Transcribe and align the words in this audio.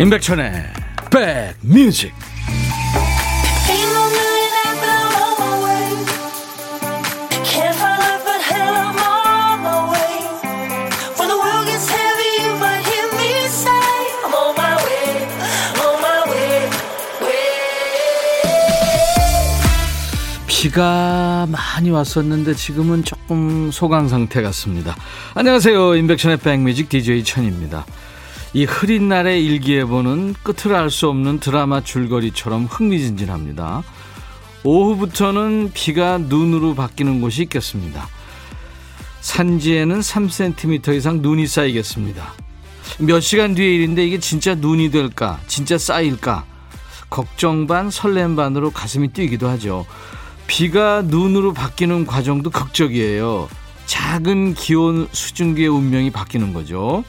임백천의 0.00 0.50
백뮤직 1.10 2.14
비가 20.46 21.46
많이 21.50 21.90
왔었는데 21.90 22.54
지금은 22.54 23.04
조금 23.04 23.70
소강 23.70 24.08
상태 24.08 24.40
같습니다. 24.40 24.96
안녕하세요. 25.34 25.96
임백천의 25.96 26.38
백뮤직 26.38 26.88
DJ 26.88 27.22
천입니다. 27.24 27.84
이 28.52 28.64
흐린 28.64 29.08
날의 29.08 29.44
일기예보는 29.44 30.34
끝을 30.42 30.74
알 30.74 30.90
수 30.90 31.08
없는 31.08 31.38
드라마 31.38 31.82
줄거리처럼 31.82 32.64
흥미진진합니다. 32.64 33.84
오후부터는 34.64 35.70
비가 35.72 36.18
눈으로 36.18 36.74
바뀌는 36.74 37.20
곳이 37.20 37.42
있겠습니다. 37.42 38.08
산지에는 39.20 40.00
3cm 40.00 40.96
이상 40.96 41.22
눈이 41.22 41.46
쌓이겠습니다. 41.46 42.32
몇 42.98 43.20
시간 43.20 43.54
뒤의 43.54 43.76
일인데 43.76 44.04
이게 44.04 44.18
진짜 44.18 44.54
눈이 44.54 44.90
될까? 44.90 45.38
진짜 45.46 45.78
쌓일까? 45.78 46.44
걱정 47.08 47.66
반 47.66 47.90
설렘 47.90 48.34
반으로 48.36 48.70
가슴이 48.70 49.08
뛰기도 49.08 49.48
하죠. 49.48 49.86
비가 50.46 51.02
눈으로 51.02 51.52
바뀌는 51.52 52.04
과정도 52.06 52.50
극적이에요. 52.50 53.48
작은 53.86 54.54
기온 54.54 55.08
수증기의 55.12 55.68
운명이 55.68 56.10
바뀌는 56.10 56.52
거죠. 56.52 57.04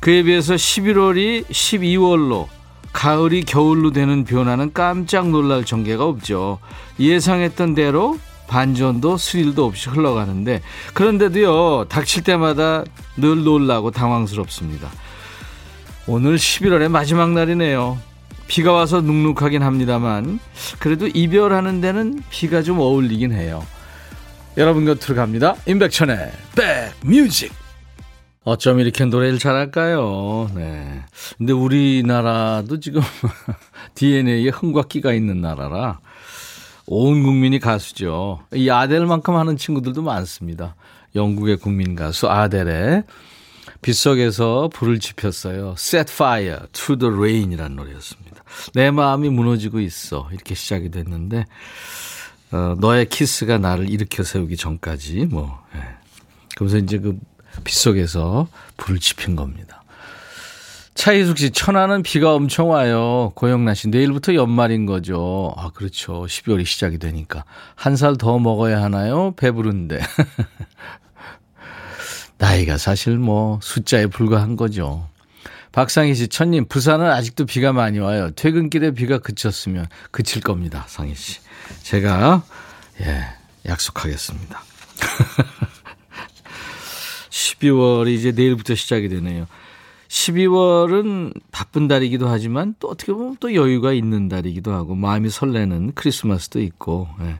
그에 0.00 0.22
비해서 0.22 0.54
11월이 0.54 1.46
12월로 1.46 2.48
가을이 2.92 3.42
겨울로 3.44 3.92
되는 3.92 4.24
변화는 4.24 4.72
깜짝 4.72 5.28
놀랄 5.28 5.64
전개가 5.64 6.04
없죠. 6.04 6.58
예상했던 6.98 7.74
대로 7.74 8.18
반전도 8.46 9.16
스릴도 9.16 9.64
없이 9.64 9.90
흘러가는데 9.90 10.62
그런데도요 10.94 11.86
닥칠 11.88 12.22
때마다 12.22 12.84
늘 13.16 13.44
놀라고 13.44 13.90
당황스럽습니다. 13.90 14.88
오늘 16.06 16.36
11월의 16.36 16.88
마지막 16.88 17.32
날이네요. 17.32 17.98
비가 18.46 18.72
와서 18.72 19.00
눅눅하긴 19.00 19.62
합니다만 19.62 20.38
그래도 20.78 21.08
이별하는 21.08 21.80
데는 21.80 22.22
비가 22.30 22.62
좀 22.62 22.78
어울리긴 22.78 23.32
해요. 23.32 23.66
여러분 24.56 24.84
곁으로 24.84 25.16
갑니다. 25.16 25.56
임백천의 25.66 26.32
백뮤직 27.02 27.65
어쩜 28.46 28.78
이렇게 28.78 29.04
노래를 29.04 29.40
잘할까요? 29.40 30.48
네. 30.54 31.02
근데 31.36 31.52
우리나라도 31.52 32.78
지금 32.78 33.02
DNA에 33.96 34.50
흥과 34.50 34.82
끼가 34.82 35.12
있는 35.12 35.40
나라라 35.40 35.98
온 36.86 37.24
국민이 37.24 37.58
가수죠. 37.58 38.38
이 38.54 38.70
아델만큼 38.70 39.34
하는 39.34 39.56
친구들도 39.56 40.00
많습니다. 40.00 40.76
영국의 41.16 41.56
국민 41.56 41.96
가수 41.96 42.28
아델의 42.28 43.02
빗속에서 43.82 44.70
불을 44.72 45.00
지폈어요. 45.00 45.74
Set 45.76 46.12
Fire 46.12 46.60
to 46.72 46.96
the 46.96 47.12
Rain이라는 47.12 47.74
노래였습니다. 47.74 48.44
내 48.74 48.92
마음이 48.92 49.28
무너지고 49.28 49.80
있어. 49.80 50.28
이렇게 50.32 50.54
시작이 50.54 50.92
됐는데, 50.92 51.46
어, 52.52 52.76
너의 52.78 53.08
키스가 53.08 53.58
나를 53.58 53.90
일으켜 53.90 54.22
세우기 54.22 54.56
전까지, 54.56 55.26
뭐, 55.26 55.64
예. 55.74 55.80
그러면서 56.54 56.78
이제 56.78 56.98
그 56.98 57.18
빗속에서 57.64 58.48
불을 58.76 59.00
지핀 59.00 59.36
겁니다. 59.36 59.82
차희숙 60.94 61.38
씨, 61.38 61.50
천안은 61.50 62.02
비가 62.02 62.34
엄청 62.34 62.70
와요. 62.70 63.32
고영란 63.34 63.74
씨, 63.74 63.88
내일부터 63.88 64.34
연말인 64.34 64.86
거죠. 64.86 65.52
아, 65.56 65.70
그렇죠. 65.74 66.24
12월이 66.26 66.64
시작이 66.64 66.98
되니까. 66.98 67.44
한 67.74 67.96
살 67.96 68.16
더 68.16 68.38
먹어야 68.38 68.82
하나요? 68.82 69.34
배부른데. 69.36 70.00
나이가 72.38 72.78
사실 72.78 73.18
뭐 73.18 73.58
숫자에 73.62 74.06
불과한 74.06 74.56
거죠. 74.56 75.08
박상희 75.72 76.14
씨, 76.14 76.28
천님, 76.28 76.66
부산은 76.68 77.10
아직도 77.10 77.44
비가 77.44 77.74
많이 77.74 77.98
와요. 77.98 78.30
퇴근길에 78.34 78.92
비가 78.92 79.18
그쳤으면 79.18 79.86
그칠 80.10 80.40
겁니다. 80.40 80.84
상희 80.88 81.14
씨. 81.14 81.40
제가, 81.82 82.42
예, 83.02 83.20
약속하겠습니다. 83.66 84.62
12월이 87.36 88.14
이제 88.14 88.32
내일부터 88.32 88.74
시작이 88.74 89.08
되네요. 89.08 89.46
12월은 90.08 91.34
바쁜 91.50 91.88
달이기도 91.88 92.28
하지만 92.28 92.74
또 92.78 92.88
어떻게 92.88 93.12
보면 93.12 93.36
또 93.40 93.54
여유가 93.54 93.92
있는 93.92 94.28
달이기도 94.28 94.72
하고 94.72 94.94
마음이 94.94 95.30
설레는 95.30 95.92
크리스마스도 95.94 96.60
있고 96.60 97.08
예. 97.20 97.38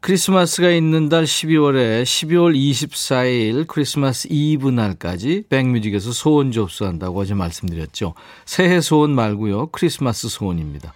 크리스마스가 0.00 0.70
있는 0.70 1.08
달 1.08 1.24
12월에 1.24 2.04
12월 2.04 2.54
24일 2.54 3.66
크리스마스 3.66 4.28
이브 4.30 4.68
날까지 4.68 5.44
백뮤직에서 5.48 6.12
소원 6.12 6.52
접수한다고 6.52 7.18
어제 7.18 7.34
말씀드렸죠. 7.34 8.14
새해 8.44 8.80
소원 8.80 9.10
말고요. 9.10 9.68
크리스마스 9.68 10.28
소원입니다. 10.28 10.92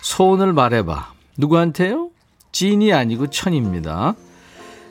소원을 0.00 0.52
말해봐. 0.54 1.12
누구한테요? 1.38 2.10
찐이 2.50 2.92
아니고 2.92 3.28
천입니다. 3.28 4.16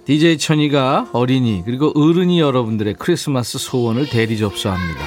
DJ 0.05 0.37
천이가 0.37 1.09
어린이 1.13 1.63
그리고 1.65 1.91
어른이 1.95 2.39
여러분들의 2.39 2.95
크리스마스 2.99 3.57
소원을 3.57 4.07
대리 4.07 4.37
접수합니다. 4.37 4.99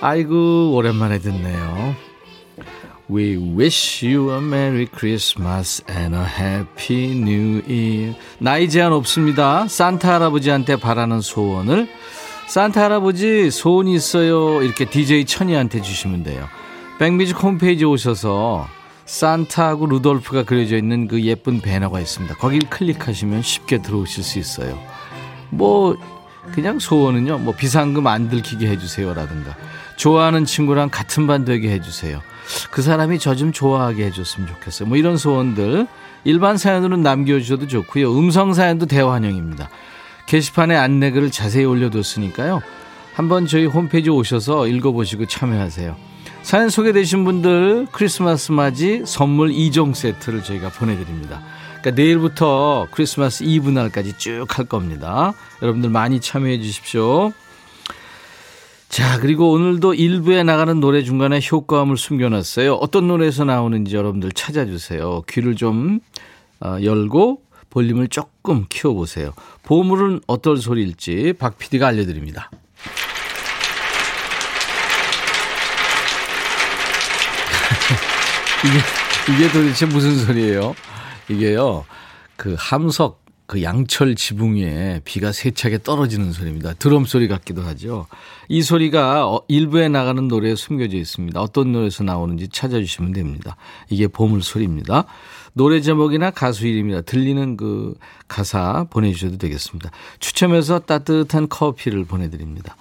아이고 0.00 0.72
오랜만에 0.74 1.18
듣네요. 1.20 1.94
We 3.10 3.36
wish 3.36 4.06
you 4.06 4.30
a 4.30 4.38
Merry 4.38 4.86
Christmas 4.86 5.82
and 5.90 6.14
a 6.14 6.22
Happy 6.22 7.12
New 7.12 7.62
Year. 7.66 8.14
나이 8.38 8.68
제한 8.68 8.92
없습니다. 8.92 9.66
산타 9.68 10.14
할아버지한테 10.14 10.76
바라는 10.76 11.22
소원을 11.22 11.88
산타 12.48 12.82
할아버지 12.84 13.50
소원 13.50 13.88
있어요. 13.88 14.62
이렇게 14.62 14.84
DJ 14.84 15.24
천이한테 15.24 15.80
주시면 15.80 16.24
돼요. 16.24 16.46
백미직 16.98 17.42
홈페이지 17.42 17.84
오셔서 17.86 18.68
산타하고 19.06 19.86
루돌프가 19.86 20.44
그려져 20.44 20.76
있는 20.76 21.08
그 21.08 21.22
예쁜 21.22 21.60
배너가 21.60 22.00
있습니다. 22.00 22.34
거길 22.36 22.68
클릭하시면 22.70 23.42
쉽게 23.42 23.82
들어오실 23.82 24.24
수 24.24 24.38
있어요. 24.38 24.78
뭐 25.50 25.96
그냥 26.52 26.78
소원은요. 26.78 27.38
뭐 27.38 27.54
비상금 27.54 28.06
안 28.06 28.28
들키게 28.28 28.66
해주세요라든가 28.68 29.56
좋아하는 29.96 30.44
친구랑 30.44 30.90
같은 30.90 31.26
반 31.26 31.44
되게 31.44 31.70
해주세요. 31.70 32.20
그 32.70 32.82
사람이 32.82 33.18
저 33.18 33.34
좀 33.34 33.52
좋아하게 33.52 34.06
해줬으면 34.06 34.48
좋겠어요. 34.48 34.88
뭐 34.88 34.96
이런 34.98 35.16
소원들 35.16 35.86
일반 36.24 36.56
사연으로 36.56 36.96
남겨주셔도 36.98 37.66
좋고요. 37.66 38.16
음성 38.18 38.52
사연도 38.54 38.86
대환영입니다. 38.86 39.68
게시판에 40.26 40.74
안내글을 40.76 41.30
자세히 41.30 41.64
올려뒀으니까요. 41.64 42.60
한번 43.14 43.46
저희 43.46 43.66
홈페이지 43.66 44.10
오셔서 44.10 44.66
읽어보시고 44.66 45.26
참여하세요. 45.26 46.13
사연 46.44 46.68
소개되신 46.68 47.24
분들 47.24 47.86
크리스마스 47.90 48.52
맞이 48.52 49.02
선물 49.06 49.48
2종 49.48 49.94
세트를 49.94 50.42
저희가 50.42 50.68
보내드립니다. 50.68 51.42
그러니까 51.80 51.90
내일부터 51.92 52.86
크리스마스 52.90 53.44
이브 53.44 53.70
날까지 53.70 54.18
쭉 54.18 54.58
할 54.58 54.66
겁니다. 54.66 55.32
여러분들 55.62 55.88
많이 55.88 56.20
참여해 56.20 56.60
주십시오. 56.60 57.32
자, 58.90 59.18
그리고 59.20 59.52
오늘도 59.52 59.94
일부에 59.94 60.42
나가는 60.42 60.78
노래 60.78 61.02
중간에 61.02 61.40
효과음을 61.50 61.96
숨겨놨어요. 61.96 62.74
어떤 62.74 63.08
노래에서 63.08 63.44
나오는지 63.44 63.96
여러분들 63.96 64.30
찾아주세요. 64.32 65.22
귀를 65.28 65.56
좀 65.56 66.00
어, 66.60 66.76
열고 66.82 67.40
볼륨을 67.70 68.08
조금 68.08 68.66
키워보세요. 68.68 69.32
보물은 69.62 70.20
어떨 70.26 70.58
소리일지 70.58 71.32
박 71.38 71.56
PD가 71.56 71.86
알려드립니다. 71.88 72.50
이게, 78.62 79.34
이게 79.34 79.52
도대체 79.52 79.86
무슨 79.86 80.16
소리예요? 80.18 80.74
이게요, 81.28 81.84
그 82.36 82.54
함석, 82.58 83.24
그 83.46 83.62
양철 83.62 84.14
지붕 84.14 84.56
위에 84.56 85.00
비가 85.04 85.30
세차게 85.30 85.82
떨어지는 85.82 86.32
소리입니다. 86.32 86.74
드럼 86.74 87.04
소리 87.04 87.28
같기도 87.28 87.62
하죠. 87.62 88.06
이 88.48 88.62
소리가 88.62 89.28
어, 89.28 89.42
일부에 89.48 89.88
나가는 89.88 90.26
노래에 90.26 90.54
숨겨져 90.54 90.96
있습니다. 90.96 91.38
어떤 91.40 91.72
노래에서 91.72 92.04
나오는지 92.04 92.48
찾아주시면 92.48 93.12
됩니다. 93.12 93.56
이게 93.90 94.08
보물 94.08 94.42
소리입니다. 94.42 95.04
노래 95.52 95.80
제목이나 95.82 96.30
가수 96.30 96.66
이름이나 96.66 97.02
들리는 97.02 97.56
그 97.56 97.94
가사 98.28 98.86
보내주셔도 98.88 99.36
되겠습니다. 99.36 99.90
추첨해서 100.20 100.78
따뜻한 100.80 101.48
커피를 101.48 102.04
보내드립니다. 102.04 102.76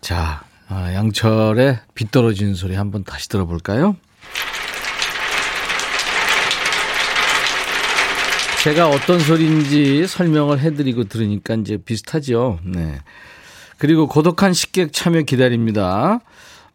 자, 0.00 0.44
아, 0.68 0.94
양철의 0.94 1.80
비 1.94 2.10
떨어지는 2.10 2.54
소리 2.54 2.74
한번 2.74 3.04
다시 3.04 3.28
들어볼까요? 3.28 3.96
제가 8.64 8.88
어떤 8.88 9.20
소리인지 9.20 10.06
설명을 10.06 10.58
해드리고 10.58 11.04
들으니까 11.04 11.54
이제 11.56 11.76
비슷하죠. 11.76 12.60
네. 12.64 12.98
그리고 13.76 14.06
고독한 14.06 14.54
식객 14.54 14.90
참여 14.90 15.20
기다립니다. 15.24 16.20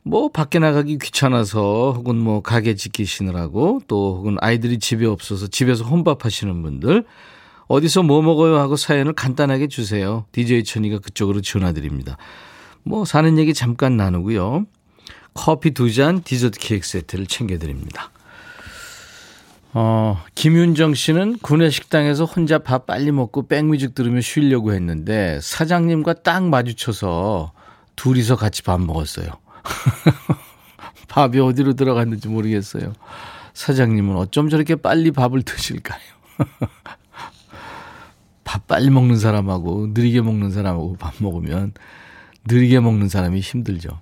뭐 0.03 0.29
밖에 0.29 0.59
나가기 0.59 0.99
귀찮아서 0.99 1.93
혹은 1.95 2.15
뭐 2.15 2.43
가게 2.43 2.75
지키시느라고 2.75 3.81
또 3.87 4.17
혹은 4.17 4.37
아이들이 4.39 4.77
집에 4.77 5.07
없어서 5.07 5.47
집에서 5.47 5.83
혼밥 5.83 6.25
하시는 6.25 6.61
분들 6.61 7.05
어디서 7.67 8.03
뭐 8.03 8.21
먹어요 8.21 8.59
하고 8.59 8.75
사연을 8.75 9.13
간단하게 9.13 9.67
주세요. 9.67 10.25
DJ 10.31 10.65
천이가 10.65 10.99
그쪽으로 10.99 11.41
전화드립니다. 11.41 12.17
뭐 12.83 13.03
사는 13.03 13.35
얘기 13.39 13.55
잠깐 13.55 13.97
나누고요. 13.97 14.67
커피 15.33 15.71
두 15.71 15.91
잔, 15.91 16.21
디저트 16.21 16.59
케이크 16.59 16.85
세트를 16.85 17.25
챙겨드립니다. 17.25 18.11
어, 19.73 20.17
김윤정 20.33 20.95
씨는 20.95 21.37
구내 21.39 21.69
식당에서 21.69 22.25
혼자 22.25 22.57
밥 22.57 22.87
빨리 22.87 23.11
먹고 23.11 23.47
백뮤직 23.47 23.93
들으며 23.93 24.21
쉬려고 24.21 24.73
했는데 24.73 25.39
사장님과 25.41 26.13
딱 26.23 26.43
마주쳐서 26.43 27.51
둘이서 27.95 28.35
같이 28.35 28.63
밥 28.63 28.81
먹었어요. 28.81 29.27
밥이 31.07 31.39
어디로 31.39 31.73
들어갔는지 31.73 32.27
모르겠어요. 32.29 32.93
사장님은 33.53 34.15
어쩜 34.15 34.49
저렇게 34.49 34.75
빨리 34.75 35.11
밥을 35.11 35.43
드실까요? 35.43 35.99
밥 38.43 38.65
빨리 38.67 38.89
먹는 38.89 39.17
사람하고 39.17 39.89
느리게 39.93 40.21
먹는 40.21 40.51
사람하고 40.51 40.95
밥 40.97 41.13
먹으면 41.19 41.73
느리게 42.47 42.79
먹는 42.79 43.09
사람이 43.09 43.39
힘들죠. 43.39 43.99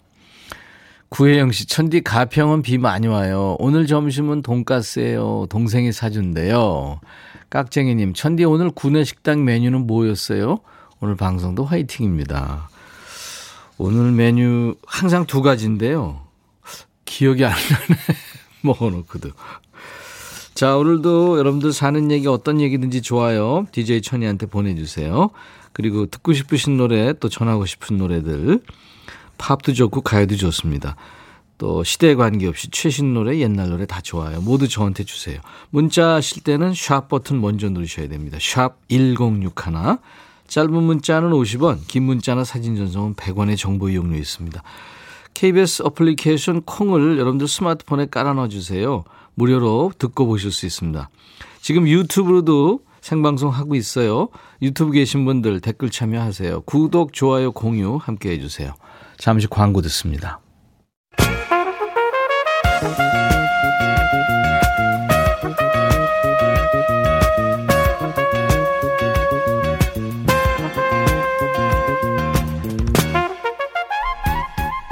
구혜영 1.09 1.51
씨, 1.51 1.65
천디 1.67 2.01
가평은 2.01 2.61
비 2.61 2.77
많이 2.77 3.07
와요. 3.07 3.55
오늘 3.59 3.87
점심은 3.87 4.41
돈가스예요. 4.41 5.47
동생이 5.49 5.91
사준대요. 5.91 6.99
깍쟁이님, 7.49 8.13
천디 8.13 8.43
오늘 8.43 8.69
구내식당 8.71 9.45
메뉴는 9.45 9.87
뭐였어요? 9.87 10.59
오늘 10.99 11.15
방송도 11.15 11.63
화이팅입니다. 11.63 12.69
오늘 13.77 14.11
메뉴 14.11 14.75
항상 14.85 15.25
두 15.25 15.41
가지인데요. 15.41 16.21
기억이 17.05 17.45
안 17.45 17.51
나네. 17.51 17.99
먹어놓고도. 18.61 19.29
자, 20.55 20.75
오늘도 20.75 21.37
여러분들 21.37 21.71
사는 21.71 22.11
얘기 22.11 22.27
어떤 22.27 22.59
얘기든지 22.59 23.01
좋아요. 23.01 23.65
DJ 23.71 24.01
천이한테 24.01 24.47
보내주세요. 24.47 25.29
그리고 25.71 26.07
듣고 26.07 26.33
싶으신 26.33 26.75
노래 26.75 27.13
또 27.13 27.29
전하고 27.29 27.65
싶은 27.65 27.97
노래들 27.97 28.61
팝도 29.37 29.73
좋고 29.73 30.01
가요도 30.01 30.35
좋습니다. 30.35 30.95
또 31.57 31.83
시대에 31.83 32.15
관계없이 32.15 32.69
최신 32.69 33.13
노래, 33.13 33.37
옛날 33.39 33.69
노래 33.69 33.85
다 33.85 33.99
좋아요. 34.01 34.41
모두 34.41 34.67
저한테 34.67 35.03
주세요. 35.03 35.39
문자 35.71 36.15
하실 36.15 36.43
때는 36.43 36.73
샵 36.75 37.07
버튼 37.07 37.41
먼저 37.41 37.69
누르셔야 37.69 38.07
됩니다. 38.07 38.37
샵 38.39 38.77
1061. 38.89 39.97
짧은 40.47 40.71
문자는 40.71 41.31
50원, 41.31 41.79
긴 41.87 42.03
문자나 42.03 42.43
사진 42.43 42.75
전송은 42.75 43.15
100원의 43.15 43.57
정보 43.57 43.89
이용료 43.89 44.17
있습니다. 44.17 44.61
KBS 45.33 45.83
어플리케이션 45.83 46.61
콩을 46.61 47.17
여러분들 47.19 47.47
스마트폰에 47.47 48.07
깔아 48.07 48.33
넣어 48.33 48.47
주세요. 48.47 49.03
무료로 49.35 49.91
듣고 49.99 50.25
보실 50.25 50.51
수 50.51 50.65
있습니다. 50.65 51.09
지금 51.61 51.87
유튜브로도 51.87 52.79
생방송 53.01 53.49
하고 53.49 53.75
있어요. 53.75 54.29
유튜브 54.61 54.91
계신 54.91 55.25
분들 55.25 55.59
댓글 55.61 55.89
참여하세요. 55.89 56.61
구독, 56.61 57.13
좋아요, 57.13 57.51
공유 57.51 57.97
함께 58.01 58.31
해 58.31 58.39
주세요. 58.39 58.73
잠시 59.17 59.47
광고 59.47 59.81
듣습니다. 59.81 60.39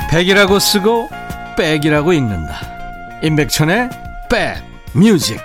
백이라고 0.09 0.59
쓰고 0.59 1.09
백이라고 1.57 2.13
읽는다. 2.13 2.55
임백천의 3.21 3.89
백 4.29 4.63
뮤직. 4.93 5.41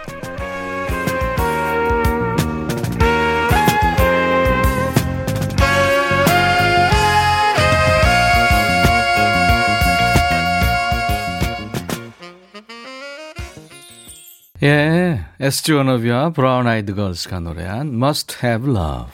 예, 14.62 15.24
SG 15.40 15.72
워너비와 15.72 16.30
브라운 16.30 16.66
아이드 16.66 16.94
걸스가 16.94 17.40
노래한 17.40 17.94
Must 17.94 18.36
Have 18.44 18.70
Love. 18.70 19.10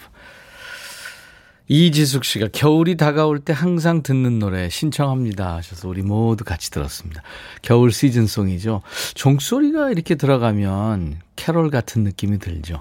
이지숙 1.68 2.24
씨가 2.24 2.48
겨울이 2.52 2.96
다가올 2.96 3.38
때 3.38 3.52
항상 3.52 4.02
듣는 4.02 4.40
노래 4.40 4.68
신청합니다 4.68 5.54
하셔서 5.54 5.88
우리 5.88 6.02
모두 6.02 6.42
같이 6.42 6.72
들었습니다. 6.72 7.22
겨울 7.62 7.92
시즌송이죠. 7.92 8.82
종소리가 9.14 9.90
이렇게 9.92 10.16
들어가면 10.16 11.20
캐롤 11.36 11.70
같은 11.70 12.02
느낌이 12.02 12.38
들죠. 12.40 12.80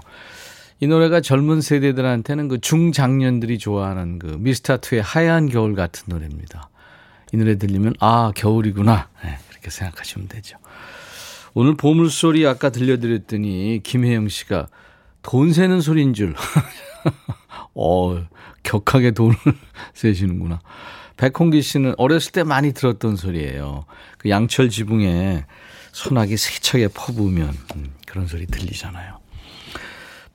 이 0.80 0.88
노래가 0.88 1.20
젊은 1.20 1.60
세대들한테는 1.60 2.48
그 2.48 2.60
중장년들이 2.60 3.58
좋아하는 3.58 4.18
그 4.18 4.26
미스터투의 4.40 5.02
하얀 5.02 5.48
겨울 5.48 5.76
같은 5.76 6.02
노래입니다. 6.08 6.68
이 7.32 7.36
노래 7.36 7.58
들리면 7.58 7.94
아 8.00 8.32
겨울이구나 8.34 9.08
네, 9.24 9.38
그렇게 9.50 9.70
생각하시면 9.70 10.26
되죠. 10.26 10.58
오늘 11.58 11.74
보물소리 11.74 12.46
아까 12.46 12.68
들려드렸더니 12.68 13.80
김혜영 13.82 14.28
씨가 14.28 14.68
돈 15.22 15.54
세는 15.54 15.80
소리인 15.80 16.12
줄. 16.12 16.34
어, 17.74 18.26
격하게 18.62 19.12
돈을 19.12 19.34
세시는구나. 19.94 20.60
백홍기 21.16 21.62
씨는 21.62 21.94
어렸을 21.96 22.32
때 22.32 22.44
많이 22.44 22.74
들었던 22.74 23.16
소리예요. 23.16 23.86
그 24.18 24.28
양철 24.28 24.68
지붕에 24.68 25.46
소나기 25.92 26.36
세차게 26.36 26.88
퍼부으면 26.88 27.56
음, 27.76 27.94
그런 28.06 28.26
소리 28.26 28.44
들리잖아요. 28.44 29.18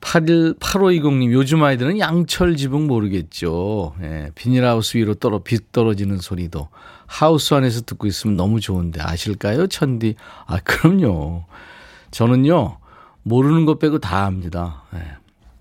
81, 0.00 0.54
8520님, 0.54 1.32
요즘 1.32 1.62
아이들은 1.62 2.00
양철 2.00 2.56
지붕 2.56 2.88
모르겠죠. 2.88 3.94
예, 4.02 4.30
비닐하우스 4.34 4.96
위로 4.96 5.14
떨어, 5.14 5.44
빛 5.44 5.70
떨어지는 5.70 6.18
소리도 6.18 6.68
하우스 7.12 7.52
안에서 7.52 7.82
듣고 7.82 8.06
있으면 8.06 8.36
너무 8.36 8.58
좋은데 8.58 9.02
아실까요? 9.02 9.66
천디. 9.66 10.14
아, 10.46 10.58
그럼요. 10.64 11.44
저는요, 12.10 12.78
모르는 13.22 13.66
것 13.66 13.78
빼고 13.78 13.98
다 13.98 14.24
압니다. 14.24 14.84
네. 14.92 15.00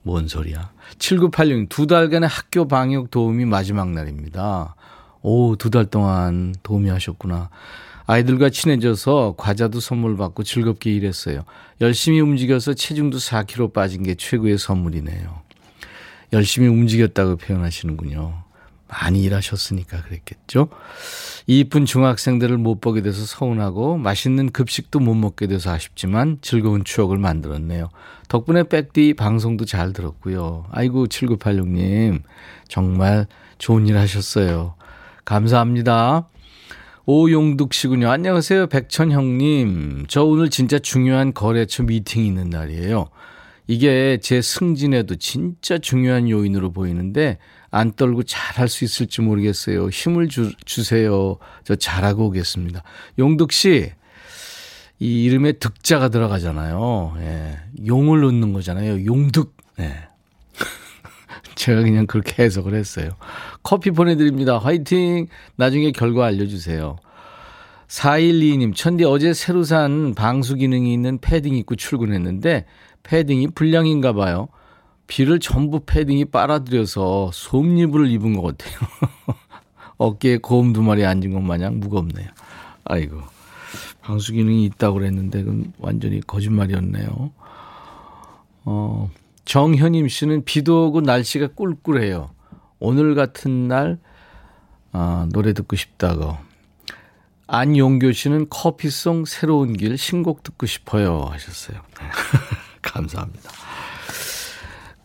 뭔 0.04 0.28
소리야. 0.30 0.72
7986, 0.98 1.68
두 1.70 1.88
달간의 1.88 2.30
학교 2.30 2.68
방역 2.68 3.12
도우미 3.12 3.46
마지막 3.46 3.90
날입니다. 3.90 4.76
오, 5.22 5.56
두 5.58 5.70
달 5.70 5.86
동안 5.86 6.56
도우미 6.64 6.90
하셨구나. 6.90 7.50
아이들과 8.08 8.50
친해져서 8.50 9.36
과자도 9.38 9.80
선물 9.82 10.16
받고 10.18 10.44
즐겁게 10.44 10.92
일했어요. 10.94 11.42
열심히 11.82 12.20
움직여서 12.22 12.74
체중도 12.76 13.18
4kg 13.18 13.74
빠진 13.74 14.04
게 14.04 14.16
최고의 14.16 14.58
선물이네요. 14.58 15.42
열심히 16.34 16.68
움직였다고 16.70 17.36
표현하시는군요. 17.36 18.44
많이 18.92 19.24
일하셨으니까 19.24 20.02
그랬겠죠. 20.04 20.68
이쁜 21.48 21.86
중학생들을 21.86 22.58
못 22.58 22.82
보게 22.82 23.02
돼서 23.02 23.26
서운하고 23.26 23.98
맛있는 23.98 24.52
급식도 24.52 25.00
못 25.00 25.16
먹게 25.16 25.48
돼서 25.48 25.72
아쉽지만 25.72 26.38
즐거운 26.42 26.84
추억을 26.84 27.18
만들었네요. 27.18 27.90
덕분에 28.28 28.64
백디 28.64 29.14
방송도 29.14 29.66
잘 29.66 29.94
들었고요. 29.94 30.66
아이고 30.72 31.08
7986님 31.08 32.22
정말 32.68 33.28
좋은 33.58 33.88
일 33.88 33.98
하셨어요. 33.98 34.76
감사합니다. 35.24 36.28
오용득 37.06 37.74
씨군요. 37.74 38.10
안녕하세요. 38.10 38.68
백천형님. 38.68 40.06
저 40.08 40.24
오늘 40.24 40.50
진짜 40.50 40.80
중요한 40.80 41.34
거래처 41.34 41.84
미팅이 41.84 42.28
있는 42.28 42.50
날이에요. 42.50 43.10
이게 43.68 44.20
제 44.22 44.42
승진에도 44.42 45.16
진짜 45.16 45.78
중요한 45.78 46.30
요인으로 46.30 46.72
보이는데 46.72 47.38
안 47.72 47.94
떨고 47.94 48.24
잘할 48.24 48.68
수 48.68 48.84
있을지 48.84 49.22
모르겠어요. 49.22 49.88
힘을 49.90 50.28
주, 50.28 50.52
주세요. 50.66 51.38
저 51.64 51.76
잘하고 51.76 52.26
오겠습니다. 52.28 52.84
용덕 53.18 53.54
씨, 53.54 53.92
이 55.00 55.24
이름에 55.24 55.54
득자가 55.54 56.10
들어가잖아요. 56.10 57.16
예. 57.22 57.60
용을 57.88 58.22
넣는 58.22 58.54
거잖아요. 58.54 59.06
용득. 59.06 59.56
예. 59.80 59.96
제가 61.56 61.82
그냥 61.82 62.06
그렇게 62.06 62.44
해석을 62.44 62.76
했어요. 62.76 63.10
커피 63.64 63.90
보내드립니다. 63.90 64.60
화이팅! 64.60 65.28
나중에 65.56 65.92
결과 65.92 66.26
알려주세요. 66.26 66.98
4122님, 67.88 68.76
천디 68.76 69.06
어제 69.06 69.34
새로 69.34 69.64
산 69.64 70.14
방수 70.14 70.56
기능이 70.56 70.94
있는 70.94 71.18
패딩 71.20 71.56
입고 71.56 71.76
출근했는데 71.76 72.66
패딩이 73.04 73.48
불량인가 73.56 74.14
봐요. 74.14 74.50
비를 75.12 75.40
전부 75.40 75.82
패딩이 75.86 76.24
빨아들여서 76.24 77.32
솜니부를 77.34 78.10
입은 78.12 78.34
것 78.34 78.58
같아요. 78.58 78.80
어깨에 79.98 80.38
곰두 80.38 80.82
마리 80.84 81.06
앉은 81.06 81.34
것 81.34 81.42
마냥 81.42 81.82
무겁네요. 81.82 82.30
아이고. 82.86 83.22
방수 84.00 84.32
기능이 84.32 84.64
있다고 84.68 85.00
그랬는데, 85.00 85.44
그건 85.44 85.74
완전히 85.80 86.22
거짓말이었네요. 86.22 87.30
어, 88.64 89.12
정현임 89.44 90.08
씨는 90.08 90.46
비도 90.46 90.88
오고 90.88 91.02
날씨가 91.02 91.48
꿀꿀해요. 91.56 92.32
오늘 92.80 93.14
같은 93.14 93.68
날, 93.68 94.00
아, 94.94 95.28
노래 95.34 95.52
듣고 95.52 95.76
싶다고. 95.76 96.38
안용교 97.48 98.14
씨는 98.14 98.48
커피송 98.50 99.26
새로운 99.26 99.74
길 99.74 99.98
신곡 99.98 100.42
듣고 100.44 100.68
싶어요 100.68 101.26
하셨어요. 101.26 101.82
감사합니다. 102.82 103.52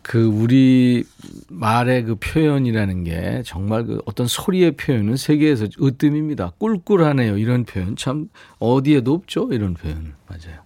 그 0.07 0.23
우리 0.23 1.03
말의 1.49 2.03
그 2.05 2.15
표현이라는 2.15 3.03
게 3.03 3.43
정말 3.45 3.85
그 3.85 4.01
어떤 4.05 4.25
소리의 4.25 4.77
표현은 4.77 5.17
세계에서 5.17 5.67
으뜸입니다. 5.81 6.51
꿀꿀하네요. 6.59 7.37
이런 7.37 7.65
표현 7.65 7.97
참 7.97 8.29
어디에도 8.59 9.13
없죠. 9.13 9.49
이런 9.51 9.73
표현 9.73 10.13
맞아요. 10.27 10.61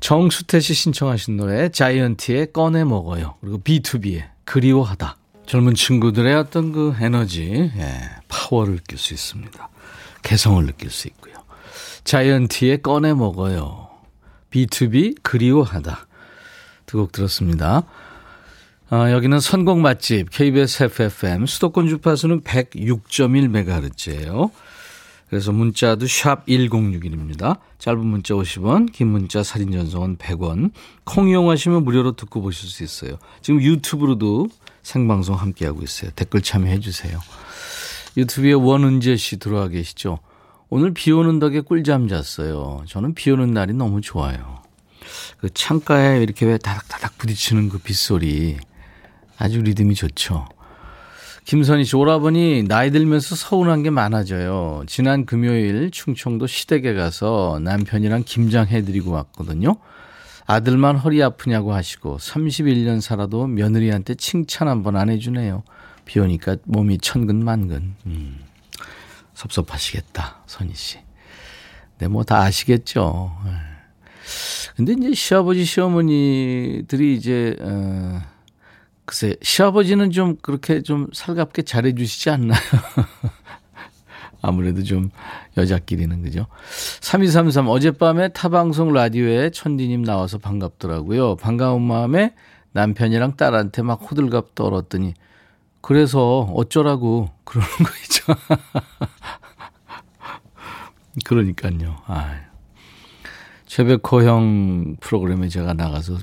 정수태 0.00 0.60
씨 0.60 0.72
신청하신 0.72 1.36
노래 1.36 1.68
자이언티의 1.68 2.54
꺼내 2.54 2.84
먹어요. 2.84 3.34
그리고 3.42 3.58
B2B의 3.58 4.24
그리워하다. 4.46 5.18
젊은 5.44 5.74
친구들의 5.74 6.34
어떤 6.34 6.72
그 6.72 6.94
에너지, 7.00 7.70
예, 7.76 8.00
파워를 8.28 8.76
느낄 8.76 8.96
수 8.96 9.12
있습니다. 9.12 9.68
개성을 10.22 10.64
느낄 10.64 10.88
수 10.88 11.06
있고요. 11.08 11.34
자이언티의 12.04 12.80
꺼내 12.80 13.12
먹어요. 13.12 13.90
B2B 14.50 15.22
그리워하다. 15.22 16.06
두 16.86 16.98
곡 16.98 17.12
들었습니다. 17.12 17.84
아, 18.94 19.10
여기는 19.10 19.40
선곡 19.40 19.78
맛집 19.78 20.28
KBS 20.28 20.82
FFM 20.82 21.46
수도권 21.46 21.88
주파수는 21.88 22.42
106.1MHz예요. 22.42 24.50
그래서 25.30 25.50
문자도 25.50 26.06
샵 26.06 26.44
1061입니다. 26.44 27.56
짧은 27.78 28.04
문자 28.04 28.34
50원, 28.34 28.92
긴 28.92 29.08
문자 29.08 29.42
사진 29.42 29.72
전송은 29.72 30.18
100원. 30.18 30.72
콩 31.04 31.30
이용하시면 31.30 31.84
무료로 31.84 32.16
듣고 32.16 32.42
보실 32.42 32.68
수 32.68 32.84
있어요. 32.84 33.16
지금 33.40 33.62
유튜브로도 33.62 34.48
생방송 34.82 35.36
함께하고 35.36 35.82
있어요. 35.82 36.10
댓글 36.14 36.42
참여해 36.42 36.80
주세요. 36.80 37.18
유튜브에 38.18 38.52
원은재 38.52 39.16
씨 39.16 39.38
들어와 39.38 39.68
계시죠? 39.68 40.18
오늘 40.68 40.92
비 40.92 41.12
오는 41.12 41.38
덕에 41.38 41.62
꿀잠 41.62 42.08
잤어요. 42.08 42.84
저는 42.86 43.14
비 43.14 43.30
오는 43.30 43.54
날이 43.54 43.72
너무 43.72 44.02
좋아요. 44.02 44.60
그 45.38 45.48
창가에 45.48 46.22
이렇게 46.22 46.44
왜 46.44 46.58
다닥다닥 46.58 47.16
부딪히는 47.16 47.70
그 47.70 47.78
빗소리. 47.78 48.58
아주 49.42 49.60
리듬이 49.60 49.96
좋죠. 49.96 50.46
김선희 51.46 51.84
씨, 51.84 51.96
오라버니 51.96 52.62
나이 52.68 52.92
들면서 52.92 53.34
서운한 53.34 53.82
게 53.82 53.90
많아져요. 53.90 54.84
지난 54.86 55.26
금요일 55.26 55.90
충청도 55.90 56.46
시댁에 56.46 56.94
가서 56.94 57.58
남편이랑 57.60 58.22
김장 58.24 58.68
해드리고 58.68 59.10
왔거든요. 59.10 59.78
아들만 60.46 60.96
허리 60.96 61.20
아프냐고 61.24 61.74
하시고 61.74 62.18
31년 62.18 63.00
살아도 63.00 63.48
며느리한테 63.48 64.14
칭찬 64.14 64.68
한번 64.68 64.94
안 64.94 65.10
해주네요. 65.10 65.64
비 66.04 66.20
오니까 66.20 66.58
몸이 66.64 66.98
천근만근. 66.98 67.94
음, 68.06 68.38
섭섭하시겠다, 69.34 70.42
선희 70.46 70.72
씨. 70.74 70.98
네, 71.98 72.06
뭐 72.06 72.22
다 72.22 72.42
아시겠죠. 72.42 73.36
예. 73.46 73.50
근데 74.76 74.92
이제 74.92 75.14
시아버지, 75.14 75.64
시어머니들이 75.64 77.14
이제, 77.16 77.56
어, 77.60 78.22
글쎄, 79.04 79.36
시아버지는 79.42 80.10
좀 80.10 80.36
그렇게 80.42 80.82
좀 80.82 81.08
살갑게 81.12 81.62
잘해주시지 81.62 82.30
않나요? 82.30 82.60
아무래도 84.42 84.82
좀 84.82 85.10
여자끼리는 85.56 86.22
그죠? 86.22 86.46
3233 87.00 87.68
어젯밤에 87.68 88.28
타방송 88.28 88.92
라디오에 88.92 89.50
천디님 89.50 90.02
나와서 90.02 90.38
반갑더라고요. 90.38 91.36
반가운 91.36 91.82
마음에 91.82 92.34
남편이랑 92.72 93.36
딸한테 93.36 93.82
막 93.82 94.00
호들갑 94.02 94.54
떨었더니 94.54 95.14
그래서 95.80 96.40
어쩌라고 96.54 97.30
그러는 97.44 97.68
거 97.78 97.90
있죠. 98.04 98.34
그러니까요. 101.24 101.96
아. 102.06 102.40
최백호 103.66 104.22
형 104.24 104.96
프로그램에 105.00 105.48
제가 105.48 105.72
나가서 105.74 106.18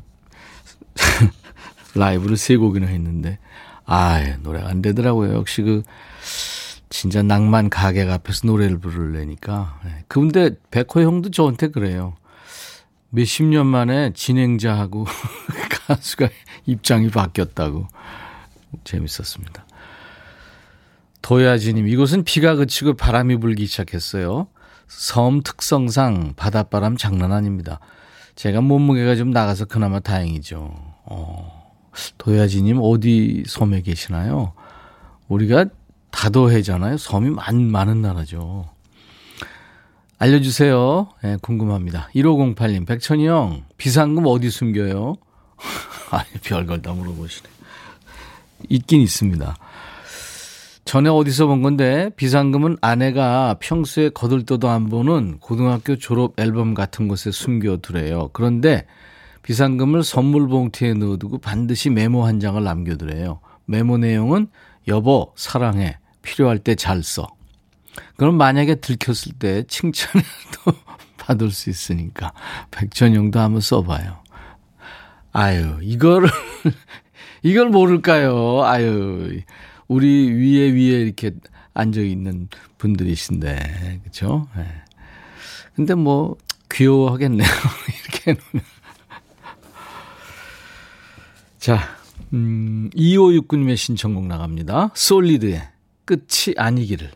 라이브를 1.96 2.38
세 2.38 2.55
곡이나 2.55 2.88
했는데, 2.88 3.39
아 3.86 4.22
노래가 4.41 4.69
안 4.69 4.81
되더라고요. 4.81 5.34
역시 5.34 5.62
그, 5.62 5.84
진짜 6.89 7.22
낭만 7.22 7.69
가게 7.69 8.01
앞에서 8.01 8.48
노래를 8.48 8.79
부르려니까. 8.79 9.79
네. 9.86 10.03
그런데 10.08 10.51
백호 10.72 11.01
형도 11.01 11.29
저한테 11.29 11.69
그래요. 11.69 12.15
몇십 13.10 13.46
년 13.46 13.67
만에 13.67 14.12
진행자하고 14.13 15.05
가수가 15.88 16.29
입장이 16.65 17.10
바뀌었다고. 17.10 17.88
재밌었습니다. 18.84 19.65
도야지님, 21.22 21.88
이곳은 21.88 22.24
비가 22.24 22.55
그치고 22.55 22.96
바람이 22.96 23.38
불기 23.38 23.65
시작했어요. 23.65 24.48
섬 24.88 25.41
특성상 25.41 26.34
바닷바람 26.36 26.98
장난 26.98 27.31
아닙니다. 27.31 27.79
제가 28.36 28.62
몸무게가 28.62 29.15
좀 29.15 29.31
나가서 29.31 29.65
그나마 29.65 30.00
다행이죠. 30.00 30.72
어. 31.05 31.59
도야지님 32.18 32.79
어디 32.82 33.44
섬에 33.48 33.82
계시나요? 33.82 34.53
우리가 35.27 35.65
다도해잖아요. 36.12 36.98
섬이 36.98 37.29
많, 37.29 37.63
많은 37.63 38.01
나라죠. 38.01 38.70
알려주세요. 40.18 41.10
네, 41.24 41.38
궁금합니다. 41.41 42.10
1508님, 42.13 42.86
백천이 42.86 43.25
형, 43.25 43.63
비상금 43.77 44.25
어디 44.27 44.50
숨겨요? 44.50 45.15
아니, 46.12 46.27
별걸 46.44 46.82
다 46.82 46.91
물어보시네. 46.91 47.50
있긴 48.68 49.01
있습니다. 49.01 49.56
전에 50.84 51.10
어디서 51.10 51.48
본 51.48 51.62
건데, 51.62 52.10
비상금은 52.18 52.77
아내가 52.82 53.56
평소에 53.62 54.10
거들떠도 54.10 54.68
안 54.68 54.89
보는 54.89 55.38
고등학교 55.39 55.96
졸업 55.96 56.38
앨범 56.38 56.74
같은 56.74 57.08
곳에 57.08 57.32
숨겨두래요. 57.32 58.32
그런데 58.34 58.86
비상금을 59.43 60.03
선물 60.03 60.48
봉투에 60.48 60.93
넣어두고 60.93 61.39
반드시 61.39 61.89
메모 61.89 62.25
한 62.25 62.39
장을 62.39 62.62
남겨두래요. 62.63 63.39
메모 63.65 63.98
내용은 63.98 64.48
여보 64.88 65.34
사랑해 65.36 65.98
필요할 66.22 66.60
때 66.60 66.75
잘 66.75 67.03
써. 67.03 67.27
그럼 68.17 68.36
만약에 68.36 68.75
들켰을 68.75 69.34
때 69.39 69.63
칭찬도 69.67 70.24
받을 71.17 71.51
수 71.51 71.69
있으니까 71.69 72.34
백천영도 72.72 73.39
한번 73.39 73.62
써봐요. 73.62 74.19
아유 75.31 75.77
이거를 75.81 76.29
이걸 77.43 77.69
모를까요? 77.69 78.63
아유 78.63 79.41
우리 79.88 80.29
위에 80.31 80.72
위에 80.72 81.01
이렇게 81.01 81.31
앉아 81.74 82.01
있는 82.01 82.48
분들이신데 82.77 84.00
그렇죠? 84.01 84.48
네. 84.55 84.65
근데 85.75 85.96
뭐 85.96 86.36
귀여워하겠네요. 86.72 87.48
이렇게 88.03 88.31
해놓으면. 88.31 88.79
자, 91.60 91.78
음, 92.32 92.89
2569님의 92.96 93.75
신청곡 93.75 94.25
나갑니다. 94.28 94.92
솔리드의 94.96 95.62
끝이 96.06 96.56
아니기를. 96.56 97.12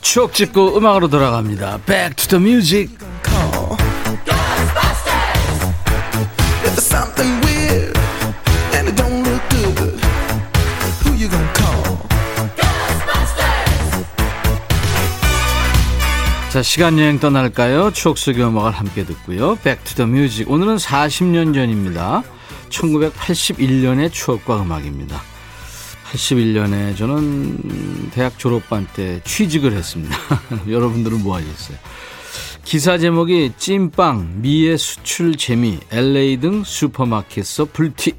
추억 0.00 0.32
찍고 0.32 0.78
음악으로 0.78 1.08
돌아갑니다. 1.08 1.78
Back 1.86 2.14
to 2.14 2.38
the 2.38 2.44
music. 2.44 3.13
자, 16.54 16.62
시간 16.62 17.00
여행 17.00 17.18
떠날까요? 17.18 17.90
추억 17.90 18.16
속의 18.16 18.44
음악을 18.44 18.70
함께 18.70 19.04
듣고요. 19.04 19.56
Back 19.64 19.83
to 19.83 19.92
the 19.92 20.06
Music. 20.06 20.48
오늘은 20.48 20.76
40년 20.76 21.52
전입니다. 21.52 22.22
1981년의 22.68 24.12
추억과 24.12 24.62
음악입니다. 24.62 25.20
81년에 26.12 26.96
저는 26.96 28.10
대학 28.12 28.38
졸업반 28.38 28.86
때 28.94 29.20
취직을 29.24 29.72
했습니다. 29.72 30.16
여러분들은 30.70 31.24
뭐 31.24 31.38
하셨어요? 31.38 31.76
기사 32.62 32.98
제목이 32.98 33.54
찐빵, 33.58 34.34
미의 34.36 34.78
수출 34.78 35.36
재미, 35.36 35.80
LA 35.90 36.36
등 36.36 36.62
슈퍼마켓에서 36.62 37.64
불티. 37.64 38.12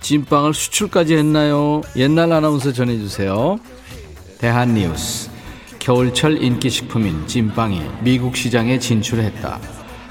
찐빵을 0.00 0.54
수출까지 0.54 1.18
했나요? 1.18 1.82
옛날 1.96 2.32
아나운서 2.32 2.72
전해주세요. 2.72 3.60
대한뉴스. 4.38 5.36
겨울철 5.88 6.42
인기 6.42 6.68
식품인 6.68 7.26
찐빵이 7.26 7.80
미국 8.02 8.36
시장에 8.36 8.78
진출했다. 8.78 9.58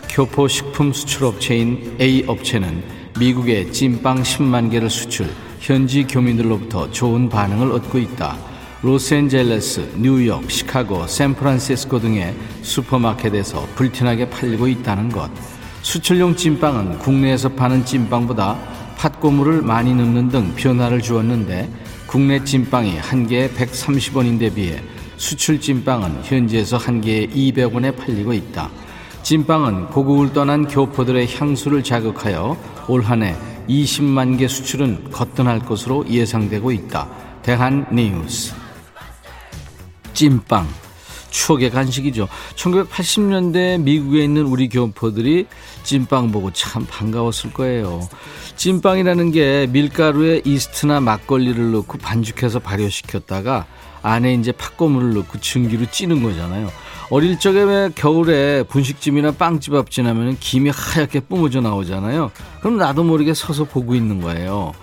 교포 0.09 0.47
식품 0.47 0.91
수출업체인 0.91 1.95
A 2.01 2.23
업체는 2.25 2.83
미국에 3.19 3.69
찐빵 3.69 4.23
10만 4.23 4.71
개를 4.71 4.89
수출, 4.89 5.29
현지 5.59 6.03
교민들로부터 6.05 6.89
좋은 6.89 7.29
반응을 7.29 7.71
얻고 7.73 7.99
있다. 7.99 8.39
로스앤젤레스, 8.81 9.97
뉴욕, 9.97 10.49
시카고, 10.49 11.05
샌프란시스코 11.05 11.99
등의 11.99 12.33
슈퍼마켓에서 12.63 13.67
불티나게 13.75 14.31
팔리고 14.31 14.67
있다는 14.67 15.09
것. 15.09 15.29
수출용 15.83 16.35
찐빵은 16.35 16.97
국내에서 16.97 17.49
파는 17.49 17.85
찐빵보다 17.85 18.57
팥고물을 18.97 19.61
많이 19.61 19.93
넣는 19.93 20.29
등 20.29 20.55
변화를 20.55 21.03
주었는데 21.03 21.69
국내 22.07 22.43
찐빵이 22.43 22.97
한 22.97 23.27
개에 23.27 23.47
130원인 23.51 24.39
데 24.39 24.51
비해 24.51 24.81
수출 25.17 25.59
찐빵은 25.59 26.23
현지에서 26.23 26.77
한 26.77 27.01
개에 27.01 27.27
200원에 27.27 27.95
팔리고 27.97 28.33
있다. 28.33 28.69
찐빵은 29.23 29.87
고국을 29.87 30.31
떠난 30.31 30.67
교포들의 30.67 31.35
향수를 31.35 31.83
자극하여 31.83 32.55
올 32.87 33.01
한해 33.01 33.35
20만 33.67 34.37
개 34.37 34.47
수출은 34.47 35.11
거뜬할 35.11 35.59
것으로 35.59 36.07
예상되고 36.07 36.71
있다. 36.71 37.09
대한 37.41 37.85
뉴스. 37.91 38.53
찐빵. 40.13 40.67
추억의 41.29 41.71
간식이죠. 41.71 42.27
1980년대 42.55 43.81
미국에 43.81 44.23
있는 44.23 44.43
우리 44.43 44.69
교포들이 44.69 45.47
찐빵 45.83 46.31
보고 46.31 46.51
참 46.51 46.85
반가웠을 46.89 47.53
거예요. 47.53 48.07
찐빵이라는 48.55 49.31
게 49.31 49.67
밀가루에 49.69 50.41
이스트나 50.45 50.99
막걸리를 51.01 51.71
넣고 51.73 51.97
반죽해서 51.97 52.59
발효시켰다가 52.59 53.65
안에 54.07 54.33
이제 54.33 54.51
팥고물을 54.51 55.13
넣고 55.13 55.39
증기로 55.39 55.87
찌는 55.91 56.23
거잖아요. 56.23 56.69
어릴 57.09 57.39
적에 57.39 57.61
왜 57.63 57.89
겨울에 57.93 58.63
분식집이나 58.63 59.31
빵집 59.31 59.73
앞 59.73 59.91
지나면 59.91 60.37
김이 60.39 60.71
하얗게 60.73 61.21
뿜어져 61.21 61.61
나오잖아요. 61.61 62.31
그럼 62.61 62.77
나도 62.77 63.03
모르게 63.03 63.33
서서 63.33 63.65
보고 63.65 63.95
있는 63.95 64.21
거예요. 64.21 64.73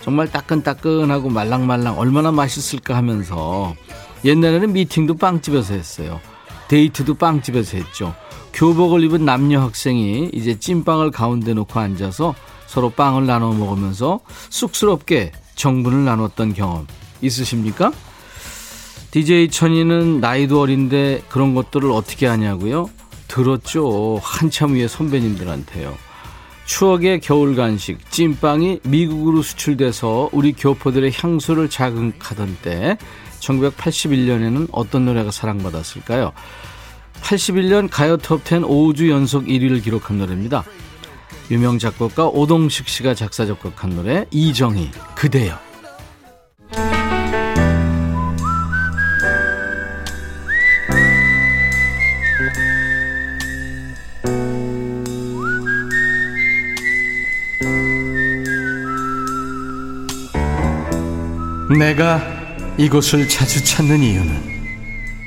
정말 0.00 0.30
따끈따끈하고 0.30 1.28
말랑말랑 1.28 1.98
얼마나 1.98 2.32
맛있을까 2.32 2.96
하면서 2.96 3.74
옛날에는 4.24 4.72
미팅도 4.72 5.14
빵집에서 5.16 5.74
했어요. 5.74 6.20
데이트도 6.68 7.14
빵집에서 7.14 7.76
했죠. 7.76 8.14
교복을 8.52 9.02
입은 9.04 9.24
남녀 9.24 9.60
학생이 9.60 10.30
이제 10.32 10.58
찐빵을 10.58 11.10
가운데 11.10 11.54
놓고 11.54 11.78
앉아서 11.78 12.34
서로 12.66 12.90
빵을 12.90 13.26
나눠 13.26 13.52
먹으면서 13.52 14.20
쑥스럽게 14.50 15.32
정분을 15.54 16.04
나눴던 16.04 16.54
경험 16.54 16.86
있으십니까? 17.20 17.92
DJ 19.12 19.50
천이는 19.50 20.20
나이도 20.20 20.58
어린데 20.58 21.24
그런 21.28 21.54
것들을 21.54 21.90
어떻게 21.90 22.26
하냐고요? 22.26 22.88
들었죠. 23.28 24.18
한참 24.22 24.72
위에 24.72 24.88
선배님들한테요. 24.88 25.94
추억의 26.64 27.20
겨울 27.20 27.54
간식 27.54 28.10
찐빵이 28.10 28.80
미국으로 28.84 29.42
수출돼서 29.42 30.30
우리 30.32 30.54
교포들의 30.54 31.12
향수를 31.14 31.68
자극하던 31.68 32.56
때 32.62 32.96
1981년에는 33.40 34.68
어떤 34.72 35.04
노래가 35.04 35.30
사랑받았을까요? 35.30 36.32
81년 37.20 37.90
가요 37.90 38.16
톱10 38.16 38.66
5주 38.66 39.10
연속 39.10 39.44
1위를 39.44 39.82
기록한 39.82 40.16
노래입니다. 40.16 40.64
유명 41.50 41.78
작곡가 41.78 42.28
오동식 42.28 42.88
씨가 42.88 43.12
작사 43.12 43.44
작곡한 43.44 43.90
노래 43.90 44.24
이정희 44.30 44.90
그대여 45.14 45.71
내가 61.82 62.22
이곳을 62.78 63.28
자주 63.28 63.62
찾는 63.64 64.04
이유는 64.04 64.40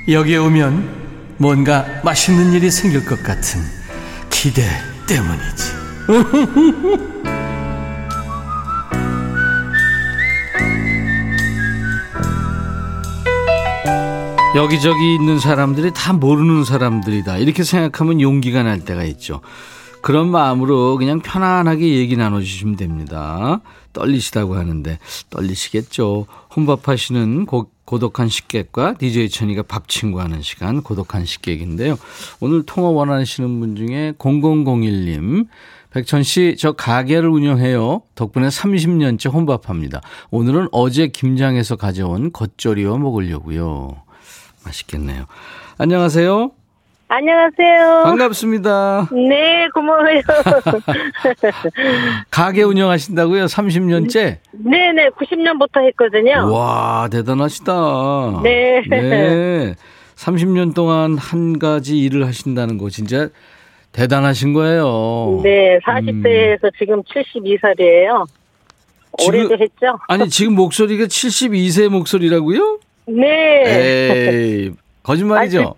여기에 0.08 0.38
오면 0.38 1.36
뭔가 1.38 1.86
맛있는 2.02 2.54
일이 2.54 2.72
생길 2.72 3.04
것 3.04 3.22
같은 3.22 3.60
기대 4.30 4.63
때문이지. 5.06 5.74
여기저기 14.56 15.15
있는 15.15 15.39
사람들이 15.39 15.91
다 15.94 16.13
모르는 16.13 16.63
사람들이다. 16.63 17.39
이렇게 17.39 17.65
생각하면 17.65 18.22
용기가 18.22 18.63
날 18.63 18.80
때가 18.80 19.04
있죠. 19.04 19.41
그런 20.06 20.30
마음으로 20.30 20.98
그냥 20.98 21.20
편안하게 21.20 21.96
얘기 21.96 22.15
나눠주시면 22.15 22.76
됩니다. 22.76 23.62
떨리시다고 23.91 24.54
하는데 24.54 25.00
떨리시겠죠. 25.32 26.28
혼밥하시는 26.56 27.48
고, 27.48 27.72
고독한 27.86 28.30
식객과 28.30 29.00
DJ 29.00 29.30
천이가 29.30 29.63
밥 29.63 29.89
친구하는 29.89 30.44
시간 30.44 30.84
고독한 30.84 31.26
식객인데요. 31.26 31.98
오늘 32.39 32.62
통화 32.68 32.89
원하시는 32.89 33.60
분 33.60 33.76
중에 33.76 34.13
0001님 34.20 35.48
백천 35.89 36.22
씨, 36.22 36.56
저 36.60 36.74
가게를 36.74 37.28
운영해요. 37.28 38.04
덕분에 38.13 38.50
30년째 38.50 39.34
혼밥합니다. 39.34 40.02
오늘은 40.30 40.68
어제 40.72 41.08
김장에서 41.08 41.78
가져온 41.78 42.32
겉절이와 42.32 43.00
먹으려고요. 43.00 44.04
맛있겠네요. 44.65 45.26
안녕하세요. 45.80 46.52
안녕하세요. 47.08 48.02
반갑습니다. 48.04 49.10
네, 49.12 49.68
고마워요. 49.74 50.22
가게 52.32 52.63
운영하신다고요? 52.63 53.46
30년째? 53.46 54.38
네 54.54 54.91
네, 54.91 55.10
90년부터 55.10 55.86
했거든요. 55.88 56.52
와, 56.52 57.08
대단하시다. 57.12 58.41
네. 58.44 58.82
네. 58.89 59.76
30년 60.15 60.74
동안 60.74 61.18
한 61.18 61.60
가지 61.60 62.00
일을 62.00 62.26
하신다는 62.26 62.78
거 62.80 62.89
진짜 62.89 63.30
대단하신 63.91 64.54
거예요. 64.54 65.41
네, 65.44 65.78
40대에서 65.86 66.63
음. 66.65 66.70
지금 66.80 67.04
72살이에요. 67.04 68.26
올해도 69.28 69.54
했죠? 69.54 69.98
아니, 70.08 70.28
지금 70.30 70.56
목소리가 70.56 71.06
72세 71.06 71.88
목소리라고요? 71.88 72.80
네. 73.08 73.63
에이, 73.68 74.72
거짓말이죠? 75.04 75.76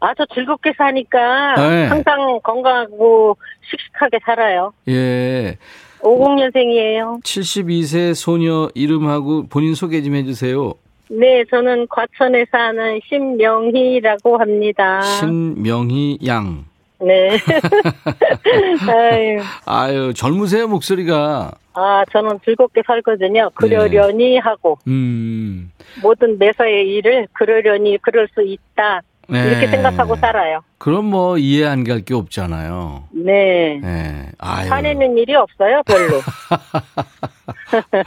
아주 0.00 0.24
즐겁게 0.34 0.72
사니까 0.76 1.54
네. 1.56 1.86
항상 1.86 2.40
건강하고 2.42 3.36
씩씩하게 3.62 4.18
살아요. 4.24 4.72
예. 4.88 5.58
50년생이에요. 6.00 7.22
72세 7.22 8.14
소녀 8.14 8.70
이름하고 8.74 9.46
본인 9.48 9.74
소개 9.74 10.02
좀 10.02 10.14
해주세요. 10.14 10.72
네, 11.10 11.44
저는 11.50 11.88
과천에 11.88 12.46
사는 12.50 13.00
신명희라고 13.08 14.38
합니다. 14.38 15.02
신명희 15.02 16.20
양. 16.26 16.64
네. 17.00 17.30
아유. 18.88 19.40
아유, 19.66 20.14
젊으세요, 20.14 20.68
목소리가. 20.68 21.50
아, 21.72 22.04
저는 22.12 22.40
즐겁게 22.44 22.82
살거든요. 22.86 23.50
그러려니 23.54 24.34
네. 24.34 24.38
하고. 24.38 24.78
음. 24.86 25.72
모든 26.02 26.38
매사의 26.38 26.88
일을 26.88 27.26
그러려니 27.32 27.98
그럴 28.02 28.28
수 28.34 28.42
있다. 28.42 29.02
네. 29.30 29.46
이렇게 29.48 29.68
생각하고 29.68 30.16
살아요. 30.16 30.60
그럼 30.78 31.06
뭐 31.06 31.38
이해 31.38 31.66
안 31.66 31.84
갈 31.84 32.02
게 32.04 32.14
없잖아요. 32.14 33.04
네. 33.12 33.78
네. 33.82 34.26
아유. 34.38 34.70
화내는 34.70 35.18
일이 35.18 35.34
없어요, 35.34 35.82
별로. 35.86 36.20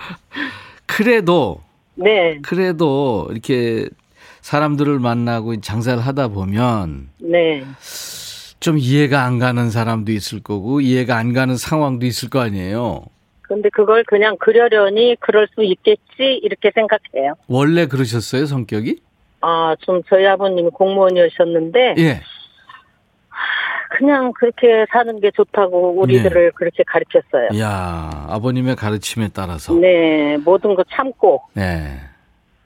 그래도 0.86 1.62
네. 1.96 2.40
그래도 2.42 3.28
이렇게 3.32 3.88
사람들을 4.42 5.00
만나고 5.00 5.62
장사를 5.62 6.02
하다 6.06 6.30
보면 6.30 7.10
네. 7.20 7.64
좀 8.60 8.78
이해가 8.78 9.24
안 9.24 9.40
가는 9.40 9.70
사람도 9.70 10.12
있을 10.12 10.42
거고 10.42 10.82
이해가 10.82 11.18
안 11.18 11.34
가는 11.34 11.56
상황도 11.58 12.06
있을 12.06 12.30
거 12.30 12.40
아니에요. 12.40 13.04
근데 13.42 13.70
그걸 13.70 14.04
그냥 14.06 14.38
그러려니 14.40 15.18
그럴 15.20 15.48
수 15.54 15.64
있겠지 15.64 16.40
이렇게 16.42 16.72
생각해요. 16.74 17.36
원래 17.48 17.86
그러셨어요, 17.88 18.46
성격이? 18.46 19.00
아, 19.46 19.76
좀 19.82 20.02
저희 20.10 20.26
아버님이 20.26 20.70
공무원이셨는데 20.70 21.96
예. 21.98 22.22
그냥 23.90 24.32
그렇게 24.32 24.86
사는 24.90 25.20
게 25.20 25.32
좋다고 25.32 26.00
우리들을 26.00 26.46
네. 26.46 26.52
그렇게 26.56 26.84
가르쳤어요. 26.88 27.60
야 27.60 28.26
아버님의 28.30 28.78
가르침에 28.78 29.30
따라서. 29.34 29.74
네, 29.74 30.38
모든 30.38 30.76
거 30.76 30.84
참고. 30.90 31.44
네. 31.54 32.00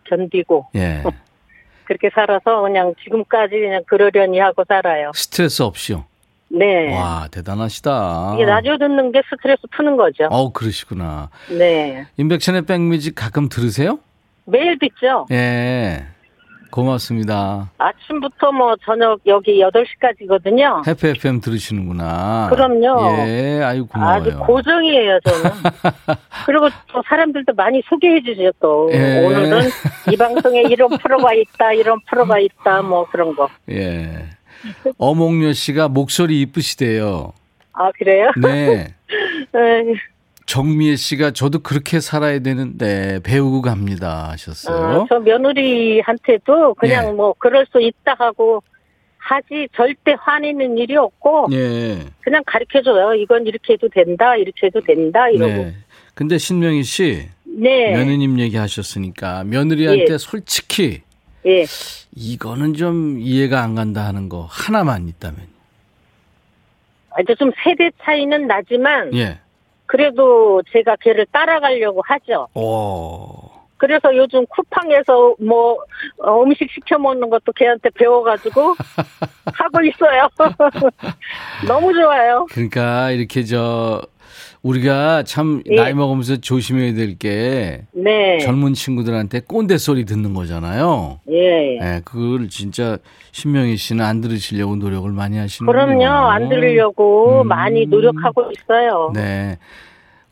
견디고. 0.04 0.68
예. 0.76 1.04
그렇게 1.86 2.12
살아서 2.14 2.62
그냥 2.62 2.94
지금까지 3.04 3.56
그냥 3.60 3.82
그러려니 3.88 4.40
하고 4.40 4.64
살아요. 4.68 5.12
스트레스 5.16 5.64
없이요? 5.64 6.06
네. 6.50 6.94
와, 6.94 7.28
대단하시다. 7.32 8.34
이게 8.36 8.46
라디오 8.46 8.78
듣는 8.78 9.12
게 9.12 9.22
스트레스 9.30 9.62
푸는 9.72 9.98
거죠. 9.98 10.26
어, 10.30 10.52
그러시구나. 10.52 11.30
네. 11.50 12.06
인백션의 12.18 12.64
백뮤직 12.66 13.16
가끔 13.16 13.50
들으세요? 13.50 14.00
매일 14.46 14.78
듣죠. 14.80 15.26
예. 15.32 16.06
고맙습니다. 16.72 17.72
아침부터 17.78 18.52
뭐 18.52 18.76
저녁 18.86 19.20
여기 19.26 19.62
8시까지거든요. 19.62 20.88
해피 20.88 21.08
FM 21.10 21.42
들으시는구나. 21.42 22.50
그럼요. 22.50 23.28
예, 23.28 23.62
아유 23.64 23.86
고마워요. 23.88 24.16
아주 24.22 24.38
고정이에요, 24.40 25.20
저는. 25.26 25.52
그리고 26.46 26.70
또 26.92 27.02
사람들도 27.08 27.54
많이 27.54 27.82
소개해 27.88 28.22
주세요, 28.24 28.52
또. 28.60 28.90
예. 28.94 29.26
오늘은 29.26 29.70
이 30.12 30.18
방송에 30.18 30.62
이런 30.70 30.90
프로가 30.98 31.34
있다, 31.34 31.74
이런 31.74 32.00
프로가 32.10 32.40
있다, 32.40 32.82
뭐 32.82 33.06
그런 33.10 33.36
거. 33.36 33.50
예. 33.70 34.28
어몽여 34.98 35.54
씨가 35.54 35.88
목소리 35.88 36.42
이쁘시대요. 36.42 37.34
아, 37.74 37.92
그래요? 37.98 38.32
네. 38.42 38.88
네. 39.54 39.84
정미애 40.48 40.96
씨가 40.96 41.32
저도 41.32 41.60
그렇게 41.60 42.00
살아야 42.00 42.40
되는데 42.40 43.20
배우고 43.24 43.62
갑니다 43.62 44.30
하셨어요. 44.32 45.02
어, 45.02 45.06
저 45.10 45.20
며느리한테도 45.20 46.74
그냥 46.76 47.08
예. 47.10 47.12
뭐 47.12 47.36
그럴 47.38 47.66
수 47.70 47.82
있다 47.82 48.16
하고 48.18 48.64
하지 49.18 49.68
절대 49.76 50.16
화내는 50.18 50.78
일이 50.78 50.96
없고 50.96 51.50
예. 51.52 52.00
그냥 52.22 52.42
가르쳐 52.46 52.82
줘요. 52.82 53.14
이건 53.14 53.46
이렇게 53.46 53.74
해도 53.74 53.90
된다. 53.90 54.38
이렇게 54.38 54.68
해도 54.68 54.80
된다 54.80 55.28
이러고. 55.28 55.54
네. 55.54 55.76
근데 56.14 56.38
신명희 56.38 56.84
씨 56.84 57.28
네. 57.44 57.92
며느님 57.92 58.40
얘기하셨으니까 58.40 59.44
며느리한테 59.44 60.14
예. 60.14 60.18
솔직히 60.18 61.02
예. 61.46 61.66
이거는 62.16 62.74
좀 62.74 63.20
이해가 63.20 63.62
안 63.62 63.76
간다 63.76 64.06
하는 64.06 64.30
거 64.30 64.48
하나만 64.50 65.10
있다면. 65.10 65.42
이제 67.22 67.36
좀 67.36 67.52
세대 67.64 67.92
차이는 68.02 68.48
나지만 68.48 69.14
예. 69.14 69.40
그래도 69.88 70.62
제가 70.72 70.98
걔를 71.02 71.26
따라가려고 71.32 72.02
하죠. 72.06 72.48
오. 72.54 73.48
그래서 73.78 74.16
요즘 74.16 74.46
쿠팡에서 74.48 75.36
뭐 75.40 75.78
어, 76.18 76.44
음식 76.44 76.70
시켜 76.72 76.98
먹는 76.98 77.30
것도 77.30 77.52
걔한테 77.54 77.90
배워가지고 77.92 78.76
하고 79.54 79.84
있어요. 79.84 80.28
너무 81.68 81.94
좋아요. 81.94 82.48
그러니까 82.52 83.12
이렇게 83.12 83.44
저 83.44 84.02
우리가 84.68 85.24
참 85.24 85.64
예. 85.66 85.76
나이 85.76 85.94
먹으면서 85.94 86.38
조심해야 86.38 86.94
될 86.94 87.18
게 87.18 87.82
네. 87.94 88.38
젊은 88.40 88.74
친구들한테 88.74 89.40
꼰대 89.40 89.78
소리 89.78 90.06
듣는 90.06 90.34
거잖아요. 90.34 91.20
예. 91.32 91.80
네, 91.80 92.02
그걸 92.04 92.50
진짜 92.50 92.98
신명희 93.32 93.78
씨는 93.78 94.04
안 94.04 94.22
들으시려고 94.22 94.76
노력을 94.76 95.10
많이 95.12 95.38
하시는 95.38 95.72
거예요. 95.72 95.86
그럼요. 95.88 96.06
안 96.28 96.50
들으려고 96.50 97.42
음. 97.44 97.48
많이 97.48 97.86
노력하고 97.86 98.52
있어요. 98.52 99.12
네. 99.16 99.58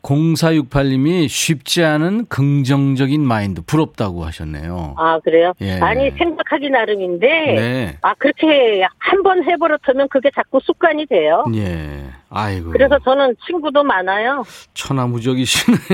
0468님이 0.06 1.28
쉽지 1.28 1.82
않은 1.84 2.26
긍정적인 2.28 3.20
마인드 3.22 3.60
부럽다고 3.66 4.24
하셨네요. 4.24 4.94
아 4.96 5.18
그래요? 5.24 5.52
예. 5.60 5.80
아니 5.80 6.10
생각하기 6.12 6.70
나름인데 6.70 7.26
네. 7.26 7.96
아 8.02 8.14
그렇게 8.14 8.82
한 8.98 9.22
번 9.26 9.42
해버렸다면 9.42 10.08
그게 10.08 10.30
자꾸 10.32 10.60
습관이 10.62 11.06
돼요. 11.06 11.44
예. 11.56 12.04
아이고. 12.30 12.70
그래서 12.70 12.96
저는 13.04 13.34
친구도 13.44 13.82
많아요. 13.82 14.44
천하무적이시네. 14.74 15.76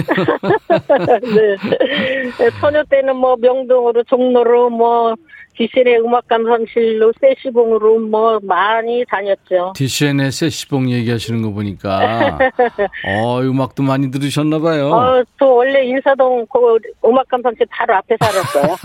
네. 2.38 2.50
처녀 2.60 2.82
때는 2.84 3.16
뭐 3.16 3.36
명동으로 3.40 4.02
종로로 4.04 4.68
뭐 4.70 5.14
디시의 5.56 6.00
음악 6.00 6.26
감상실로 6.28 7.12
세시봉으로 7.20 8.00
뭐 8.00 8.40
많이 8.42 9.04
다녔죠. 9.08 9.72
디시의 9.76 10.32
세시봉 10.32 10.90
얘기하시는 10.90 11.42
거 11.42 11.50
보니까 11.50 12.38
어 13.06 13.40
음악도 13.40 13.82
많이 13.82 14.10
들으셨나 14.10 14.58
봐요. 14.58 14.90
어, 14.90 15.22
또 15.38 15.56
원래 15.56 15.84
인사동 15.84 16.46
그 16.46 16.58
음악 17.06 17.28
감상실 17.28 17.66
바로 17.70 17.94
앞에 17.96 18.16
살았어요. 18.18 18.76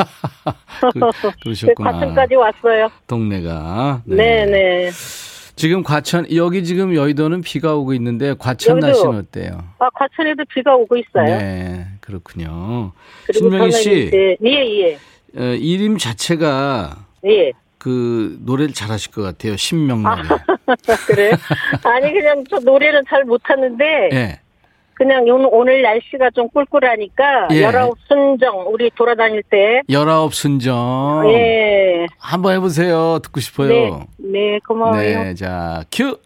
그, 0.93 1.31
그러셨구나. 1.43 1.91
과천까지 1.91 2.35
왔어요. 2.35 2.89
동네가. 3.07 4.01
네, 4.05 4.45
네. 4.45 4.51
네. 4.51 4.89
지금 5.55 5.81
과천 5.81 6.27
여기 6.35 6.63
지금 6.63 6.93
여의도는 6.93 7.41
비가 7.41 7.75
오고 7.75 7.93
있는데 7.95 8.35
과천 8.37 8.73
여기도, 8.73 8.87
날씨는 8.87 9.15
어때요? 9.15 9.63
아 9.79 9.89
과천에도 9.89 10.43
비가 10.53 10.75
오고 10.75 10.97
있어요. 10.97 11.25
네, 11.25 11.85
그렇군요. 11.99 12.91
신명희 13.33 13.71
씨, 13.71 14.11
예 14.13 14.37
예. 14.45 14.97
어, 15.35 15.41
이름 15.59 15.97
자체가 15.97 17.05
예. 17.25 17.51
그 17.77 18.37
노래를 18.41 18.73
잘하실 18.73 19.11
것 19.11 19.21
같아요. 19.21 19.55
신명나래. 19.55 20.23
아, 20.29 20.37
그래? 21.07 21.31
아니 21.83 22.11
그냥 22.11 22.43
저 22.49 22.59
노래는 22.59 23.03
잘 23.07 23.23
못하는데 23.23 24.09
예. 24.13 24.39
그냥 24.93 25.25
오늘 25.51 25.83
날씨가 25.83 26.31
좀 26.31 26.49
꿀꿀하니까 26.49 27.49
예. 27.51 27.61
열아홉 27.61 27.97
순정 28.07 28.65
우리 28.67 28.89
돌아다닐 28.95 29.43
때 29.43 29.81
열아홉 29.89 30.33
순정 30.33 31.25
예 31.31 32.07
한번 32.17 32.55
해보세요 32.55 33.19
듣고 33.23 33.39
싶어요. 33.39 33.69
네, 33.69 33.99
네 34.17 34.59
고마워요. 34.67 35.23
네, 35.23 35.33
자 35.35 35.83
큐. 35.91 36.17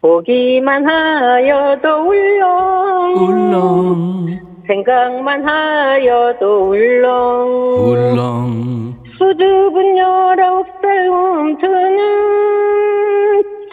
보기만 0.00 0.86
하여도 0.86 1.88
울렁 1.88 3.14
울렁 3.16 4.53
생각만 4.66 5.46
하여도 5.46 6.70
울렁. 6.70 7.90
울렁. 7.90 8.94
수줍은 9.18 9.96
열아홉 9.96 10.66
살 10.80 11.08
움트는 11.08 11.98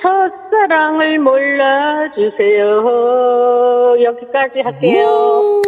첫사랑을 0.01 1.19
몰라주세요. 1.19 2.67
여기까지 4.01 4.61
할게요 4.61 5.61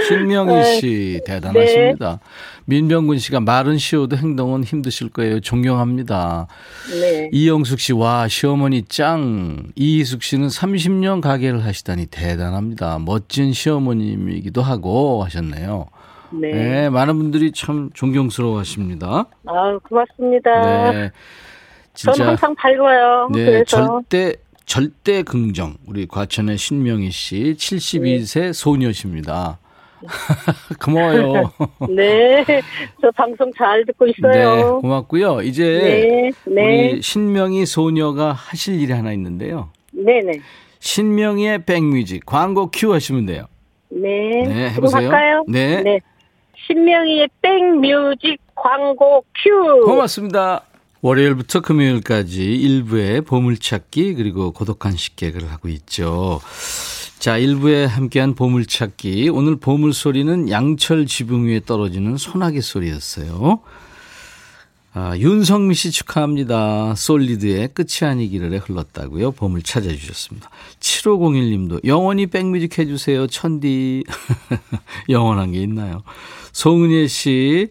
신명희 0.00 0.80
씨 0.80 1.20
대단하십니다. 1.24 2.10
네. 2.10 2.18
민병군 2.64 3.18
씨가 3.18 3.40
말은 3.40 3.78
쉬워도 3.78 4.16
행동은 4.16 4.64
힘드실 4.64 5.10
거예요. 5.10 5.40
존경합니다. 5.40 6.46
네. 6.90 7.28
이영숙 7.32 7.80
씨, 7.80 7.92
와, 7.92 8.28
시어머니 8.28 8.82
짱. 8.82 9.64
이희숙 9.74 10.22
씨는 10.22 10.48
30년 10.48 11.20
가게를 11.20 11.64
하시다니 11.64 12.06
대단합니다. 12.06 12.98
멋진 13.00 13.52
시어머님이기도 13.52 14.62
하고 14.62 15.24
하셨네요. 15.24 15.86
네. 16.30 16.52
네 16.52 16.90
많은 16.90 17.18
분들이 17.18 17.52
참 17.52 17.90
존경스러워 17.92 18.58
하십니다. 18.60 19.26
아, 19.46 19.78
고맙습니다. 19.88 20.90
네. 20.92 21.10
진짜. 21.94 22.12
저는 22.12 22.28
항상 22.30 22.54
밝아요. 22.54 23.28
네, 23.32 23.44
그래서. 23.44 23.64
절대 23.64 24.34
절대 24.64 25.22
긍정. 25.22 25.76
우리 25.86 26.06
과천의 26.06 26.56
신명희 26.56 27.10
씨, 27.10 27.54
72세 27.58 28.40
네. 28.40 28.52
소녀십니다. 28.52 29.58
고마워요. 30.80 31.52
네, 31.90 32.44
저 33.00 33.10
방송 33.12 33.50
잘 33.56 33.84
듣고 33.86 34.06
있어요. 34.06 34.56
네, 34.56 34.62
고맙고요. 34.62 35.42
이제 35.42 36.32
네, 36.44 36.52
네. 36.52 36.92
우리 36.92 37.02
신명희 37.02 37.66
소녀가 37.66 38.32
하실 38.32 38.80
일이 38.80 38.92
하나 38.92 39.12
있는데요. 39.12 39.70
네, 39.92 40.20
네. 40.20 40.40
신명희의 40.80 41.64
백뮤직 41.64 42.26
광고 42.26 42.70
큐 42.70 42.92
하시면 42.92 43.26
돼요. 43.26 43.46
네. 43.90 44.42
네, 44.46 44.70
해보세요. 44.70 45.44
네. 45.46 45.82
네. 45.82 46.00
신명희의 46.66 47.28
백뮤직 47.40 48.40
광고 48.54 49.24
큐. 49.42 49.84
고맙습니다. 49.84 50.62
월요일부터 51.02 51.60
금요일까지 51.60 52.54
일부에 52.54 53.20
보물찾기 53.22 54.14
그리고 54.14 54.52
고독한 54.52 54.92
식객을 54.92 55.50
하고 55.50 55.68
있죠. 55.68 56.40
자, 57.22 57.38
1부에 57.38 57.86
함께한 57.86 58.34
보물찾기. 58.34 59.28
오늘 59.28 59.54
보물소리는 59.54 60.50
양철 60.50 61.06
지붕 61.06 61.46
위에 61.46 61.60
떨어지는 61.64 62.16
소나기 62.16 62.60
소리였어요. 62.60 63.60
아, 64.92 65.16
윤성미 65.16 65.76
씨 65.76 65.92
축하합니다. 65.92 66.96
솔리드의 66.96 67.68
끝이 67.74 68.10
아니기를 68.10 68.58
흘렀다고요. 68.58 69.30
보물 69.30 69.62
찾아주셨습니다. 69.62 70.50
7501님도 70.80 71.86
영원히 71.86 72.26
백뮤직 72.26 72.76
해주세요. 72.80 73.28
천디. 73.28 74.02
영원한 75.08 75.52
게 75.52 75.62
있나요? 75.62 76.02
송은예 76.50 77.06
씨. 77.06 77.68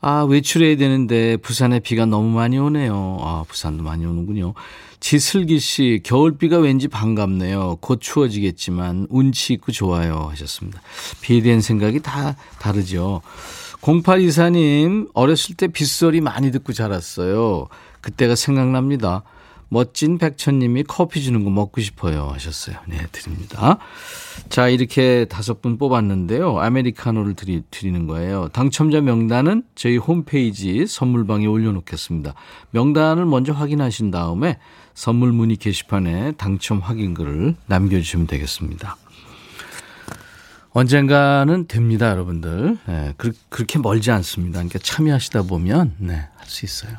아, 0.00 0.24
외출해야 0.24 0.76
되는데 0.76 1.36
부산에 1.36 1.78
비가 1.78 2.06
너무 2.06 2.30
많이 2.30 2.58
오네요. 2.58 3.18
아, 3.20 3.44
부산도 3.46 3.84
많이 3.84 4.04
오는군요. 4.04 4.54
지슬기 5.00 5.58
씨, 5.58 6.00
겨울비가 6.04 6.58
왠지 6.58 6.86
반갑네요. 6.86 7.78
곧 7.80 8.00
추워지겠지만 8.00 9.06
운치 9.10 9.54
있고 9.54 9.72
좋아요 9.72 10.28
하셨습니다. 10.30 10.80
비에 11.22 11.40
대한 11.40 11.60
생각이 11.60 12.00
다 12.00 12.36
다르죠. 12.58 13.22
0824님, 13.80 15.08
어렸을 15.14 15.56
때 15.56 15.68
빗소리 15.68 16.20
많이 16.20 16.52
듣고 16.52 16.74
자랐어요. 16.74 17.68
그때가 18.02 18.34
생각납니다. 18.34 19.22
멋진 19.72 20.18
백천님이 20.18 20.82
커피 20.82 21.22
주는 21.22 21.44
거 21.44 21.50
먹고 21.50 21.80
싶어요 21.80 22.28
하셨어요. 22.32 22.76
네, 22.88 22.98
드립니다. 23.12 23.78
자, 24.48 24.68
이렇게 24.68 25.26
다섯 25.26 25.62
분 25.62 25.78
뽑았는데요. 25.78 26.58
아메리카노를 26.58 27.34
드리, 27.34 27.62
드리는 27.70 28.08
거예요. 28.08 28.48
당첨자 28.52 29.00
명단은 29.00 29.62
저희 29.76 29.96
홈페이지 29.96 30.86
선물방에 30.88 31.46
올려놓겠습니다. 31.46 32.34
명단을 32.72 33.24
먼저 33.26 33.52
확인하신 33.52 34.10
다음에 34.10 34.58
선물 34.94 35.32
문의 35.32 35.56
게시판에 35.56 36.32
당첨 36.32 36.78
확인글을 36.80 37.54
남겨주시면 37.66 38.26
되겠습니다. 38.26 38.96
언젠가는 40.72 41.66
됩니다, 41.66 42.10
여러분들. 42.10 42.78
네, 42.86 43.14
그, 43.16 43.32
렇게 43.58 43.78
멀지 43.80 44.10
않습니다. 44.12 44.58
그러니까 44.58 44.78
참여하시다 44.80 45.42
보면, 45.42 45.94
네, 45.98 46.14
할 46.14 46.46
수 46.46 46.64
있어요. 46.64 46.98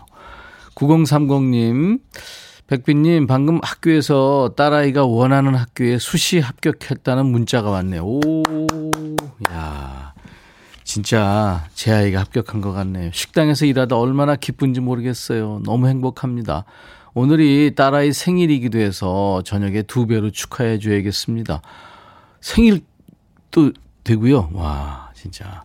9030님, 0.75 1.99
백빈님, 2.67 3.27
방금 3.27 3.59
학교에서 3.61 4.53
딸아이가 4.55 5.05
원하는 5.05 5.55
학교에 5.55 5.97
수시 5.99 6.39
합격했다는 6.39 7.25
문자가 7.25 7.69
왔네요. 7.69 8.03
오, 8.05 8.21
야 9.51 10.13
진짜 10.85 11.65
제 11.73 11.91
아이가 11.91 12.21
합격한 12.21 12.61
것 12.61 12.71
같네요. 12.71 13.11
식당에서 13.13 13.65
일하다 13.65 13.97
얼마나 13.97 14.35
기쁜지 14.35 14.79
모르겠어요. 14.79 15.61
너무 15.65 15.87
행복합니다. 15.87 16.63
오늘이 17.13 17.73
딸아이 17.75 18.13
생일이기도 18.13 18.79
해서 18.79 19.41
저녁에 19.43 19.81
두 19.81 20.07
배로 20.07 20.31
축하해 20.31 20.79
줘야겠습니다. 20.79 21.61
생일도 22.39 23.73
되고요. 24.03 24.49
와, 24.53 25.11
진짜. 25.13 25.63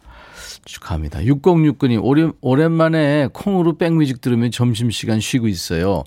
축하합니다. 0.64 1.20
6069님, 1.20 2.00
오랜, 2.02 2.32
오랜만에 2.40 3.28
콩으로 3.32 3.78
백뮤직 3.78 4.20
들으면 4.20 4.50
점심시간 4.50 5.20
쉬고 5.20 5.46
있어요. 5.46 6.02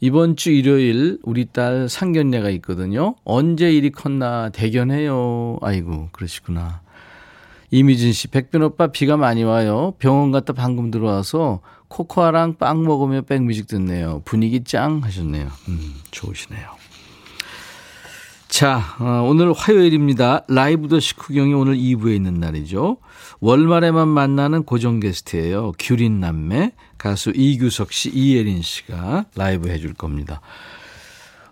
이번 0.00 0.36
주 0.36 0.50
일요일 0.50 1.18
우리 1.22 1.46
딸 1.46 1.88
상견례가 1.88 2.50
있거든요. 2.50 3.14
언제 3.24 3.72
일이 3.72 3.90
컸나 3.90 4.50
대견해요. 4.50 5.58
아이고, 5.62 6.10
그러시구나. 6.12 6.82
이미진 7.70 8.12
씨, 8.12 8.28
백천 8.28 8.62
오빠 8.62 8.88
비가 8.88 9.16
많이 9.16 9.44
와요. 9.44 9.94
병원 9.98 10.30
갔다 10.30 10.52
방금 10.52 10.90
들어와서 10.90 11.60
코코아랑 11.92 12.56
빵 12.56 12.84
먹으며 12.84 13.20
백뮤직 13.22 13.66
듣네요. 13.66 14.22
분위기 14.24 14.64
짱 14.64 15.02
하셨네요. 15.04 15.48
음, 15.68 15.94
좋으시네요. 16.10 16.66
자, 18.48 18.82
어, 18.98 19.26
오늘 19.26 19.52
화요일입니다. 19.52 20.44
라이브도 20.48 21.00
식후경이 21.00 21.54
오늘 21.54 21.76
2부에 21.76 22.14
있는 22.14 22.34
날이죠. 22.34 22.98
월말에만 23.40 24.08
만나는 24.08 24.64
고정 24.64 25.00
게스트예요. 25.00 25.72
규린 25.78 26.20
남매, 26.20 26.72
가수 26.98 27.32
이규석 27.34 27.92
씨, 27.92 28.10
이예린 28.10 28.62
씨가 28.62 29.26
라이브 29.36 29.68
해줄 29.68 29.94
겁니다. 29.94 30.40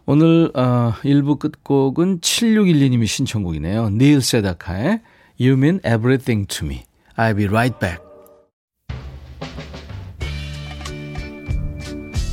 오늘 0.07 0.51
어, 0.55 0.93
1부 1.03 1.39
끝곡은 1.39 2.21
7612님이 2.21 3.07
신청곡이네요. 3.07 3.91
닐 3.91 4.21
세다카의 4.21 5.01
You 5.41 5.53
Mean 5.55 5.81
Everything 5.87 6.47
to 6.49 6.67
Me. 6.67 6.85
I'll 7.17 7.37
be 7.37 7.47
right 7.47 7.79
back. 7.79 8.10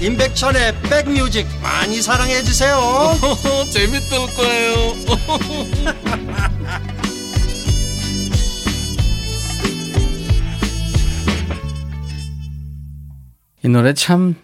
임백천의 0.00 0.74
백뮤직 0.82 1.46
많이 1.62 2.02
사랑해 2.02 2.42
주세요. 2.42 2.76
재밌을 3.72 4.18
거예요. 4.36 4.74
이 13.64 13.68
노래 13.70 13.94
참, 13.94 14.34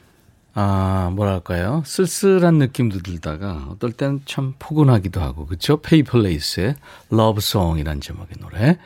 아, 0.55 1.11
뭐랄까요. 1.15 1.83
쓸쓸한 1.85 2.55
느낌도 2.55 3.01
들다가 3.01 3.67
어떨 3.71 3.93
때는 3.93 4.23
참 4.25 4.55
포근하기도 4.59 5.21
하고, 5.21 5.45
그쵸? 5.45 5.83
Paper 5.83 6.25
Lace의 6.25 6.77
Love 7.11 7.41
Song이란 7.41 8.01
제목의 8.01 8.37
노래. 8.41 8.79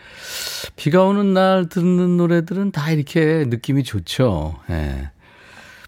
비가 0.74 1.04
오는 1.04 1.34
날 1.34 1.68
듣는 1.68 2.16
노래들은 2.16 2.72
다 2.72 2.90
이렇게 2.90 3.44
느낌이 3.46 3.84
좋죠. 3.84 4.56
예. 4.70 5.10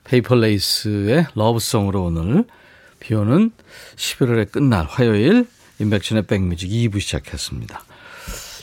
페이퍼레이스의 0.07 1.27
러브송으로 1.35 2.05
오늘 2.05 2.45
비 3.01 3.15
오는 3.15 3.51
11월의 3.97 4.51
끝날 4.51 4.87
화요일 4.87 5.47
임백천의 5.81 6.27
백뮤직 6.27 6.71
2부 6.71 7.01
시작했습니다. 7.01 7.83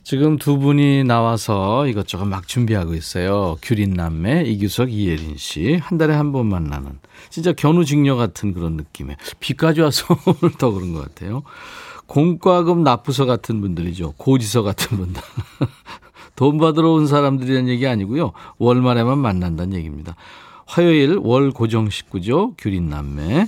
지금 0.06 0.38
두 0.38 0.58
분이 0.58 1.06
나와서 1.06 1.88
이것저것 1.88 2.25
막 2.25 2.47
준비하고 2.47 2.93
있어요. 2.93 3.58
규린 3.62 3.91
남매, 3.93 4.43
이규석, 4.43 4.91
이예린 4.91 5.38
씨. 5.38 5.75
한 5.82 5.97
달에 5.97 6.13
한 6.13 6.34
번 6.34 6.47
만나는. 6.47 6.99
진짜 7.29 7.53
견우직녀 7.53 8.15
같은 8.17 8.53
그런 8.53 8.73
느낌에. 8.75 9.15
비까지 9.39 9.79
와서 9.82 10.06
오늘 10.27 10.56
더 10.58 10.71
그런 10.71 10.93
것 10.93 11.01
같아요. 11.03 11.43
공과금 12.08 12.84
납부서 12.84 13.25
같은 13.25 13.62
분들이죠. 13.62 14.15
고지서 14.17 14.63
같은 14.63 14.97
분들. 14.97 15.21
돈 16.36 16.58
받으러 16.58 16.91
온 16.91 17.08
사람들이라는 17.08 17.69
얘기 17.69 17.88
아니고요. 17.88 18.34
월말에만 18.58 19.17
만난다는 19.19 19.77
얘기입니다. 19.77 20.15
화요일 20.73 21.19
월 21.21 21.51
고정 21.51 21.91
식구죠. 21.91 22.55
규린 22.57 22.89
남매. 22.89 23.45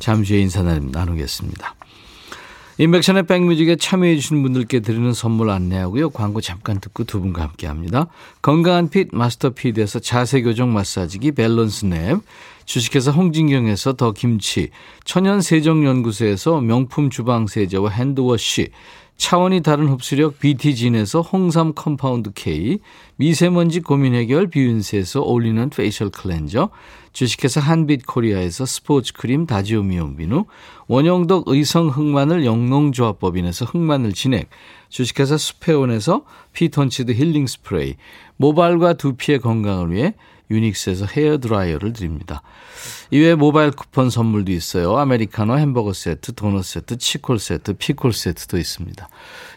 잠시 0.00 0.34
후에 0.34 0.42
인사 0.42 0.64
나누겠습니다. 0.64 1.76
임백천의 2.78 3.28
백뮤직에 3.28 3.76
참여해 3.76 4.16
주신 4.16 4.42
분들께 4.42 4.80
드리는 4.80 5.12
선물 5.12 5.50
안내하고요. 5.50 6.10
광고 6.10 6.40
잠깐 6.40 6.80
듣고 6.80 7.04
두 7.04 7.20
분과 7.20 7.42
함께합니다. 7.42 8.08
건강한 8.42 8.90
핏 8.90 9.10
마스터 9.12 9.50
피드에서 9.50 10.00
자세 10.00 10.42
교정 10.42 10.72
마사지기 10.72 11.32
밸런스 11.32 11.84
냅, 11.84 12.18
주식회사 12.64 13.12
홍진경에서 13.12 13.92
더 13.92 14.10
김치, 14.10 14.70
천연 15.04 15.40
세정연구소에서 15.40 16.60
명품 16.62 17.10
주방 17.10 17.46
세제와 17.46 17.90
hand 17.90 18.26
wash, 18.26 18.70
차원이 19.16 19.62
다른 19.62 19.88
흡수력 19.88 20.38
BT진에서 20.38 21.22
홍삼 21.22 21.72
compound 21.74 22.32
K, 22.34 22.78
미세먼지 23.16 23.80
고민 23.80 24.14
해결 24.14 24.48
뷰인스에서 24.48 25.22
올리는 25.22 25.70
facial 25.70 26.10
cleanser, 26.10 26.68
주식회사 27.12 27.60
한빛코리아에서 27.60 28.66
스포츠 28.66 29.14
크림 29.14 29.46
다지오 29.46 29.82
미용비누, 29.82 30.44
원형덕 30.86 31.44
의성 31.48 31.88
흑마늘 31.88 32.44
영농조합법인에서 32.44 33.64
흑마늘 33.64 34.12
진액, 34.12 34.50
주식회사 34.90 35.38
수페온에서 35.38 36.24
피톤치드 36.52 37.12
힐링 37.12 37.46
스프레이, 37.46 37.94
모발과 38.36 38.94
두피의 38.94 39.40
건강을 39.40 39.92
위해 39.92 40.14
유닉스에서 40.50 41.06
헤어 41.06 41.38
드라이어를 41.38 41.94
드립니다. 41.94 42.42
이외에 43.10 43.34
모바일 43.34 43.70
쿠폰 43.70 44.10
선물도 44.10 44.52
있어요. 44.52 44.96
아메리카노 44.96 45.58
햄버거 45.58 45.92
세트, 45.92 46.34
도넛 46.34 46.64
세트, 46.64 46.98
치콜 46.98 47.38
세트, 47.38 47.74
피콜 47.74 48.12
세트도 48.12 48.58
있습니다. 48.58 49.08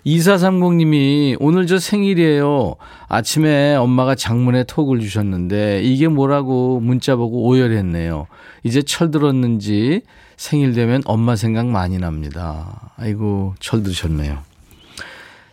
2430님이 0.06 1.36
오늘 1.40 1.68
저 1.68 1.80
생일이에요. 1.80 2.76
아침에 3.08 3.76
엄마가 3.76 4.16
장문에 4.16 4.66
톡을 4.66 5.00
주셨는데 5.00 5.82
이게 5.84 6.08
뭐라고 6.08 6.80
문자 6.80 7.16
보고 7.16 7.44
오열했네요. 7.48 8.28
이제 8.64 8.82
철 8.82 9.12
들었는지 9.12 10.02
생일 10.38 10.74
되면 10.74 11.02
엄마 11.06 11.36
생각 11.36 11.68
많이 11.68 11.98
납니다. 11.98 12.94
아이고, 12.98 13.56
철 13.60 13.84
드셨네요. 13.84 14.40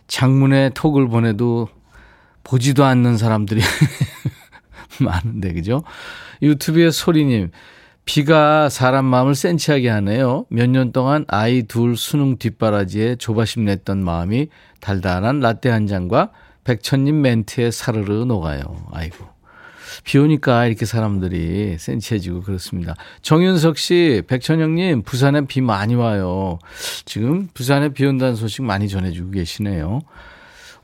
장문에 0.07 0.69
톡을 0.69 1.09
보내도 1.09 1.67
보지도 2.43 2.85
않는 2.85 3.17
사람들이 3.17 3.59
많은데, 5.01 5.51
그죠? 5.51 5.83
유튜브의 6.41 6.93
소리님, 6.93 7.51
비가 8.07 8.69
사람 8.69 9.03
마음을 9.05 9.35
센치하게 9.35 9.89
하네요. 9.89 10.45
몇 10.49 10.69
년 10.69 10.93
동안 10.93 11.25
아이 11.27 11.63
둘 11.63 11.97
수능 11.97 12.37
뒷바라지에 12.37 13.17
조바심 13.17 13.65
냈던 13.65 14.01
마음이 14.03 14.47
달달한 14.79 15.41
라떼 15.41 15.69
한 15.69 15.87
잔과 15.87 16.31
백천님 16.63 17.21
멘트에 17.21 17.69
사르르 17.69 18.23
녹아요. 18.23 18.61
아이고. 18.91 19.25
비 20.05 20.17
오니까 20.19 20.67
이렇게 20.67 20.85
사람들이 20.85 21.77
센치해지고 21.79 22.41
그렇습니다. 22.41 22.95
정윤석 23.23 23.77
씨, 23.77 24.21
백천영님, 24.27 25.01
부산에 25.03 25.41
비 25.41 25.59
많이 25.59 25.95
와요. 25.95 26.59
지금 27.03 27.49
부산에 27.53 27.89
비 27.89 28.05
온다는 28.05 28.35
소식 28.35 28.63
많이 28.63 28.87
전해주고 28.87 29.31
계시네요. 29.31 30.01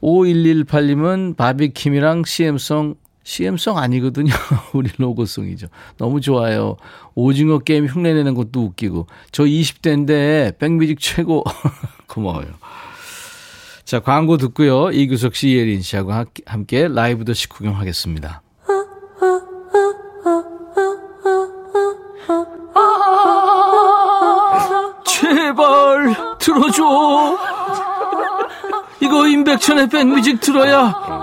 5118님은 0.01 1.37
바비킴이랑 1.37 2.23
CM송 2.25 2.95
CM송 3.23 3.77
아니거든요. 3.77 4.33
우리 4.73 4.89
로고송이죠. 4.97 5.67
너무 5.97 6.21
좋아요. 6.21 6.77
오징어 7.15 7.59
게임 7.59 7.85
흉내내는 7.85 8.33
것도 8.33 8.61
웃기고. 8.61 9.07
저 9.31 9.43
20대인데 9.43 10.57
백뮤직 10.57 10.99
최고. 10.99 11.43
고마워요. 12.07 12.47
자, 13.85 13.99
광고 13.99 14.37
듣고요. 14.37 14.91
이규석 14.91 15.35
씨, 15.35 15.55
예린 15.55 15.81
씨하고 15.81 16.13
함께 16.45 16.87
라이브 16.87 17.25
더 17.25 17.33
식후경 17.33 17.77
하겠습니다. 17.77 18.41
제발 25.05 26.15
들어줘. 26.39 27.37
이거 29.01 29.27
임백천의 29.27 29.89
백뮤직 29.89 30.39
들어야 30.39 31.22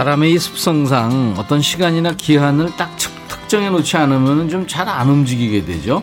사람의 0.00 0.38
습성상 0.38 1.36
어떤 1.38 1.62
시간이나 1.62 2.12
기한을 2.12 2.76
딱 2.76 2.94
특정해 3.28 3.70
놓지 3.70 3.96
않으면 3.96 4.50
좀 4.50 4.66
잘 4.66 4.90
안 4.90 5.08
움직이게 5.08 5.64
되죠. 5.64 6.02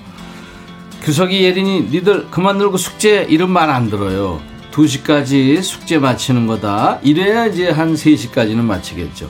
규석이 1.03 1.43
예린이 1.43 1.81
니들 1.91 2.25
그만 2.31 2.57
놀고 2.57 2.77
숙제 2.77 3.27
이런 3.29 3.51
말 3.51 3.69
안 3.69 3.91
들어요. 3.91 4.41
2시까지 4.71 5.61
숙제 5.61 5.99
마치는 5.99 6.47
거다. 6.47 7.01
이래야 7.03 7.45
이제 7.45 7.69
한 7.69 7.93
3시까지는 7.93 8.61
마치겠죠. 8.63 9.29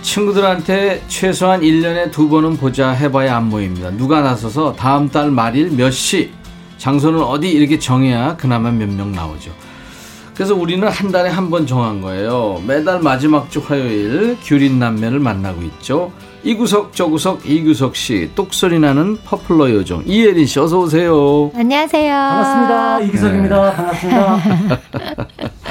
친구들한테 0.00 1.04
최소한 1.08 1.60
1년에 1.60 2.10
두 2.10 2.30
번은 2.30 2.56
보자 2.56 2.88
해봐야 2.90 3.36
안 3.36 3.50
모입니다. 3.50 3.90
누가 3.90 4.22
나서서 4.22 4.72
다음 4.76 5.10
달 5.10 5.30
말일 5.30 5.72
몇 5.72 5.90
시, 5.90 6.30
장소는 6.78 7.20
어디 7.22 7.50
이렇게 7.50 7.78
정해야 7.78 8.34
그나마 8.38 8.70
몇 8.70 8.88
명 8.88 9.12
나오죠. 9.12 9.50
그래서 10.34 10.54
우리는 10.54 10.86
한 10.88 11.12
달에 11.12 11.28
한 11.30 11.50
번 11.50 11.66
정한 11.66 12.00
거예요. 12.00 12.60
매달 12.66 13.00
마지막 13.00 13.50
주 13.50 13.60
화요일 13.60 14.36
규린 14.42 14.78
남매를 14.78 15.18
만나고 15.20 15.62
있죠. 15.62 16.10
이 16.42 16.54
구석 16.54 16.92
저 16.94 17.06
구석 17.06 17.48
이구석 17.48 17.96
씨 17.96 18.30
똑소리 18.34 18.78
나는 18.78 19.16
퍼플러 19.24 19.70
요정 19.70 20.02
이예린 20.06 20.44
씨 20.46 20.58
어서 20.58 20.78
오세요. 20.80 21.50
안녕하세요. 21.54 22.12
반갑습니다. 22.14 23.00
이기석입니다. 23.00 23.70
네. 23.70 23.76
반갑습니다. 23.76 24.80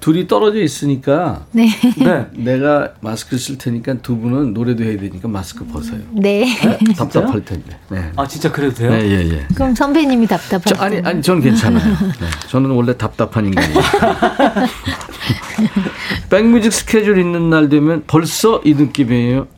둘이 0.00 0.28
떨어져 0.28 0.60
있으니까 0.60 1.44
네. 1.52 1.68
네. 1.98 2.26
내가 2.32 2.92
마스크 3.00 3.36
쓸 3.36 3.58
테니까 3.58 3.94
두 3.94 4.16
분은 4.16 4.54
노래도 4.54 4.84
해야 4.84 4.96
되니까 4.96 5.28
마스크 5.28 5.66
벗어요. 5.66 6.00
네. 6.12 6.44
네? 6.44 6.78
답답할 6.96 7.44
텐데. 7.44 7.78
네. 7.90 8.10
아 8.16 8.26
진짜 8.26 8.50
그래도 8.52 8.74
돼요? 8.76 8.90
네, 8.90 9.08
예, 9.08 9.30
예. 9.30 9.46
그럼 9.54 9.74
선배님이 9.74 10.26
답답하죠. 10.26 10.80
아니, 10.80 10.98
아니, 10.98 11.20
저는 11.20 11.42
괜찮아요. 11.42 11.84
네. 11.84 12.26
저는 12.48 12.70
원래 12.70 12.96
답답한 12.96 13.46
인간이에요. 13.46 13.80
백뮤직 16.30 16.72
스케줄 16.72 17.18
있는 17.18 17.50
날 17.50 17.68
되면 17.68 18.04
벌써 18.06 18.60
이 18.64 18.74
느낌이에요. 18.74 19.48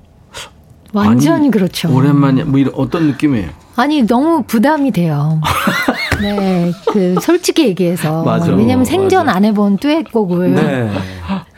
완전히 0.92 1.44
아니, 1.44 1.50
그렇죠. 1.50 1.92
오랜만에 1.94 2.44
뭐 2.44 2.58
이런 2.58 2.74
어떤 2.76 3.06
느낌이에요? 3.08 3.50
아니 3.76 4.02
너무 4.02 4.42
부담이 4.42 4.90
돼요. 4.90 5.40
네, 6.20 6.72
그 6.92 7.16
솔직히 7.20 7.66
얘기해서 7.68 8.22
맞아, 8.24 8.52
왜냐면 8.52 8.84
생전 8.84 9.26
맞아. 9.26 9.36
안 9.36 9.44
해본 9.44 9.78
듀엣곡을 9.78 10.54
네. 10.54 10.90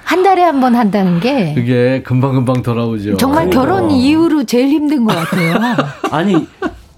한 0.05 0.22
달에 0.22 0.42
한 0.42 0.61
번 0.61 0.75
한다는 0.75 1.20
게 1.20 1.55
그게 1.55 2.03
금방 2.05 2.35
금방 2.35 2.62
돌아오죠. 2.62 3.16
정말 3.16 3.48
결혼 3.51 3.90
이후로 3.90 4.44
제일 4.44 4.68
힘든 4.68 5.05
것 5.05 5.14
같아요. 5.16 5.57
아니 6.11 6.46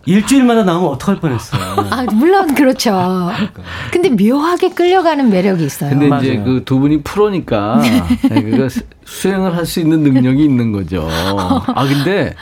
일주일마다 0.06 0.64
나오면 0.64 0.90
어떡할 0.90 1.20
뻔했어요. 1.20 1.60
아 1.90 2.04
물론 2.12 2.54
그렇죠. 2.54 3.30
근데 3.92 4.10
묘하게 4.10 4.70
끌려가는 4.70 5.30
매력이 5.30 5.64
있어요. 5.64 5.90
근데 5.90 6.08
맞아요. 6.08 6.22
이제 6.24 6.36
그 6.38 6.64
두 6.64 6.78
분이 6.80 7.02
프로니까 7.02 7.80
네, 8.28 8.42
그거 8.42 8.68
수- 8.68 8.80
수행을 9.04 9.56
할 9.56 9.64
수 9.64 9.80
있는 9.80 10.00
능력이 10.02 10.42
있는 10.44 10.72
거죠. 10.72 11.08
아 11.10 11.86
근데 11.86 12.34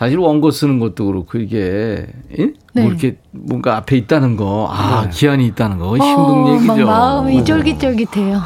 사실 0.00 0.16
원고 0.16 0.50
쓰는 0.50 0.78
것도 0.78 1.04
그렇고 1.04 1.36
이게 1.36 2.06
예? 2.38 2.52
네. 2.72 2.82
뭐 2.82 2.84
이렇게 2.84 3.18
뭔가 3.32 3.76
앞에 3.76 3.98
있다는 3.98 4.34
거, 4.34 4.66
아 4.72 5.02
네. 5.04 5.10
기한이 5.10 5.46
있다는 5.48 5.76
거 5.76 5.92
힘든 5.98 6.08
어, 6.08 6.54
얘기죠. 6.54 6.74
막 6.74 6.86
마음이 6.86 7.44
쫄깃쫄깃해요. 7.44 8.40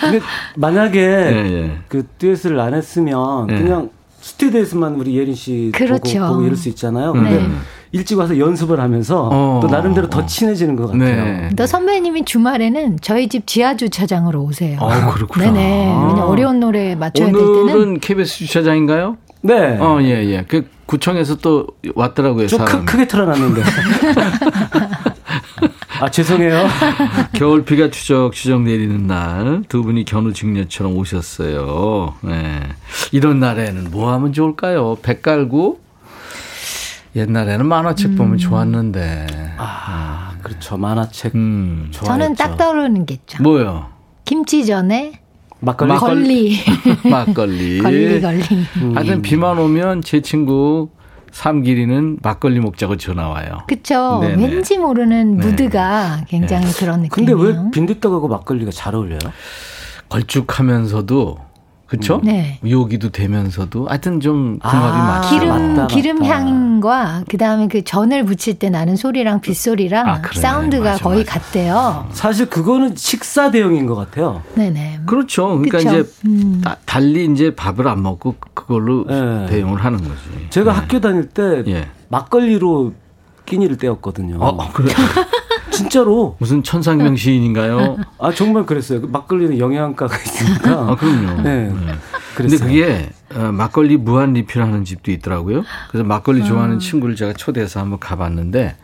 근데 0.00 0.20
만약에 0.54 1.00
예, 1.02 1.52
예. 1.52 1.78
그 1.88 2.06
듀엣을 2.18 2.60
안 2.60 2.74
했으면 2.74 3.48
네. 3.48 3.60
그냥 3.60 3.90
스튜디오에서만 4.20 4.94
우리 4.94 5.16
예린 5.16 5.34
씨 5.34 5.72
그렇죠. 5.74 6.20
보고, 6.20 6.34
보고 6.34 6.42
이럴 6.44 6.54
수 6.54 6.68
있잖아요. 6.68 7.12
근데 7.12 7.38
네. 7.38 7.48
일찍 7.90 8.16
와서 8.16 8.38
연습을 8.38 8.78
하면서 8.78 9.28
어. 9.32 9.58
또 9.60 9.66
나름대로 9.66 10.08
더 10.08 10.26
친해지는 10.26 10.76
것 10.76 10.92
같아요. 10.92 11.24
네. 11.24 11.50
또 11.56 11.66
선배님이 11.66 12.24
주말에는 12.24 12.98
저희 13.00 13.28
집 13.28 13.48
지하 13.48 13.76
주차장으로 13.76 14.44
오세요. 14.44 14.78
아, 14.80 15.12
그렇구나. 15.12 15.46
네네. 15.46 15.86
왜냐 16.06 16.24
어려운 16.24 16.60
노래 16.60 16.94
맞춰야 16.94 17.32
될 17.32 17.34
때는 17.34 17.58
오늘은 17.58 18.00
KBS 18.00 18.38
주차장인가요? 18.38 19.16
네. 19.46 19.78
어, 19.78 19.98
예, 20.02 20.24
예. 20.26 20.44
그 20.48 20.68
구청에서 20.86 21.36
또 21.36 21.66
왔더라고요, 21.94 22.46
좀. 22.46 22.64
크, 22.64 22.84
크게 22.84 23.06
틀어놨는데. 23.06 23.62
아 26.00 26.10
죄송해요. 26.10 26.66
겨울비가 27.32 27.90
추적 27.90 28.32
추적 28.34 28.60
내리는 28.62 29.06
날 29.06 29.62
두 29.68 29.82
분이 29.82 30.04
견우직녀처럼 30.04 30.94
오셨어요. 30.96 32.14
네. 32.22 32.60
이런 33.12 33.40
날에는 33.40 33.90
뭐 33.90 34.12
하면 34.12 34.32
좋을까요? 34.32 34.96
배 35.02 35.20
깔고 35.20 35.80
옛날에는 37.16 37.64
만화책 37.66 38.10
음. 38.10 38.16
보면 38.16 38.38
좋았는데. 38.38 39.54
아 39.56 40.32
그렇죠 40.42 40.76
만화책 40.76 41.34
음. 41.34 41.88
좋아했죠. 41.92 42.04
저는 42.04 42.34
딱 42.36 42.56
떠오르는 42.58 43.06
게 43.06 43.14
있죠. 43.14 43.42
뭐요? 43.42 43.86
김치전에 44.26 45.20
막걸리. 45.66 45.98
걸리. 45.98 46.58
막걸리. 47.10 47.78
걸리 47.80 48.20
걸리. 48.20 48.42
하여튼 48.94 49.22
비만 49.22 49.58
오면 49.58 50.02
제 50.02 50.20
친구 50.20 50.90
삼길이는 51.32 52.18
막걸리 52.22 52.60
먹자고 52.60 52.96
전화 52.96 53.28
와요. 53.28 53.58
그쵸. 53.66 54.20
네네. 54.22 54.46
왠지 54.46 54.78
모르는 54.78 55.36
네. 55.36 55.46
무드가 55.46 56.24
굉장히 56.28 56.72
그런 56.72 57.06
근데 57.08 57.32
느낌이에요. 57.32 57.64
왜 57.64 57.70
빈대떡하고 57.72 58.28
막걸리가 58.28 58.70
잘 58.70 58.94
어울려요? 58.94 59.18
걸쭉하면서도 60.08 61.45
그쵸? 61.86 62.20
네. 62.24 62.58
요기도 62.68 63.10
되면서도 63.10 63.86
하여튼 63.86 64.18
좀 64.20 64.58
아, 64.62 64.70
궁합이 64.70 64.98
맞죠. 64.98 65.28
기름 65.38 65.48
맞다, 65.76 65.86
기름 65.86 66.18
맞다. 66.18 66.28
향과 66.40 67.24
그다음에 67.28 67.68
그 67.68 67.84
전을 67.84 68.24
부칠 68.24 68.58
때 68.58 68.70
나는 68.70 68.96
소리랑 68.96 69.40
빗소리랑 69.40 70.08
아, 70.08 70.20
그러네. 70.20 70.40
사운드가 70.40 70.90
맞아, 70.92 71.04
거의 71.04 71.24
맞아. 71.24 71.38
같대요. 71.38 72.08
사실 72.10 72.50
그거는 72.50 72.96
식사 72.96 73.50
대용인 73.52 73.86
것 73.86 73.94
같아요. 73.94 74.42
네네. 74.56 75.00
그렇죠. 75.06 75.46
그러니까 75.58 75.78
그쵸. 75.78 75.88
이제 75.90 76.10
음. 76.26 76.60
다- 76.64 76.76
달리 76.86 77.24
이제 77.26 77.54
밥을 77.54 77.86
안 77.86 78.02
먹고 78.02 78.34
그걸로 78.54 79.04
네. 79.06 79.46
대용을 79.46 79.84
하는 79.84 79.98
거지. 79.98 80.20
제가 80.50 80.72
네. 80.72 80.78
학교 80.80 81.00
다닐 81.00 81.28
때 81.28 81.62
예. 81.68 81.86
막걸리로 82.08 82.94
끼니를 83.46 83.76
때웠거든요. 83.78 84.38
어, 84.40 84.72
그래. 84.72 84.92
진짜로. 85.76 86.36
무슨 86.38 86.62
천상명 86.62 87.16
시인인가요? 87.16 87.96
아 88.18 88.32
정말 88.32 88.66
그랬어요. 88.66 89.00
그 89.02 89.06
막걸리는 89.06 89.58
영양가가 89.58 90.16
있으니까. 90.16 90.70
아, 90.72 90.96
그럼요. 90.96 91.42
네. 91.42 91.68
근데 92.34 92.56
그랬어요. 92.56 92.68
그게 92.68 93.08
어, 93.34 93.50
막걸리 93.52 93.96
무한 93.96 94.32
리필하는 94.34 94.84
집도 94.84 95.10
있더라고요. 95.10 95.62
그래서 95.90 96.04
막걸리 96.04 96.42
아. 96.42 96.44
좋아하는 96.44 96.78
친구를 96.78 97.16
제가 97.16 97.32
초대해서 97.34 97.80
한번 97.80 97.98
가봤는데 97.98 98.76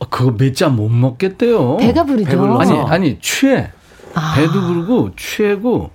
어, 0.00 0.08
그거 0.08 0.32
몇 0.38 0.54
잔 0.54 0.76
못 0.76 0.88
먹겠대요. 0.88 1.78
배가 1.78 2.04
부르죠. 2.04 2.28
배불러서. 2.30 2.60
아니 2.60 2.90
아니 2.90 3.18
취해 3.20 3.70
아. 4.14 4.34
배도 4.36 4.52
부르고 4.60 5.10
취해고 5.16 5.90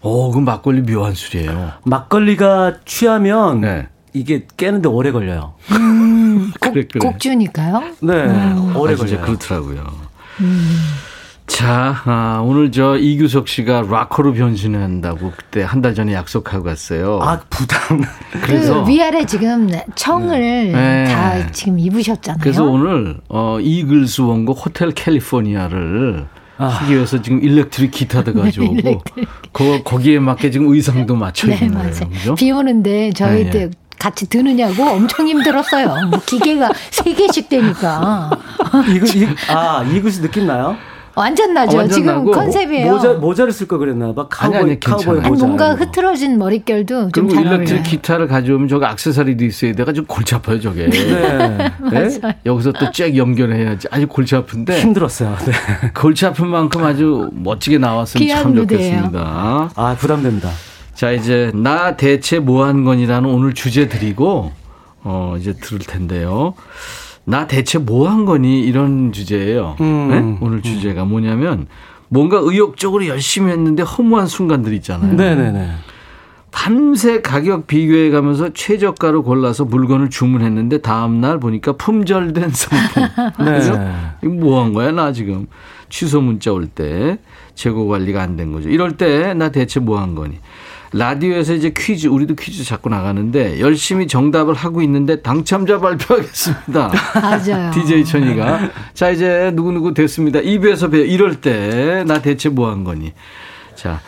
어 0.00 0.30
그 0.30 0.38
막걸리 0.38 0.82
묘한 0.82 1.14
술이에요. 1.14 1.72
막걸리가 1.84 2.78
취하면 2.84 3.60
네. 3.62 3.88
이게 4.12 4.46
깨는데 4.56 4.88
오래 4.88 5.10
걸려요. 5.12 5.54
음, 5.72 6.52
곡, 6.60 6.72
그래, 6.72 6.84
그래. 6.90 7.00
곡주니까요. 7.10 7.82
네, 8.00 8.12
오래 8.76 8.94
아, 8.94 8.96
걸려요. 8.96 9.20
그렇더라고요. 9.22 9.84
자, 11.46 12.02
아, 12.04 12.42
오늘 12.44 12.70
저 12.70 12.96
이규석 12.98 13.48
씨가 13.48 13.82
락커로 13.90 14.34
변신한다고 14.34 15.32
그때 15.36 15.62
한 15.62 15.80
달 15.82 15.94
전에 15.94 16.12
약속하고 16.12 16.62
갔어요. 16.62 17.20
아 17.22 17.40
부담. 17.48 18.02
그래서 18.42 18.84
그 18.84 18.90
위아래 18.90 19.24
지금 19.24 19.68
청을 19.94 20.72
네. 20.72 21.04
다 21.06 21.50
지금 21.52 21.78
입으셨잖아요. 21.78 22.40
그래서 22.42 22.64
오늘 22.64 23.18
어 23.28 23.58
이글스 23.60 24.20
원곡 24.20 24.64
호텔 24.66 24.90
캘리포니아를 24.92 26.26
아. 26.58 26.66
하기 26.66 26.94
위해서 26.94 27.22
지금 27.22 27.42
electric 27.42 27.90
기타도 27.92 28.34
가져오고 28.40 28.74
네, 28.74 28.80
electric. 28.80 29.28
거, 29.52 29.82
거기에 29.84 30.18
맞게 30.18 30.50
지금 30.50 30.68
의상도 30.68 31.16
맞춰 31.16 31.46
네, 31.48 31.54
입는 31.56 31.74
맞아요. 31.74 31.92
거예요. 31.92 32.10
그죠? 32.10 32.34
비 32.34 32.50
오는데 32.52 33.10
저희 33.14 33.44
네, 33.44 33.50
때 33.50 33.58
네. 33.66 33.70
같이 33.98 34.28
드느냐고 34.28 34.82
엄청 34.84 35.26
힘들었어요. 35.28 36.08
뭐 36.10 36.20
기계가 36.24 36.70
세 36.90 37.12
개씩 37.12 37.48
되니까. 37.48 38.30
이글 38.94 39.16
이, 39.16 39.28
아 39.50 39.82
이글스 39.84 40.20
느낌 40.22 40.46
나요? 40.46 40.76
완전 41.14 41.52
나죠. 41.52 41.76
아, 41.76 41.80
완전 41.80 41.94
지금 41.98 42.14
나고. 42.14 42.30
컨셉이에요. 42.30 42.92
모자 42.92 43.12
모자를 43.14 43.50
쓸 43.52 43.66
거 43.66 43.76
그랬나 43.76 44.14
봐. 44.14 44.28
카우보이, 44.30 44.56
아니, 44.56 44.70
아니, 44.70 44.80
카우보이 44.80 45.18
모자. 45.22 45.46
뭔가 45.46 45.74
흐트러진 45.74 46.38
머릿결도 46.38 47.10
좀 47.10 47.26
그리고 47.26 47.40
일렉트릭 47.40 47.82
기타를 47.82 48.28
가져오면 48.28 48.68
저거 48.68 48.86
악세사리도 48.86 49.44
있어야 49.44 49.72
돼가 49.72 49.92
지고 49.92 50.06
골치 50.06 50.36
아파요 50.36 50.60
저게. 50.60 50.88
네. 50.88 51.58
네? 51.90 52.20
여기서 52.46 52.70
또 52.72 52.92
쫙 52.92 53.16
연결해야지. 53.16 53.88
아주 53.90 54.06
골치 54.06 54.36
아픈데. 54.36 54.78
힘들었어요. 54.80 55.36
네. 55.44 55.52
골치 55.92 56.24
아픈 56.24 56.46
만큼 56.48 56.84
아주 56.84 57.28
멋지게 57.32 57.78
나왔으면 57.78 58.28
참 58.28 58.54
좋겠습니다. 58.54 59.70
아 59.74 59.96
부담된다. 59.98 60.50
자 60.98 61.12
이제 61.12 61.52
나 61.54 61.96
대체 61.96 62.40
뭐 62.40 62.64
한 62.66 62.82
건이라는 62.82 63.30
오늘 63.30 63.54
주제 63.54 63.86
드리고 63.88 64.50
어 65.04 65.36
이제 65.38 65.52
들을 65.52 65.78
텐데요. 65.78 66.54
나 67.24 67.46
대체 67.46 67.78
뭐 67.78 68.08
한 68.10 68.24
거니 68.24 68.62
이런 68.64 69.12
주제예요. 69.12 69.76
음. 69.80 70.08
네? 70.10 70.38
오늘 70.44 70.60
주제가 70.60 71.04
뭐냐면 71.04 71.68
뭔가 72.08 72.38
의욕적으로 72.42 73.06
열심히 73.06 73.52
했는데 73.52 73.84
허무한 73.84 74.26
순간들 74.26 74.72
있잖아요. 74.74 75.12
네네네. 75.14 75.70
밤새 76.50 77.20
가격 77.20 77.68
비교해 77.68 78.10
가면서 78.10 78.52
최저가로 78.52 79.22
골라서 79.22 79.64
물건을 79.64 80.10
주문했는데 80.10 80.78
다음날 80.78 81.38
보니까 81.38 81.74
품절된 81.74 82.50
상품. 82.50 83.04
네. 83.44 83.60
이거 84.24 84.32
뭐한 84.32 84.72
거야, 84.72 84.90
나 84.90 85.12
지금. 85.12 85.46
취소 85.90 86.20
문자 86.20 86.50
올 86.52 86.66
때 86.66 87.18
재고 87.54 87.86
관리가 87.86 88.20
안 88.20 88.36
된 88.36 88.50
거죠. 88.50 88.68
이럴 88.68 88.96
때 88.96 89.32
나 89.34 89.50
대체 89.50 89.78
뭐 89.78 90.00
한 90.00 90.16
거니? 90.16 90.40
라디오에서 90.92 91.54
이제 91.54 91.72
퀴즈, 91.76 92.06
우리도 92.06 92.34
퀴즈 92.34 92.64
자꾸 92.64 92.88
나가는데 92.88 93.60
열심히 93.60 94.06
정답을 94.06 94.54
하고 94.54 94.80
있는데 94.82 95.20
당첨자 95.20 95.78
발표하겠습니다. 95.80 96.92
맞아요. 97.20 97.70
DJ 97.72 98.04
천이가. 98.04 98.70
자, 98.94 99.10
이제 99.10 99.50
누구 99.54 99.72
누구 99.72 99.92
됐습니다. 99.94 100.40
2부에서 100.40 100.90
배 100.90 101.00
이럴 101.00 101.40
때 101.40 102.04
나 102.06 102.20
대체 102.22 102.48
뭐 102.48 102.70
한 102.70 102.84
거니? 102.84 103.12
자. 103.74 104.00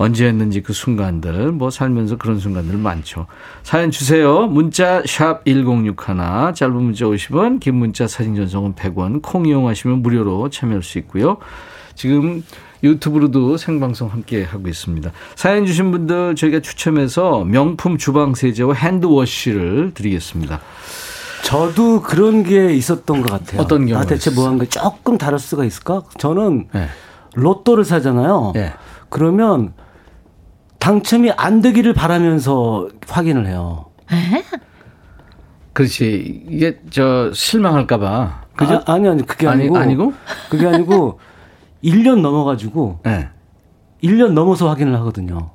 언제 0.00 0.26
했는지 0.28 0.62
그 0.62 0.72
순간들, 0.72 1.50
뭐 1.50 1.70
살면서 1.70 2.18
그런 2.18 2.38
순간들 2.38 2.76
많죠. 2.78 3.26
사연 3.64 3.90
주세요. 3.90 4.46
문자 4.46 5.02
샵 5.04 5.44
1061, 5.44 6.54
짧은 6.54 6.72
문자 6.76 7.06
50원, 7.06 7.58
긴 7.58 7.74
문자 7.74 8.06
사진 8.06 8.36
전송은 8.36 8.74
100원, 8.76 9.20
콩 9.22 9.46
이용하시면 9.46 10.00
무료로 10.02 10.50
참여할 10.50 10.84
수 10.84 10.98
있고요. 10.98 11.38
지금 11.96 12.44
유튜브로도 12.82 13.56
생방송 13.56 14.08
함께 14.08 14.44
하고 14.44 14.68
있습니다. 14.68 15.10
사연 15.34 15.66
주신 15.66 15.90
분들 15.90 16.36
저희가 16.36 16.60
추첨해서 16.60 17.44
명품 17.44 17.98
주방 17.98 18.34
세제와 18.34 18.74
핸드워시를 18.74 19.92
드리겠습니다. 19.94 20.60
저도 21.42 22.02
그런 22.02 22.42
게 22.42 22.74
있었던 22.74 23.22
것 23.22 23.30
같아요. 23.30 23.62
어떤 23.62 23.86
경우? 23.86 24.00
아, 24.00 24.04
대체 24.04 24.30
뭐한게 24.30 24.66
조금 24.66 25.18
다를 25.18 25.38
수가 25.38 25.64
있을까? 25.64 26.02
저는 26.18 26.68
네. 26.72 26.88
로또를 27.34 27.84
사잖아요. 27.84 28.52
네. 28.54 28.72
그러면 29.08 29.72
당첨이 30.78 31.32
안 31.32 31.60
되기를 31.60 31.94
바라면서 31.94 32.88
확인을 33.08 33.46
해요. 33.46 33.86
에? 34.12 34.44
그렇지. 35.72 36.44
이게 36.48 36.80
저 36.90 37.30
실망할까봐. 37.32 38.42
그죠? 38.56 38.82
아, 38.86 38.98
니 38.98 39.08
아니 39.08 39.24
그게 39.24 39.46
아니고 39.46 39.76
아니, 39.76 39.84
아니고 39.86 40.12
그게 40.50 40.66
아니고 40.66 41.20
1년 41.82 42.20
넘어가지고 42.20 43.00
네. 43.04 43.28
1년 44.02 44.32
넘어서 44.32 44.68
확인을 44.68 44.94
하거든요. 44.96 45.50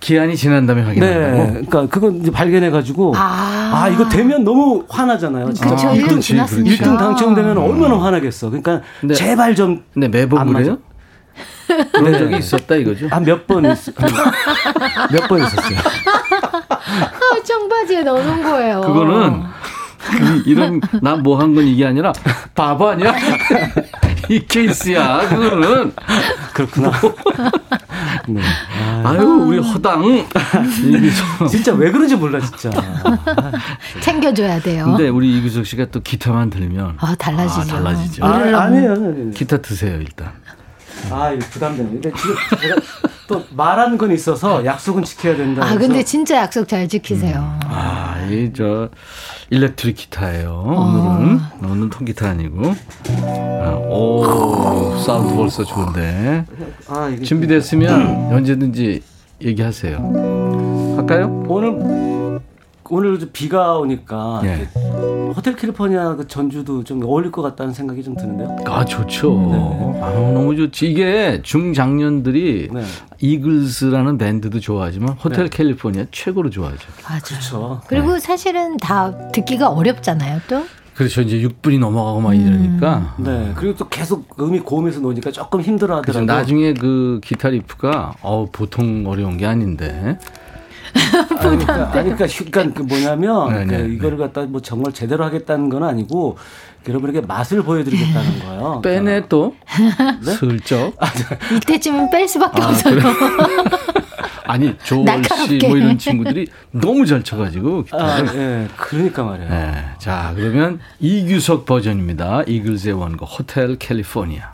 기한이 0.00 0.36
지난 0.36 0.66
다음에 0.66 0.82
확인한다고? 0.82 1.36
네. 1.36 1.46
그러니까 1.52 1.86
그건 1.86 2.16
이제 2.16 2.30
발견해가지고 2.30 3.14
아, 3.16 3.70
아 3.72 3.88
이거 3.88 4.08
되면 4.08 4.42
너무 4.42 4.84
화나잖아요. 4.88 5.52
진짜. 5.52 5.66
그렇죠. 5.66 5.88
아, 5.88 5.94
1등 5.94 6.20
지났으니까. 6.20 6.84
1등 6.84 6.98
당첨되면 6.98 7.56
음. 7.56 7.62
얼마나 7.62 8.02
화나겠어. 8.02 8.50
그러니까 8.50 8.82
근데, 9.00 9.14
제발 9.14 9.54
좀. 9.54 9.84
네, 9.94 10.08
매번 10.08 10.52
그래요? 10.52 10.78
그런 11.92 12.12
네. 12.12 12.18
적이 12.18 12.38
있었다 12.38 12.74
이거죠? 12.74 13.08
한몇 13.08 13.46
번, 13.46 13.62
몇번 13.62 15.42
있었어요. 15.42 15.78
아, 16.68 17.42
청바지에 17.44 18.02
넣어놓은 18.02 18.42
거예요. 18.42 18.80
그거는 18.80 19.42
이런 20.46 20.80
나뭐한 21.00 21.54
건 21.54 21.64
이게 21.64 21.86
아니라 21.86 22.12
바보 22.54 22.88
아니야? 22.88 23.14
이 24.28 24.40
케이스야. 24.46 25.28
그거는 25.28 25.92
그렇구나. 26.54 26.92
네. 28.28 28.40
아유 29.04 29.22
우리 29.46 29.58
허당. 29.58 30.02
진짜 31.50 31.72
왜 31.72 31.90
그런지 31.90 32.16
몰라 32.16 32.38
진짜. 32.40 32.70
챙겨줘야 34.00 34.60
돼요. 34.60 34.84
근데 34.86 35.08
우리 35.08 35.36
이규석 35.38 35.66
씨가 35.66 35.86
또 35.90 36.00
기타만 36.00 36.50
들면 36.50 36.96
아 36.98 37.14
달라지죠. 37.16 37.60
아, 37.60 37.64
달라지죠. 37.78 38.24
아, 38.24 38.62
아니에요. 38.62 39.30
기타 39.34 39.56
드세요 39.58 39.96
일단. 40.00 40.32
아, 41.10 41.30
이거 41.32 41.44
부담되네. 41.50 41.88
근데 41.90 42.12
지금 42.16 42.34
제가 42.60 42.76
또 43.26 43.44
말하는 43.50 43.98
건 43.98 44.12
있어서 44.12 44.64
약속은 44.64 45.02
지켜야 45.02 45.36
된다. 45.36 45.64
아, 45.64 45.74
근데 45.76 46.04
진짜 46.04 46.36
약속 46.36 46.68
잘 46.68 46.86
지키세요. 46.86 47.38
음. 47.38 47.60
아, 47.64 48.24
이 48.30 48.52
저 48.54 48.88
electric 49.52 49.96
기타예요. 49.96 50.48
어. 50.64 50.80
오늘은 50.80 51.40
오늘은 51.70 51.90
통기타 51.90 52.26
아니고. 52.30 52.72
아, 53.62 53.74
오, 53.90 54.96
사운드 55.04 55.34
벌써 55.34 55.62
좋은데. 55.62 56.46
아, 56.88 57.14
준비됐으면 57.22 58.32
언제든지 58.32 59.02
얘기하세요. 59.42 60.94
할까요? 60.96 61.44
오늘 61.48 62.40
오늘 62.88 63.18
비가 63.30 63.76
오니까 63.76 64.40
예. 64.44 64.68
호텔 65.32 65.56
캘리포니아 65.56 66.14
그 66.16 66.26
전주도 66.26 66.84
좀 66.84 67.02
어울릴 67.04 67.30
것 67.32 67.42
같다는 67.42 67.72
생각이 67.72 68.02
좀 68.02 68.14
드는데요. 68.16 68.56
아 68.66 68.84
좋죠. 68.84 69.30
네. 69.50 70.00
아, 70.02 70.10
너무 70.12 70.54
좋지. 70.56 70.90
이게 70.90 71.40
중장년들이 71.42 72.68
네. 72.72 72.82
이글스라는 73.20 74.18
밴드도 74.18 74.60
좋아하지만 74.60 75.10
호텔 75.22 75.44
네. 75.44 75.50
캘리포니아 75.50 76.04
최고로 76.10 76.50
좋아하죠. 76.50 76.88
맞아요. 77.08 77.20
그렇죠. 77.24 77.80
그리고 77.88 78.14
네. 78.14 78.18
사실은 78.20 78.76
다 78.76 79.30
듣기가 79.32 79.70
어렵잖아요, 79.70 80.40
또. 80.48 80.64
그렇죠. 80.94 81.22
이제 81.22 81.38
6분이 81.40 81.78
넘어가고 81.78 82.20
막 82.20 82.34
이러니까. 82.34 83.14
음. 83.18 83.24
네. 83.24 83.52
그리고 83.56 83.76
또 83.76 83.88
계속 83.88 84.36
음이 84.38 84.60
고음에서 84.60 85.00
노니까 85.00 85.30
조금 85.30 85.60
힘들어 85.62 85.96
하더라고요. 85.96 86.26
나중에 86.26 86.74
그 86.74 87.20
기타 87.24 87.48
리프가 87.48 88.14
어 88.20 88.46
보통 88.52 89.04
어려운 89.06 89.36
게 89.38 89.46
아닌데. 89.46 90.18
아니, 90.94 91.28
그러니까, 91.40 91.74
아니, 91.74 92.14
그러니까, 92.14 92.26
그러니까 92.50 92.74
그 92.74 92.82
뭐냐면 92.82 93.52
네, 93.52 93.64
네, 93.64 93.76
그 93.78 93.88
이거를 93.94 94.18
갖다 94.18 94.42
뭐 94.42 94.60
정말 94.60 94.92
제대로 94.92 95.24
하겠다는 95.24 95.68
건 95.68 95.84
아니고 95.84 96.36
여러분에게 96.88 97.20
맛을 97.22 97.62
보여드리겠다는 97.62 98.40
거예요. 98.40 98.80
빼네 98.84 99.28
또 99.28 99.54
네? 100.24 100.32
슬쩍. 100.32 100.94
아, 100.98 101.06
이때쯤은 101.56 102.10
뺄 102.10 102.28
수밖에 102.28 102.60
아, 102.60 102.68
없어요. 102.68 102.94
그래? 102.94 103.02
아니 104.44 104.76
조원 104.82 105.22
씨뭐 105.22 105.76
이런 105.76 105.96
친구들이 105.96 106.48
너무 106.72 107.06
잘 107.06 107.22
쳐가지고 107.22 107.84
아, 107.92 108.18
예, 108.34 108.68
그러니까 108.76 109.22
말이에요. 109.22 109.48
네, 109.48 109.84
자 109.98 110.32
그러면 110.34 110.80
이규석 111.00 111.64
버전입니다. 111.64 112.42
이글스의 112.46 112.94
원곡 112.94 113.28
호텔 113.38 113.76
캘리포니아. 113.78 114.52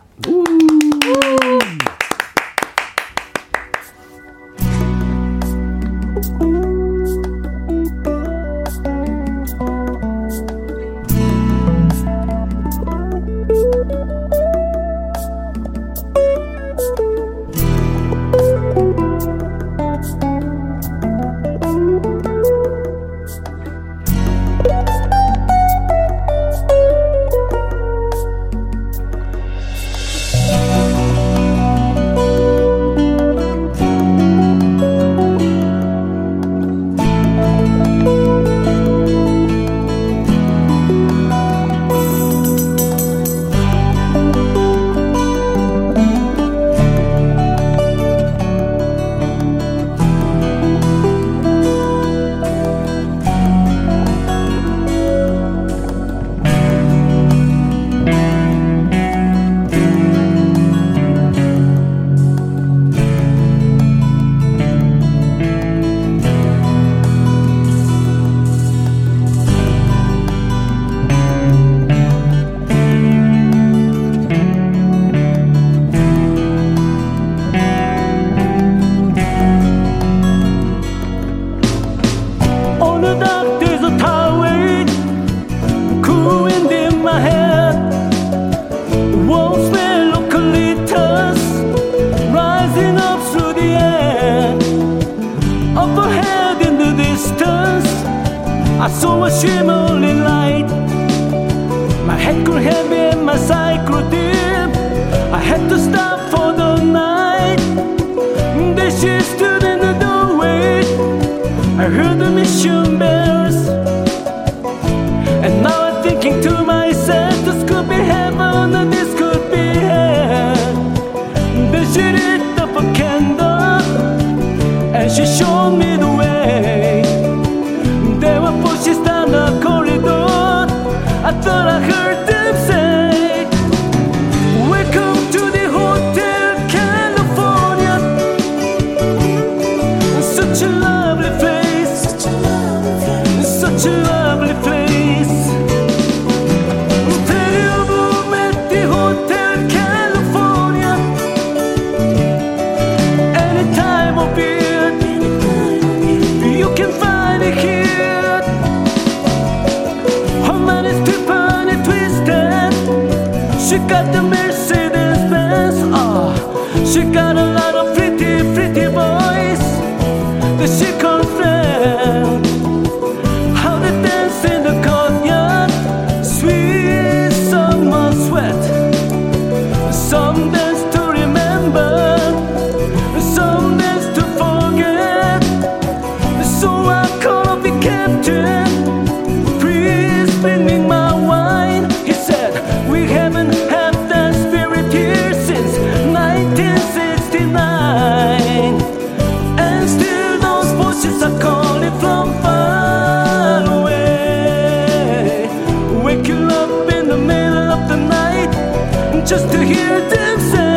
Just 209.28 209.52
to 209.52 209.62
hear 209.62 210.00
them 210.08 210.40
say, 210.40 210.67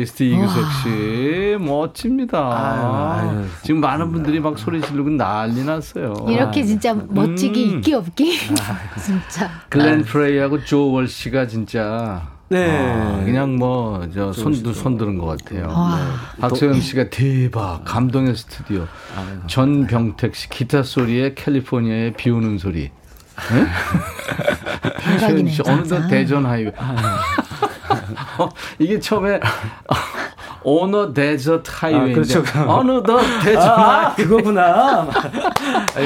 기타리스트 0.00 0.22
이규석 0.22 0.64
씨, 0.82 1.56
멋집니다. 1.60 2.38
아유, 2.38 3.30
아유, 3.30 3.44
지금 3.62 3.80
많은 3.80 4.12
분들이 4.12 4.40
막 4.40 4.58
소리 4.58 4.80
지르고 4.80 5.10
난리 5.10 5.64
났어요. 5.64 6.14
이렇게 6.28 6.64
진짜 6.64 6.94
멋지기 6.94 7.64
음. 7.64 7.76
있기 7.76 7.94
없기. 7.94 8.38
진짜. 9.02 9.50
글렌 9.68 10.02
프레이하고 10.04 10.64
조 10.64 10.90
월 10.90 11.06
씨가 11.06 11.46
진짜 11.46 12.26
네. 12.48 12.68
아, 12.68 13.22
그냥 13.24 13.56
뭐, 13.56 14.08
저, 14.12 14.32
손도 14.32 14.72
손 14.72 14.96
드는 14.96 15.18
것 15.18 15.26
같아요. 15.26 15.68
네. 15.68 16.40
박소영 16.40 16.80
씨가 16.80 17.10
대박, 17.10 17.84
감동의 17.84 18.34
스튜디오. 18.34 18.86
아유, 19.16 19.38
전병택 19.46 20.34
씨, 20.34 20.48
기타 20.48 20.82
소리에 20.82 21.34
캘리포니아의 21.34 22.14
비 22.14 22.30
오는 22.30 22.58
소리. 22.58 22.90
네? 23.52 23.66
대박이네. 25.18 25.52
어느덧 25.66 26.08
대전 26.08 26.44
하이웨이. 26.44 26.72
어, 28.38 28.48
이게 28.78 28.98
처음에 28.98 29.40
on 30.62 31.12
a 31.12 31.20
desert 31.20 31.70
highway. 31.72 32.10
아, 32.10 32.14
그렇죠. 32.14 32.42
on 32.66 33.02
a 33.02 33.05
dark 33.05 33.18
desert 33.42 33.58
아, 33.66 34.14
그거구나. 34.14 35.08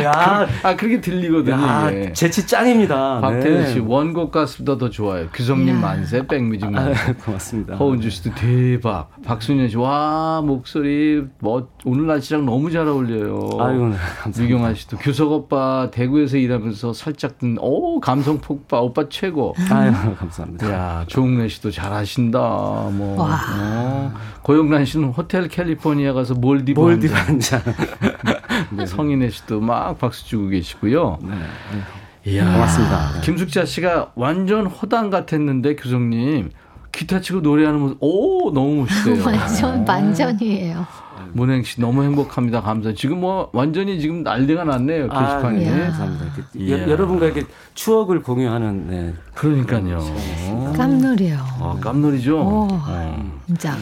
야, 0.02 0.46
아 0.62 0.76
그렇게 0.76 1.00
들리거든요. 1.00 1.54
야, 1.54 1.90
이게. 1.90 2.12
재치 2.12 2.46
짱입니다. 2.46 3.20
박태현 3.20 3.68
씨 3.68 3.74
네. 3.76 3.84
원곡 3.86 4.32
가수보다 4.32 4.78
더 4.78 4.90
좋아요. 4.90 5.28
규석님 5.32 5.80
만세, 5.80 6.26
백뮤직 6.26 6.70
만세. 6.70 7.10
아, 7.10 7.14
고맙습니다. 7.14 7.76
허은주 7.76 8.10
씨도 8.10 8.34
대박. 8.34 9.10
박순현 9.24 9.68
씨, 9.68 9.76
와 9.76 10.42
목소리 10.44 11.24
뭐 11.38 11.68
오늘 11.84 12.06
날씨랑 12.06 12.44
너무 12.44 12.70
잘 12.70 12.86
어울려요. 12.86 13.48
아유, 13.60 13.92
네, 14.34 14.42
유경아 14.42 14.74
씨도 14.74 14.98
규석 14.98 15.32
오빠 15.32 15.90
대구에서 15.90 16.36
일하면서 16.36 16.92
살짝 16.92 17.38
든, 17.38 17.56
오 17.60 18.00
감성 18.00 18.38
폭발 18.38 18.80
오빠 18.80 19.08
최고. 19.08 19.54
아유 19.70 19.92
감사합니다. 20.18 20.70
야 20.72 21.04
조웅래 21.06 21.48
씨도 21.48 21.70
잘하신다. 21.70 22.38
뭐. 22.38 23.16
어. 23.18 24.12
고영란 24.42 24.84
씨는 24.84 25.08
호텔 25.08 25.48
캘리포니아 25.48 26.12
가서 26.12 26.34
몰디브, 26.34 26.78
몰디브 26.78 27.14
한 27.14 27.40
잔. 27.40 27.62
네. 28.70 28.86
성인혜 28.86 29.30
씨도 29.30 29.60
막 29.60 29.98
박수 29.98 30.26
치고 30.26 30.48
계시고요. 30.48 31.18
네. 31.22 31.34
이야, 32.26 32.50
고맙습니다. 32.52 33.20
김숙자 33.22 33.64
씨가 33.64 34.12
완전 34.14 34.66
호당 34.66 35.10
같았는데 35.10 35.76
교수님 35.76 36.50
기타 36.90 37.20
치고 37.20 37.40
노래하는 37.40 37.80
모습, 37.80 37.96
오 38.00 38.52
너무 38.52 38.82
멋있어요. 38.82 39.24
완전 39.26 39.84
반전이에요. 39.84 40.86
문행 41.32 41.62
씨 41.64 41.80
너무 41.80 42.04
행복합니다. 42.04 42.60
감사. 42.62 42.92
지금 42.94 43.20
뭐 43.20 43.50
완전히 43.52 44.00
지금 44.00 44.22
난리가 44.22 44.64
났네요 44.64 45.08
게시판에. 45.08 45.68
아, 45.68 45.74
네. 45.76 45.80
감사합니다. 45.82 46.24
예. 46.60 46.90
여 46.90 46.96
러분과 46.96 47.26
이렇게 47.26 47.42
추억을 47.74 48.22
공유하는. 48.22 48.86
네. 48.88 49.14
그러니까요. 49.34 49.98
깜놀이요. 50.76 51.38
아, 51.60 51.76
깜놀이죠. 51.80 52.36
오, 52.38 52.68
어. 52.70 53.40
진짜. 53.46 53.76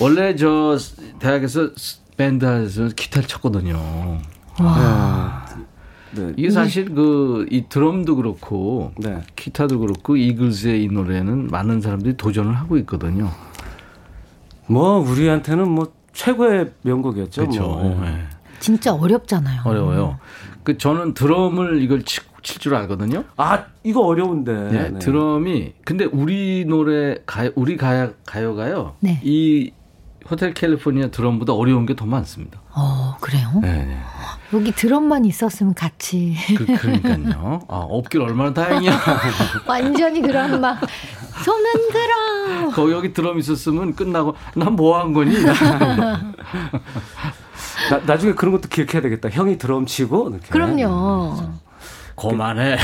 원래 0.00 0.34
저 0.34 0.76
대학에서 1.20 1.70
밴드에서 2.16 2.88
기타를 2.88 3.28
쳤거든요. 3.28 4.18
와. 4.60 5.44
네. 6.12 6.22
네. 6.22 6.32
이게 6.36 6.50
사실 6.50 6.94
그 6.94 7.46
이 7.50 7.64
드럼도 7.68 8.16
그렇고 8.16 8.92
네. 8.96 9.20
기타도 9.36 9.78
그렇고 9.80 10.16
이글스의 10.16 10.82
이 10.84 10.88
노래는 10.88 11.48
많은 11.48 11.80
사람들이 11.80 12.16
도전을 12.16 12.54
하고 12.54 12.76
있거든요. 12.78 13.30
뭐 14.66 14.98
우리한테는 14.98 15.68
뭐 15.68 15.92
최고의 16.12 16.72
명곡이었죠. 16.82 17.42
그렇죠. 17.42 17.62
뭐. 17.62 18.00
네. 18.02 18.24
진짜 18.60 18.94
어렵잖아요. 18.94 19.62
어려워요. 19.64 20.18
그 20.64 20.78
저는 20.78 21.14
드럼을 21.14 21.82
이걸 21.82 22.02
칠 22.02 22.24
줄 22.46 22.76
알거든요. 22.76 23.24
아 23.36 23.64
이거 23.82 24.02
어려운데. 24.02 24.52
네, 24.70 24.90
네. 24.90 24.98
드럼이 25.00 25.72
근데 25.84 26.04
우리 26.04 26.64
노래 26.64 27.16
가요 27.26 27.50
우리 27.56 27.76
가요 27.76 28.12
가요가요. 28.24 28.94
네. 29.00 29.20
이 29.24 29.72
호텔 30.30 30.54
캘리포니아 30.54 31.08
드럼보다 31.08 31.52
어려운 31.54 31.86
게 31.86 31.94
더 31.94 32.04
많습니다. 32.06 32.60
어, 32.74 33.16
그래요? 33.20 33.48
네. 33.62 33.96
여기 34.52 34.70
드럼만 34.72 35.24
있었으면 35.24 35.74
같이. 35.74 36.36
그, 36.56 36.66
그러니까요. 36.66 37.60
아, 37.68 37.76
없길 37.78 38.20
얼마나 38.22 38.52
다행이야. 38.52 39.00
완전히 39.66 40.20
그런 40.20 40.60
막, 40.60 40.78
손은 41.44 41.72
그럼. 41.90 42.70
거 42.72 42.90
여기 42.92 43.12
드럼 43.12 43.38
있었으면 43.38 43.94
끝나고, 43.94 44.34
난 44.54 44.74
뭐 44.76 44.94
한 44.98 45.12
거니? 45.12 45.34
나, 47.90 47.98
나중에 48.06 48.32
그런 48.32 48.52
것도 48.52 48.68
기억해야 48.68 49.00
되겠다. 49.02 49.28
형이 49.30 49.58
드럼 49.58 49.86
치고. 49.86 50.30
이렇게. 50.30 50.48
그럼요. 50.48 51.36
거만해. 52.16 52.76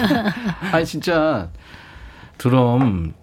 아니, 0.72 0.84
진짜, 0.86 1.48
드럼 2.38 3.14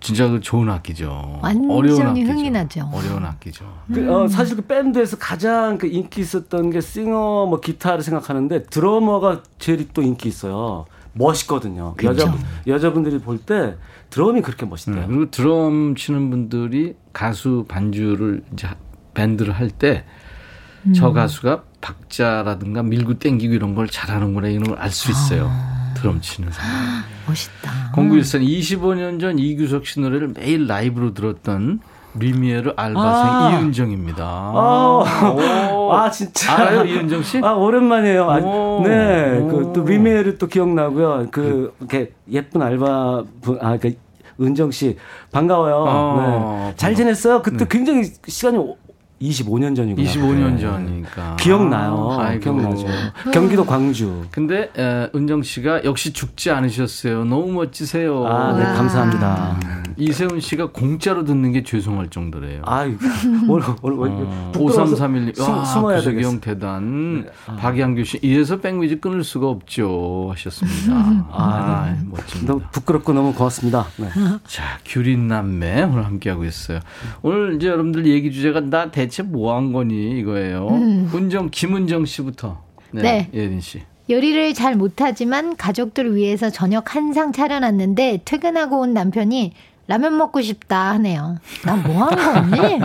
진짜 0.00 0.28
그 0.28 0.40
좋은 0.40 0.68
악기죠. 0.70 1.40
완전히 1.42 2.24
흥이 2.24 2.50
나죠. 2.50 2.90
어려운 2.92 3.24
악기죠. 3.24 3.64
그, 3.92 4.10
어, 4.12 4.28
사실 4.28 4.56
그 4.56 4.62
밴드에서 4.62 5.18
가장 5.18 5.76
그 5.78 5.86
인기 5.86 6.20
있었던 6.22 6.70
게 6.70 6.80
싱어, 6.80 7.46
뭐 7.46 7.60
기타를 7.60 8.02
생각하는데 8.02 8.62
드러머가 8.64 9.42
제일 9.58 9.86
또 9.92 10.00
인기 10.02 10.28
있어요. 10.28 10.86
멋있거든요. 11.12 11.94
그렇죠. 11.96 12.22
여자 12.22 12.36
여자분들이 12.66 13.18
볼 13.18 13.38
때 13.38 13.76
드럼이 14.10 14.42
그렇게 14.42 14.64
멋있대요. 14.64 15.04
음, 15.04 15.06
그리고 15.08 15.30
드럼 15.30 15.94
치는 15.96 16.30
분들이 16.30 16.94
가수 17.12 17.64
반주를 17.68 18.42
이제 18.52 18.68
밴드를 19.14 19.52
할 19.52 19.70
때저 19.70 21.08
음. 21.08 21.12
가수가 21.12 21.64
박자라든가 21.80 22.82
밀고 22.84 23.18
땡기고 23.18 23.52
이런 23.54 23.74
걸 23.74 23.88
잘하는구나 23.88 24.48
이런 24.48 24.64
걸 24.64 24.78
알 24.78 24.90
수 24.90 25.10
있어요. 25.10 25.48
아. 25.50 25.69
드럼 26.00 26.20
치는 26.20 26.50
사람. 26.50 26.70
멋있다. 27.26 27.92
공구일선 27.94 28.42
25년 28.42 29.20
전 29.20 29.38
이규석 29.38 29.86
씨 29.86 30.00
노래를 30.00 30.32
매일 30.34 30.66
라이브로 30.66 31.14
들었던 31.14 31.80
리미에르 32.18 32.72
알바생 32.76 33.32
아~ 33.32 33.50
이은정입니다. 33.52 34.24
아, 34.24 35.04
아, 35.92 36.10
진짜. 36.10 36.52
알아요, 36.52 36.84
이은정 36.84 37.22
씨? 37.22 37.38
아, 37.38 37.52
오랜만이에요. 37.52 38.30
아, 38.30 38.40
네. 38.82 39.38
그, 39.48 39.72
또 39.74 39.84
리미에르 39.84 40.38
또 40.38 40.48
기억나고요. 40.48 41.28
그, 41.30 41.72
이렇게 41.78 42.12
예쁜 42.30 42.62
알바 42.62 43.24
분, 43.40 43.58
아, 43.60 43.76
그, 43.76 43.94
은정 44.40 44.70
씨. 44.70 44.96
반가워요. 45.32 45.84
어, 45.86 46.66
네. 46.70 46.76
잘 46.76 46.94
지냈어요? 46.94 47.42
그때 47.42 47.58
네. 47.58 47.66
굉장히 47.68 48.04
시간이 48.26 48.58
25년 49.20 49.76
전이구나. 49.76 50.08
25년 50.10 50.58
전이니까. 50.60 51.36
기억나요. 51.38 52.16
아, 52.18 52.34
기억나죠. 52.38 52.86
경기도 53.32 53.64
광주. 53.66 54.24
근데 54.30 54.70
에, 54.76 55.08
은정 55.14 55.42
씨가 55.42 55.84
역시 55.84 56.12
죽지 56.12 56.50
않으셨어요. 56.50 57.24
너무 57.24 57.52
멋지세요. 57.52 58.26
아, 58.26 58.56
네, 58.56 58.64
감사합니다. 58.64 59.60
음, 60.00 60.08
이세훈 60.08 60.40
씨가 60.40 60.70
공짜로 60.72 61.24
듣는 61.24 61.52
게 61.52 61.62
죄송할 61.62 62.08
정도래요. 62.08 62.62
아, 62.64 62.82
오늘 63.48 63.64
오늘 63.82 64.24
어, 64.26 64.52
5331님. 64.54 65.40
와, 65.40 65.64
숨어야 65.64 66.00
대단. 66.40 67.22
네. 67.22 67.30
아. 67.46 67.56
박양규 67.56 68.04
씨. 68.04 68.18
이래서 68.22 68.58
백미지 68.58 68.96
끊을 69.00 69.22
수가 69.24 69.48
없죠. 69.48 70.28
하셨습니다. 70.32 71.26
아, 71.30 71.92
네. 71.94 72.00
멋집니다. 72.10 72.52
너무 72.52 72.64
부끄럽고 72.72 73.12
너무 73.12 73.34
고맙습니다. 73.34 73.86
네. 73.98 74.08
자, 74.46 74.78
규린 74.86 75.28
남매 75.28 75.82
오늘 75.82 76.04
함께 76.04 76.30
하고 76.30 76.44
있어요. 76.44 76.80
오늘 77.22 77.56
이제 77.56 77.68
여러분들 77.68 78.06
얘기 78.06 78.32
주제가 78.32 78.60
나 78.60 78.90
대, 78.90 79.00
대체 79.00 79.22
뭐 79.22 79.56
한 79.56 79.72
거니 79.72 80.18
이거예요. 80.20 80.68
음. 80.68 81.10
은정 81.14 81.48
김은정 81.50 82.04
씨부터. 82.06 82.62
네. 82.92 83.02
네. 83.02 83.30
예린 83.34 83.60
씨. 83.60 83.82
요리를 84.08 84.54
잘 84.54 84.74
못하지만 84.76 85.56
가족들을 85.56 86.16
위해서 86.16 86.50
저녁 86.50 86.94
한 86.96 87.12
상 87.12 87.32
차려놨는데 87.32 88.22
퇴근하고 88.24 88.80
온 88.80 88.92
남편이 88.92 89.52
라면 89.90 90.16
먹고 90.18 90.40
싶다 90.40 90.90
하네요. 90.92 91.38
나뭐한 91.64 92.48
거니? 92.52 92.78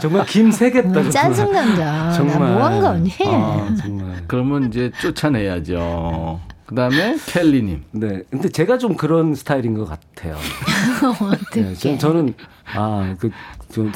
정말 0.00 0.24
김새겠다. 0.24 1.00
음, 1.00 1.10
짜증난다. 1.10 2.12
정말. 2.12 2.38
나뭐 2.38 2.64
한 2.64 2.80
거니? 2.80 3.10
아, 3.26 3.74
정말. 3.76 4.22
그러면 4.28 4.68
이제 4.68 4.92
쫓아내야죠. 5.00 6.38
그 6.72 6.76
다음에 6.76 7.16
켈리님. 7.26 7.84
네. 7.92 8.22
근데 8.30 8.48
제가 8.48 8.78
좀 8.78 8.96
그런 8.96 9.34
스타일인 9.34 9.74
것 9.74 9.84
같아요. 9.86 10.36
네, 11.54 11.98
저는, 11.98 12.34
아, 12.74 13.14
그, 13.18 13.30
좀 13.70 13.92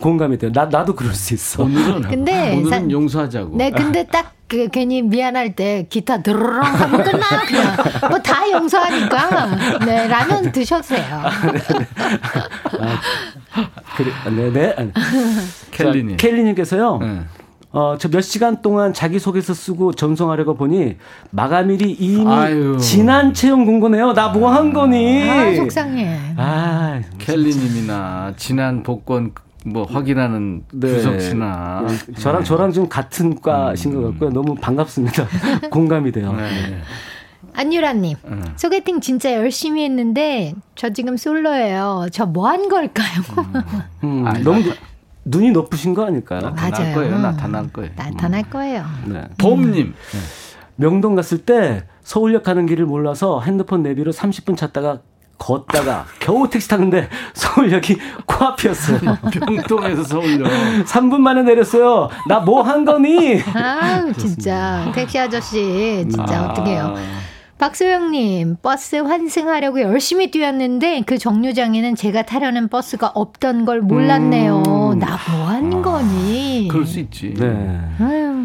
공감이 0.00 0.36
돼요. 0.36 0.50
나 0.52 0.66
나도 0.66 0.94
그럴 0.96 1.14
수 1.14 1.34
있어. 1.34 1.62
오늘은 1.62 2.02
근데 2.02 2.56
오늘은 2.56 2.70
사, 2.70 2.90
용서하자고. 2.90 3.56
네, 3.56 3.70
근데 3.70 4.04
딱 4.06 4.32
그, 4.48 4.68
괜히 4.68 5.02
미안할 5.02 5.54
때 5.54 5.86
기타 5.90 6.22
드르렁 6.22 6.62
하면 6.64 7.04
끝나 7.04 7.26
그냥 7.46 7.76
뭐 8.08 8.18
다 8.18 8.50
용서하니까 8.50 9.84
네 9.84 10.08
라면 10.08 10.50
드셨어요. 10.52 11.02
아, 11.12 11.52
네, 11.52 11.58
네. 11.58 11.86
아, 12.80 13.00
그래, 13.96 14.10
네네. 14.24 14.50
네. 14.76 14.92
켈리님. 15.70 16.16
켈리님께서요. 16.16 16.98
네. 16.98 17.20
어, 17.70 17.96
저 17.98 18.08
몇 18.08 18.22
시간 18.22 18.62
동안 18.62 18.94
자기소개서 18.94 19.52
쓰고 19.54 19.92
전송하려고 19.92 20.54
보니 20.56 20.96
마감일이 21.30 21.90
이미 22.00 22.26
아유. 22.26 22.78
지난 22.80 23.34
채용 23.34 23.66
공고네요. 23.66 24.14
나 24.14 24.32
뭐 24.32 24.48
한 24.48 24.72
거니? 24.72 25.28
아, 25.28 25.54
속상해. 25.54 26.18
아, 26.36 27.00
켈리님이나 27.18 28.32
지난 28.36 28.82
복권 28.82 29.32
뭐 29.66 29.84
확인하는 29.84 30.62
네. 30.72 30.88
주석 30.88 31.20
씨나 31.20 31.84
네. 31.86 32.14
저랑 32.14 32.44
저랑 32.44 32.72
좀 32.72 32.88
같은 32.88 33.38
과신 33.40 33.94
것 33.94 34.10
같고요. 34.12 34.30
너무 34.30 34.54
반갑습니다. 34.54 35.26
공감이 35.70 36.10
돼요. 36.12 36.32
네. 36.32 36.80
안유라님, 37.54 38.16
음. 38.26 38.44
소개팅 38.56 39.00
진짜 39.00 39.34
열심히 39.34 39.84
했는데 39.84 40.54
저 40.74 40.90
지금 40.90 41.16
솔로예요. 41.16 42.06
저 42.12 42.24
뭐 42.26 42.46
한 42.46 42.68
걸까요? 42.68 43.20
음. 44.04 44.24
음, 44.26 44.42
너무 44.44 44.62
눈이 45.30 45.50
높으신 45.50 45.94
거 45.94 46.06
아닐까요? 46.06 46.40
나타날 46.40 46.70
맞아요. 46.72 46.94
거예요. 46.94 47.18
나타날 47.18 47.72
거예요. 47.72 47.90
나타날 47.96 48.42
거예요. 48.50 48.84
네. 49.06 49.24
봄님. 49.38 49.94
네. 50.12 50.18
명동 50.76 51.14
갔을 51.16 51.38
때 51.44 51.84
서울역 52.02 52.44
가는 52.44 52.64
길을 52.66 52.86
몰라서 52.86 53.40
핸드폰 53.40 53.82
내비로 53.82 54.12
30분 54.12 54.56
찾다가 54.56 55.00
걷다가 55.36 56.04
겨우 56.18 56.48
택시 56.48 56.68
탔는데 56.68 57.08
서울역이 57.34 57.98
코앞이었어요. 58.26 58.98
병동에서 59.32 60.02
서울역. 60.04 60.48
3분 60.84 61.18
만에 61.18 61.42
내렸어요. 61.42 62.08
나 62.26 62.40
뭐 62.40 62.62
한 62.62 62.84
거니? 62.84 63.40
아, 63.54 64.10
진짜 64.16 64.90
택시 64.94 65.18
아저씨 65.18 66.06
진짜 66.10 66.40
아. 66.40 66.50
어떡해요. 66.50 66.94
박소영님, 67.58 68.56
버스 68.62 68.96
환승하려고 68.96 69.80
열심히 69.80 70.30
뛰었는데 70.30 71.02
그 71.06 71.18
정류장에는 71.18 71.96
제가 71.96 72.22
타려는 72.22 72.68
버스가 72.68 73.08
없던 73.14 73.64
걸 73.64 73.80
몰랐네요. 73.80 74.62
음. 74.92 74.98
나뭐 75.00 75.46
한 75.48 75.72
아. 75.74 75.82
거니? 75.82 76.68
그럴 76.70 76.86
수 76.86 77.00
있지. 77.00 77.34
네. 77.34 77.80
아유. 78.00 78.44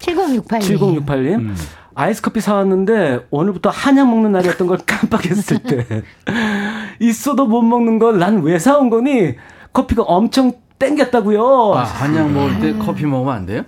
7068님. 0.00 0.60
7068님. 1.06 1.34
음. 1.36 1.56
아이스 1.94 2.20
커피 2.20 2.40
사왔는데 2.42 3.26
오늘부터 3.30 3.70
한약 3.70 4.08
먹는 4.10 4.32
날이었던 4.32 4.66
걸 4.66 4.78
깜빡했을 4.84 5.60
때 5.60 5.86
있어도 7.00 7.46
못 7.46 7.62
먹는 7.62 7.98
걸 7.98 8.18
난 8.18 8.42
왜 8.42 8.58
사온 8.58 8.90
거니? 8.90 9.34
커피가 9.72 10.02
엄청 10.02 10.52
땡겼다고요. 10.78 11.72
아, 11.74 11.84
한약 11.84 12.30
먹을 12.32 12.60
때 12.60 12.74
커피 12.74 13.06
먹으면 13.06 13.32
안 13.34 13.46
돼요? 13.46 13.62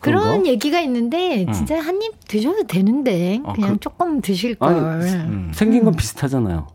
그런 0.00 0.46
얘기가 0.46 0.80
있는데 0.80 1.46
진짜 1.52 1.76
음. 1.76 1.80
한입 1.80 2.28
드셔도 2.28 2.66
되는데 2.66 3.40
아, 3.44 3.52
그냥 3.52 3.74
그, 3.74 3.80
조금 3.80 4.20
드실 4.20 4.54
걸. 4.54 4.72
음. 4.72 5.50
생긴 5.54 5.84
건 5.84 5.94
비슷하잖아요. 5.94 6.66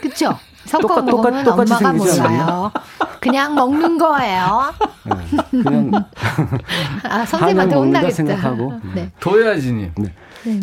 그렇죠. 0.00 0.38
섞어 0.64 0.88
똑같, 0.88 1.04
먹으면 1.04 1.44
똑같, 1.44 1.70
엄마가 1.70 1.92
몰라요. 1.92 2.72
그냥 3.20 3.54
먹는 3.54 3.98
거예요. 3.98 4.72
네, 5.04 5.62
그냥 5.62 5.90
아 7.04 7.24
선생님한테 7.26 7.76
혼나겠다. 7.76 8.14
생각하고. 8.14 8.72
네. 8.94 9.10
도야지님. 9.20 9.92
네. 9.98 10.12
네. 10.44 10.60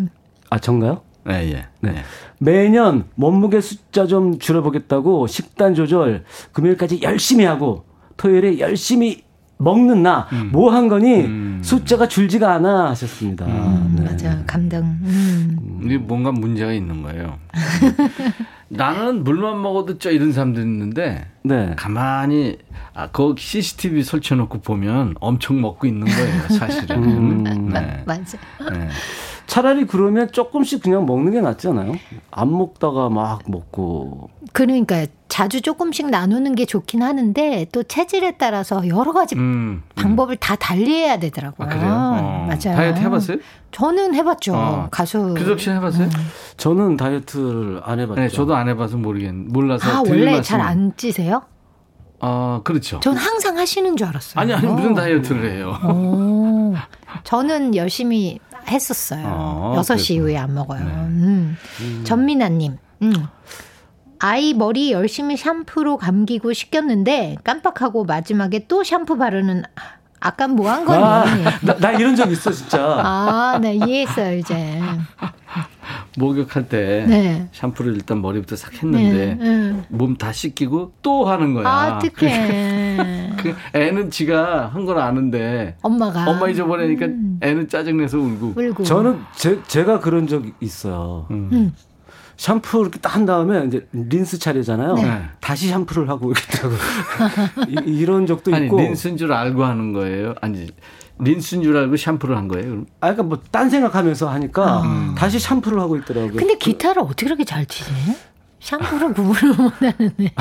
아 0.50 0.58
전가요? 0.58 1.02
네, 1.24 1.52
예. 1.52 1.66
네. 1.80 2.02
매년 2.38 3.04
몸무게 3.14 3.60
숫자 3.60 4.06
좀 4.06 4.38
줄여보겠다고 4.40 5.28
식단 5.28 5.74
조절 5.74 6.24
금요일까지 6.52 7.00
열심히 7.02 7.44
하고 7.44 7.84
토요일에 8.16 8.58
열심히 8.58 9.22
먹는 9.62 10.02
나 10.02 10.28
뭐한 10.52 10.84
음. 10.84 10.88
거니 10.88 11.20
음. 11.22 11.60
숫자가 11.62 12.08
줄지가 12.08 12.52
않아 12.54 12.90
하셨습니다. 12.90 13.46
음, 13.46 13.96
네. 13.96 14.04
맞아 14.04 14.42
감동. 14.46 14.80
음. 14.80 15.80
이게 15.84 15.98
뭔가 15.98 16.32
문제가 16.32 16.72
있는 16.72 17.02
거예요. 17.02 17.38
나는 18.68 19.22
물만 19.22 19.60
먹어도 19.60 19.98
쪄 19.98 20.10
이런 20.10 20.32
사람들 20.32 20.62
있는데 20.62 21.26
네. 21.42 21.74
가만히 21.76 22.58
아, 22.94 23.08
그 23.10 23.34
CCTV 23.36 24.02
설치해놓고 24.02 24.60
보면 24.60 25.14
엄청 25.20 25.60
먹고 25.60 25.86
있는 25.86 26.06
거예요, 26.06 26.58
사실은. 26.58 27.02
음, 27.02 27.68
네. 27.72 28.02
맞아. 28.06 28.38
네. 28.70 28.88
차라리 29.46 29.86
그러면 29.86 30.30
조금씩 30.32 30.82
그냥 30.82 31.04
먹는 31.04 31.32
게 31.32 31.40
낫지 31.40 31.68
않아요? 31.68 31.94
안 32.30 32.50
먹다가 32.50 33.10
막 33.10 33.42
먹고. 33.46 34.30
그러니까 34.52 35.06
자주 35.32 35.62
조금씩 35.62 36.10
나누는 36.10 36.54
게 36.54 36.66
좋긴 36.66 37.02
하는데 37.02 37.66
또 37.72 37.82
체질에 37.82 38.32
따라서 38.32 38.86
여러 38.86 39.14
가지 39.14 39.34
음, 39.34 39.40
음. 39.40 39.82
방법을 39.94 40.34
음. 40.34 40.36
다 40.38 40.56
달리해야 40.56 41.18
되더라고요. 41.20 41.66
아, 41.66 41.70
그래요? 41.70 41.86
어. 41.90 42.46
맞아요. 42.48 42.76
다이어트 42.76 43.00
해봤어요? 43.00 43.38
저는 43.70 44.14
해봤죠. 44.14 44.54
어. 44.54 44.88
가수. 44.90 45.32
규석 45.34 45.58
씨 45.58 45.70
해봤어요? 45.70 46.04
음. 46.04 46.10
저는 46.58 46.98
다이어트를 46.98 47.80
안 47.82 47.98
해봤죠. 48.00 48.20
네, 48.20 48.28
저도 48.28 48.54
안 48.54 48.68
해봐서 48.68 48.98
모르겠, 48.98 49.32
몰라서. 49.32 49.90
아, 49.90 50.02
원래 50.06 50.42
잘 50.42 50.60
안 50.60 50.92
찌세요? 50.98 51.40
아, 52.20 52.60
그렇죠. 52.62 53.00
전 53.00 53.16
항상 53.16 53.56
하시는 53.56 53.96
줄 53.96 54.06
알았어요. 54.08 54.38
아니, 54.38 54.52
아니, 54.52 54.66
무슨 54.66 54.92
다이어트를 54.92 55.50
해요. 55.50 55.78
오. 55.82 56.74
저는 57.24 57.74
열심히 57.74 58.38
했었어요. 58.68 59.24
어, 59.26 59.72
6시 59.78 59.86
그렇구나. 59.86 60.02
이후에 60.10 60.36
안 60.36 60.52
먹어요. 60.54 60.84
네. 60.84 60.90
음. 60.92 61.56
음. 61.80 62.00
전민아님, 62.04 62.76
음. 63.00 63.12
아이 64.24 64.54
머리 64.54 64.92
열심히 64.92 65.36
샴푸로 65.36 65.96
감기고 65.96 66.52
씻겼는데 66.52 67.38
깜빡하고 67.42 68.04
마지막에 68.04 68.66
또 68.68 68.84
샴푸 68.84 69.18
바르는 69.18 69.64
아까 70.20 70.46
뭐 70.46 70.70
한 70.70 70.84
거니? 70.84 71.02
아, 71.02 71.24
나, 71.62 71.76
나, 71.78 71.90
이런 71.90 72.14
적 72.14 72.30
있어 72.30 72.52
진짜. 72.52 72.78
아, 72.80 73.58
네 73.60 73.74
이해했어요 73.74 74.36
이제. 74.38 74.80
목욕할 76.16 76.68
때 76.68 77.04
네. 77.08 77.48
샴푸를 77.50 77.96
일단 77.96 78.22
머리부터 78.22 78.54
싹 78.54 78.72
했는데 78.80 79.34
네, 79.34 79.44
네. 79.72 79.82
몸다 79.88 80.32
씻기고 80.32 80.92
또 81.02 81.24
하는 81.24 81.54
거야. 81.54 81.66
아, 81.66 81.96
어떡해. 81.98 83.32
그 83.42 83.56
애는 83.74 84.10
지가 84.12 84.68
한 84.68 84.86
걸 84.86 84.98
아는데 85.00 85.76
엄마가 85.82 86.30
엄마 86.30 86.48
잊어버리니까 86.48 87.06
음. 87.06 87.38
애는 87.42 87.68
짜증내서 87.68 88.18
울고. 88.18 88.52
울고. 88.56 88.84
저는 88.84 89.18
제, 89.34 89.60
제가 89.66 89.98
그런 89.98 90.28
적 90.28 90.44
있어요. 90.60 91.26
음. 91.32 91.48
음. 91.52 91.74
샴푸 92.42 92.80
이렇게 92.80 92.98
딱 92.98 93.12
한 93.14 93.24
다음에 93.26 93.64
이제 93.66 93.86
린스 93.92 94.38
차례잖아요. 94.40 94.94
네. 94.94 95.22
다시 95.40 95.68
샴푸를 95.68 96.08
하고 96.08 96.32
이렇게 96.32 97.82
이런 97.86 98.26
적도 98.26 98.52
아니, 98.54 98.66
있고. 98.66 98.78
린스인 98.80 99.16
줄 99.16 99.32
알고 99.32 99.62
하는 99.64 99.92
거예요. 99.92 100.34
아니 100.40 100.66
린스인 101.20 101.62
줄 101.62 101.76
알고 101.76 101.96
샴푸를 101.96 102.36
한 102.36 102.48
거예요. 102.48 102.64
그럼? 102.68 102.86
아, 103.00 103.12
그러니까 103.12 103.22
뭐 103.24 103.38
딴 103.52 103.70
생각하면서 103.70 104.28
하니까 104.28 104.80
아. 104.84 105.14
다시 105.16 105.38
샴푸를 105.38 105.78
하고 105.78 105.96
있더라고요. 105.98 106.32
근데 106.36 106.56
기타를 106.56 107.02
어떻게 107.02 107.26
그렇게 107.26 107.44
잘 107.44 107.64
치지? 107.66 107.92
샴푸를 108.62 109.12
구분을 109.12 109.56
못하는데. 109.56 110.32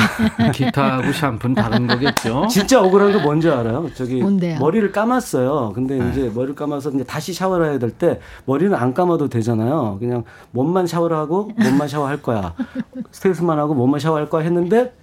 기타하고 0.54 1.12
샴푸는 1.12 1.56
다른 1.56 1.88
거겠죠. 1.88 2.46
진짜 2.50 2.80
억울한 2.80 3.12
게 3.14 3.18
뭔지 3.18 3.50
알아요? 3.50 3.90
저기 3.96 4.22
뭔데요? 4.22 4.60
머리를 4.60 4.92
감았어요. 4.92 5.72
근데 5.74 5.98
네. 5.98 6.10
이제 6.12 6.32
머리를 6.34 6.54
감아서 6.56 6.92
이제 6.92 7.04
다시 7.04 7.34
샤워를 7.34 7.70
해야 7.72 7.80
될 7.80 7.92
때 7.92 8.20
머리는 8.46 8.74
안 8.76 8.94
감아도 8.94 9.28
되잖아요. 9.28 9.98
그냥 10.00 10.24
몸만 10.52 10.86
샤워를 10.88 11.18
하고 11.18 11.52
몸만 11.58 11.88
샤워할 11.88 12.22
거야. 12.22 12.54
스트레스만 13.12 13.58
하고 13.60 13.74
몸만 13.74 14.00
샤워할 14.00 14.30
거야 14.30 14.44
했는데 14.44 14.94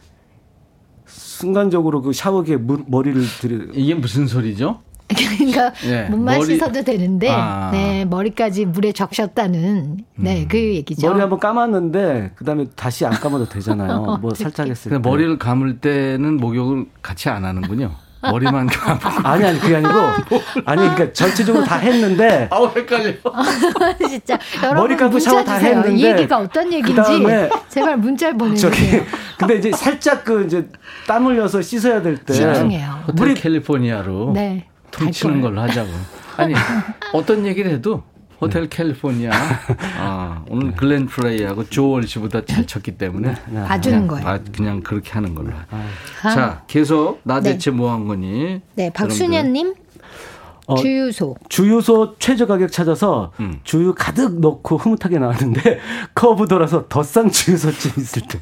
순간적으로 1.06 2.02
그 2.02 2.12
샤워기에 2.12 2.56
물, 2.56 2.84
머리를 2.86 3.20
들이 3.40 3.68
이게 3.74 3.94
무슨 3.94 4.26
소리죠? 4.26 4.80
그러니까 5.08 5.72
네, 5.82 6.08
몸만 6.10 6.38
머리, 6.38 6.54
씻어도 6.54 6.82
되는데 6.84 7.28
아. 7.30 7.70
네 7.72 8.04
머리까지 8.04 8.66
물에 8.66 8.92
적셨다는 8.92 9.98
네 10.16 10.42
음. 10.42 10.48
그 10.48 10.58
얘기죠. 10.58 11.08
머리 11.08 11.20
한번 11.20 11.38
감았는데 11.40 12.32
그다음에 12.36 12.66
다시 12.76 13.06
안 13.06 13.12
감아도 13.12 13.48
되잖아요. 13.48 14.18
뭐 14.20 14.34
살짝 14.34 14.68
했을 14.68 14.90
때. 14.92 14.98
머리를 14.98 15.38
감을 15.38 15.78
때는 15.80 16.36
목욕을 16.36 16.86
같이 17.02 17.28
안 17.30 17.44
하는군요. 17.44 17.90
머리만 18.20 18.66
감고. 18.66 19.28
아니, 19.28 19.44
아니, 19.44 19.60
그게 19.60 19.76
아니고. 19.76 19.92
아니, 20.64 20.80
그러니까 20.80 21.12
전체적으로 21.12 21.64
다 21.64 21.76
했는데. 21.76 22.48
아우, 22.50 22.68
헷갈려. 22.74 23.12
진짜. 24.08 24.36
머리 24.74 24.96
감고 24.96 25.20
샤워 25.20 25.44
다 25.44 25.54
했는데. 25.54 25.94
이 25.94 26.04
얘기가 26.04 26.38
어떤 26.38 26.72
얘기인지. 26.72 27.24
제발 27.68 27.96
문자를 27.96 28.36
보내주세요. 28.36 29.04
근데 29.38 29.54
이제 29.58 29.70
살짝 29.70 30.24
그 30.24 30.44
이제 30.44 30.68
땀 31.06 31.26
흘려서 31.26 31.62
씻어야 31.62 32.02
될 32.02 32.16
때. 32.18 32.34
신중해요. 32.34 33.04
호텔 33.06 33.34
캘리포니아로. 33.34 34.32
네. 34.34 34.66
퉁치는 34.98 35.40
걸로 35.40 35.60
하자고. 35.62 35.88
아니 36.36 36.54
어떤 37.12 37.46
얘기를 37.46 37.70
해도 37.70 38.02
호텔 38.40 38.62
네. 38.62 38.68
캘리포니아 38.68 39.32
아, 39.98 40.44
오늘 40.48 40.72
글렌 40.76 41.06
프레이하고 41.06 41.64
조월시보다 41.64 42.44
잘 42.44 42.64
쳤기 42.66 42.92
때문에 42.96 43.34
네. 43.48 43.64
봐주는 43.64 44.06
거예요. 44.06 44.26
아, 44.28 44.38
그냥 44.54 44.80
그렇게 44.82 45.10
하는 45.12 45.34
걸로. 45.34 45.50
아. 45.70 46.30
자 46.30 46.62
계속 46.68 47.20
나 47.24 47.40
네. 47.40 47.52
대체 47.52 47.70
네. 47.70 47.76
뭐한 47.76 48.06
거니? 48.06 48.60
네 48.76 48.90
박순현님. 48.90 49.74
어, 50.66 50.76
주유소. 50.76 51.34
주유소 51.48 52.14
최저 52.18 52.46
가격 52.46 52.70
찾아서 52.70 53.32
음. 53.40 53.58
주유 53.64 53.94
가득 53.96 54.38
넣고 54.38 54.76
흐뭇하게 54.76 55.18
나왔는데 55.18 55.80
커브 56.14 56.46
돌아서 56.46 56.86
더 56.88 57.02
싼 57.02 57.30
주유소집 57.30 57.96
있을 57.98 58.22
때 58.28 58.38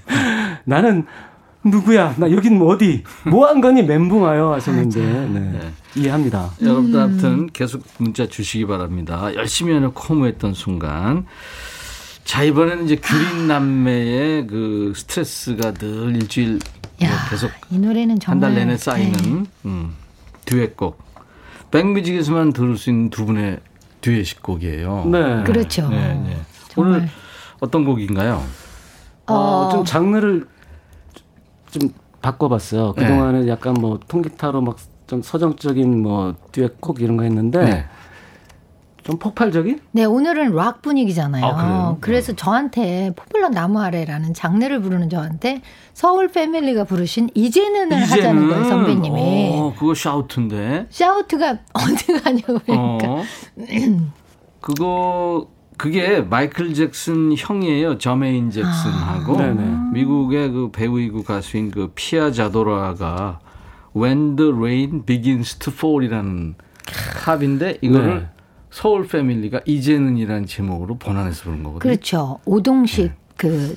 나는 0.64 1.06
누구야? 1.70 2.14
나 2.18 2.30
여긴 2.30 2.58
뭐 2.58 2.74
어디? 2.74 3.02
뭐 3.30 3.46
한 3.46 3.60
거니 3.60 3.82
멘붕하여 3.82 4.52
하셨는데 4.54 5.00
네. 5.00 5.40
네. 5.40 5.72
이해합니다. 5.96 6.50
여러분들 6.62 7.00
아무튼 7.00 7.46
계속 7.52 7.82
문자 7.98 8.26
주시기 8.26 8.66
바랍니다. 8.66 9.34
열심히 9.34 9.74
해놓고 9.74 10.00
허무했던 10.00 10.54
순간. 10.54 11.26
자 12.24 12.42
이번에는 12.42 12.84
이제 12.86 12.96
규린 12.96 13.46
남매의 13.46 14.46
그 14.48 14.92
스트레스가 14.96 15.72
늘 15.74 16.16
일주일 16.16 16.58
야, 17.02 17.10
계속 17.30 17.50
이 17.70 17.78
노래는 17.78 18.18
한달 18.24 18.54
내내 18.54 18.76
쌓이는 18.76 19.42
네. 19.44 19.50
음, 19.66 19.94
듀엣곡. 20.46 21.04
백뮤직에서만 21.70 22.52
들을 22.52 22.76
수 22.76 22.90
있는 22.90 23.10
두 23.10 23.26
분의 23.26 23.60
듀엣 24.00 24.42
곡이에요. 24.42 25.04
네, 25.10 25.42
그렇죠. 25.44 25.88
네, 25.88 26.14
네. 26.26 26.36
오늘 26.76 27.08
어떤 27.60 27.84
곡인가요? 27.84 28.42
어, 29.26 29.34
어, 29.34 29.68
좀 29.72 29.84
장르를 29.84 30.46
좀 31.78 31.90
바꿔봤어요. 32.22 32.94
네. 32.96 33.02
그동안은 33.02 33.42
네. 33.46 33.48
약간 33.50 33.74
뭐 33.74 33.98
통기타로 34.08 34.60
막 34.62 34.76
좀 35.06 35.22
서정적인 35.22 36.02
뭐 36.02 36.34
듀엣곡 36.52 37.00
이런 37.00 37.16
거 37.16 37.22
했는데 37.22 37.64
네. 37.64 37.84
좀 39.04 39.18
폭발적인? 39.20 39.80
네, 39.92 40.04
오늘은 40.04 40.52
락 40.56 40.82
분위기잖아요. 40.82 41.44
아, 41.44 41.96
그래서 42.00 42.32
저한테 42.32 43.12
포플러 43.14 43.50
나무 43.50 43.80
아래라는 43.80 44.34
장르를 44.34 44.80
부르는 44.82 45.08
저한테 45.08 45.62
서울 45.94 46.26
패밀리가 46.26 46.82
부르신 46.84 47.30
이제는을 47.34 48.02
이제는. 48.02 48.04
하자는 48.04 48.48
거예요, 48.48 48.64
선배님이. 48.64 49.50
어, 49.54 49.74
그거 49.78 49.94
샤우트인데. 49.94 50.86
샤우트가 50.90 51.58
어디 51.72 52.20
가냐고 52.20 52.58
그러니까. 52.66 53.06
어. 53.12 53.22
그거 54.60 55.46
그게 55.76 56.20
마이클 56.20 56.72
잭슨 56.74 57.34
형이에요. 57.36 57.98
저메인 57.98 58.50
잭슨하고 58.50 59.38
아. 59.38 59.90
미국의 59.92 60.50
그 60.50 60.70
배우이고 60.72 61.22
가수인 61.22 61.70
그 61.70 61.92
피아 61.94 62.30
자도라가 62.30 63.40
When 63.94 64.36
the 64.36 64.52
Rain 64.52 65.04
Begins 65.04 65.56
to 65.56 65.72
Fall이라는 65.72 66.54
합인데 67.24 67.78
이거를 67.80 68.20
네. 68.20 68.28
서울 68.70 69.06
패밀리가 69.06 69.60
이제는이라는 69.64 70.46
제목으로 70.46 70.98
번안해서 70.98 71.44
부른 71.44 71.62
거거든요. 71.62 71.78
그렇죠. 71.78 72.38
오동식 72.44 73.04
네. 73.06 73.14
그 73.36 73.76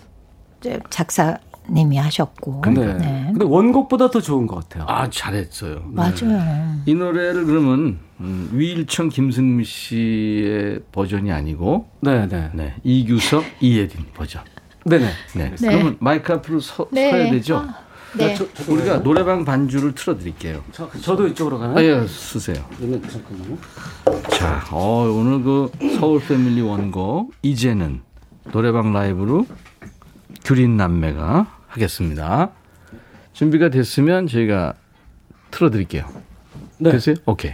작사님이 0.90 1.98
하셨고. 1.98 2.62
근데, 2.62 2.94
네. 2.96 3.28
근데 3.32 3.46
원곡보다 3.46 4.10
더 4.10 4.20
좋은 4.20 4.46
것 4.46 4.56
같아요. 4.56 4.86
아 4.88 5.10
잘했어요. 5.10 5.84
맞아요. 5.86 6.82
이 6.86 6.94
노래를 6.94 7.46
그러면 7.46 8.00
음, 8.22 8.50
위일청 8.54 9.10
김승미 9.10 9.64
씨의 9.64 10.82
버전이 10.92 11.32
아니고 11.32 11.90
네네. 12.02 12.28
네. 12.28 12.52
네, 12.54 12.76
이규석 12.84 13.44
이예린 13.62 14.06
버전. 14.14 14.44
네네. 14.86 15.10
네. 15.36 15.56
네. 15.56 15.56
그러면 15.60 15.98
마이크 16.00 16.34
앞으로 16.34 16.60
서, 16.60 16.88
네. 16.92 17.12
서야 17.12 17.32
되죠. 17.32 17.58
아. 17.58 17.90
네. 18.18 18.34
저, 18.34 18.46
우리가 18.68 19.04
노래방 19.04 19.46
반주를 19.46 19.94
틀어드릴게요. 19.94 20.64
저, 20.72 20.90
저도 21.00 21.28
이쪽으로 21.28 21.60
가나요? 21.60 21.78
아, 21.78 21.84
예, 21.84 22.08
쓰세요. 22.08 22.66
잠깐만요. 22.80 23.58
자, 24.32 24.66
어, 24.72 25.04
오늘 25.12 25.44
그 25.44 25.72
서울 26.00 26.20
패밀리 26.20 26.62
원곡 26.62 27.34
이제는 27.44 28.02
노래방 28.52 28.94
라이브로 28.94 29.46
규린 30.44 30.76
남매가 30.76 31.60
하겠습니다. 31.68 32.50
준비가 33.34 33.70
됐으면 33.70 34.26
저희가 34.28 34.74
틀어드릴게요. 35.52 36.06
네. 36.80 36.92
됐어요? 36.92 37.16
오케이. 37.26 37.54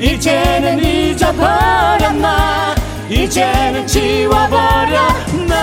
이제는 0.00 0.82
잊어버렸나? 0.82 2.74
이제는 3.10 3.86
지워버렸나 3.86 5.60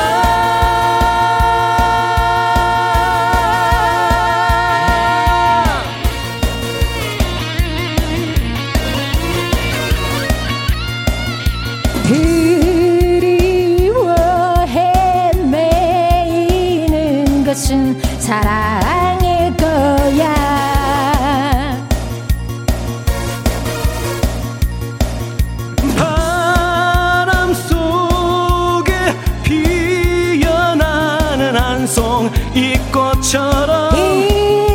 이 33.17 33.21
꽃처럼 33.21 33.95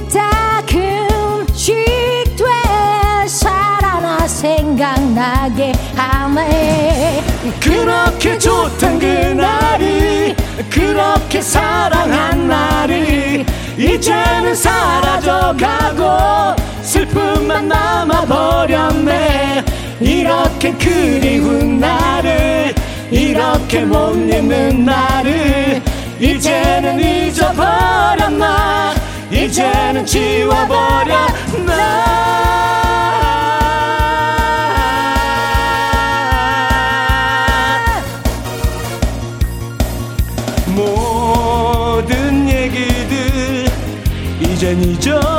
이따금씩 0.03 0.77
돼 2.37 3.29
살아나 3.29 4.27
생각나게 4.27 5.73
하네. 5.95 7.23
그렇게 7.61 8.39
좋던 8.39 8.99
그날이 8.99 10.35
그렇게 10.69 11.41
사랑한 11.41 12.49
날이 12.49 13.47
이제는 13.79 14.55
사라져가고 14.57 16.03
슬픔만 16.83 17.69
남아버렸네. 17.69 19.65
이렇게 20.01 20.73
그리운 20.73 21.79
나를 21.79 22.75
이렇게 23.11 23.85
못 23.85 24.15
잊는 24.17 24.85
나를 24.85 25.81
이제는 26.23 27.01
잊어버렸나? 27.01 28.95
이제는 29.33 30.07
지워버렸나? 30.07 31.33
이젠 44.63 44.81
잊어 44.81 45.32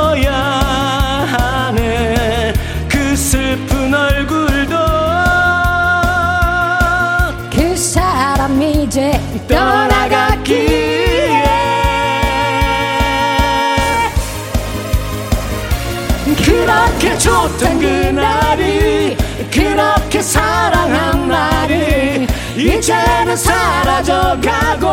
좋던 17.44 17.78
그날이 17.78 19.16
그렇게 19.50 20.22
사랑한 20.22 21.28
날이 21.28 22.26
이제는 22.56 23.36
사라져가고 23.36 24.88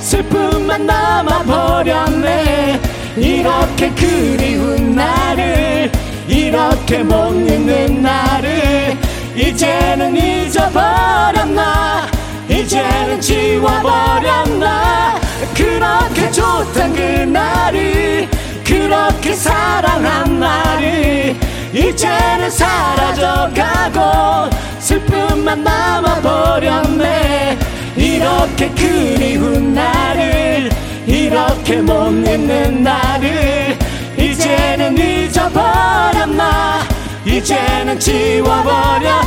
슬픔만 0.00 0.84
남아버렸네. 0.84 2.78
이렇게 3.16 3.90
그리운 3.92 4.94
나를 4.94 5.90
이렇게 6.28 6.98
못 6.98 7.32
잊는 7.32 8.02
나를 8.02 8.98
이제는 9.34 10.16
잊어버렸나? 10.16 12.08
이제는 12.50 13.20
지워버렸나? 13.22 15.18
그렇게 15.54 16.30
좋던 16.30 16.92
그날이 16.92 18.28
그렇게 18.64 19.34
사랑한 19.34 20.38
날이 20.38 21.49
이제는 21.72 22.50
사라져가고 22.50 24.50
슬픔만 24.80 25.62
남아버렸네. 25.62 27.56
이렇게 27.96 28.68
그리운 28.70 29.74
나를 29.74 30.70
이렇게 31.06 31.76
못 31.76 32.10
잊는 32.10 32.82
나를 32.82 33.78
이제는 34.16 34.98
잊어버렸나? 34.98 36.80
이제는 37.24 38.00
지워버렸나 38.00 39.20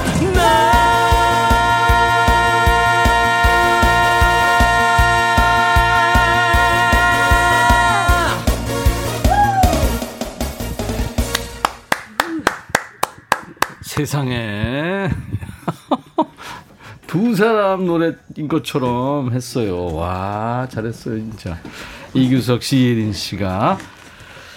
세상에. 13.94 15.08
두 17.06 17.36
사람 17.36 17.86
노래인 17.86 18.48
것처럼 18.50 19.32
했어요. 19.32 19.94
와, 19.94 20.68
잘했어요, 20.68 21.18
진짜. 21.20 21.60
이규석 22.16 22.64
씨, 22.64 22.86
예린 22.86 23.14
씨가. 23.14 23.78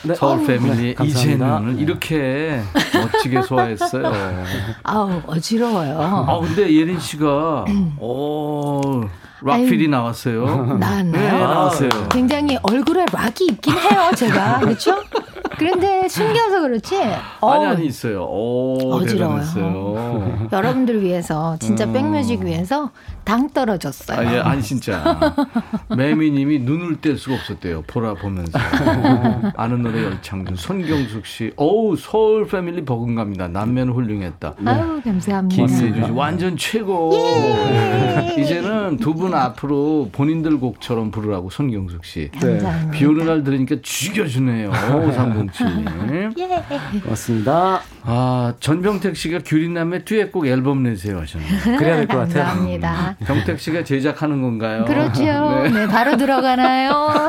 네. 0.05 0.15
서울 0.15 0.43
어, 0.43 0.47
패밀리 0.47 0.95
네, 0.95 1.05
이제는 1.05 1.77
네. 1.77 1.83
이렇게 1.83 2.63
멋지게 2.95 3.43
소화했어요. 3.43 4.45
아우 4.85 5.21
어지러워요. 5.27 6.01
아 6.01 6.39
근데 6.41 6.73
예린 6.73 6.99
씨가 7.01 7.65
어 7.99 8.81
락필이 9.43 9.89
나왔어요. 9.89 10.79
나왔나요? 10.79 11.11
네, 11.11 11.29
나왔어요. 11.39 11.91
굉장히 12.11 12.57
얼굴에 12.63 13.05
락이 13.13 13.47
있긴 13.51 13.77
해요, 13.77 14.11
제가. 14.17 14.61
그렇죠? 14.61 14.97
그런데 15.59 16.09
숨겨서 16.09 16.61
그렇지. 16.63 16.97
어, 17.41 17.51
아니 17.51 17.65
아니 17.67 17.87
있어요. 17.87 18.25
오, 18.25 18.93
어지러워요. 18.95 20.49
여러분들 20.53 21.03
위해서 21.03 21.57
진짜 21.61 21.85
음. 21.85 21.93
백뮤직 21.93 22.43
위해서 22.43 22.91
당 23.25 23.49
떨어졌어요. 23.51 24.19
아니, 24.19 24.39
아니 24.39 24.63
진짜 24.63 25.19
매미님이 25.97 26.61
눈을 26.61 27.01
뗄 27.01 27.17
수가 27.19 27.37
없었대요. 27.37 27.83
보라 27.87 28.15
보면서 28.15 28.59
아는 29.57 29.83
노래 29.83 30.05
열창준 30.05 30.57
손경숙 30.57 31.27
씨. 31.27 31.53
어우 31.57 31.97
서울 31.97 32.47
패밀리 32.47 32.85
버금갑니다. 32.85 33.49
남면 33.49 33.91
훌륭했다. 33.91 34.55
아유 34.65 35.01
감사합니다. 35.03 35.57
김세주 35.57 36.07
씨 36.07 36.11
완전 36.13 36.57
최고. 36.57 37.13
예. 37.15 38.37
이제는 38.39 38.99
두 38.99 39.17
분 39.17 39.33
앞으로 39.35 40.11
본인들 40.13 40.59
곡처럼 40.61 41.11
부르라고 41.11 41.49
손경숙 41.49 42.05
씨. 42.05 42.31
네. 42.43 42.59
비 42.93 43.07
오는 43.07 43.25
날 43.25 43.43
들으니까 43.43 43.77
죽여주네요. 43.83 44.69
오상공 44.69 45.46
정치님. 45.53 46.33
예. 46.95 47.01
고맙습니다. 47.01 47.81
아, 48.05 48.55
전병택 48.61 49.17
씨가 49.17 49.41
규린남의 49.45 50.05
듀엣곡 50.05 50.47
앨범 50.47 50.83
내세요 50.83 51.19
하셨네요. 51.21 51.79
그래야 51.79 51.97
될 51.97 52.07
것 52.09 52.19
같아요. 52.19 52.45
감사합니다. 52.45 53.17
병택 53.27 53.61
씨가 53.61 53.85
제작하는 53.85 54.43
건가요? 54.43 54.85
그렇죠. 54.85 55.23
네, 55.65 55.71
네 55.71 55.87
바로 55.87 56.17
들어가나요? 56.17 57.27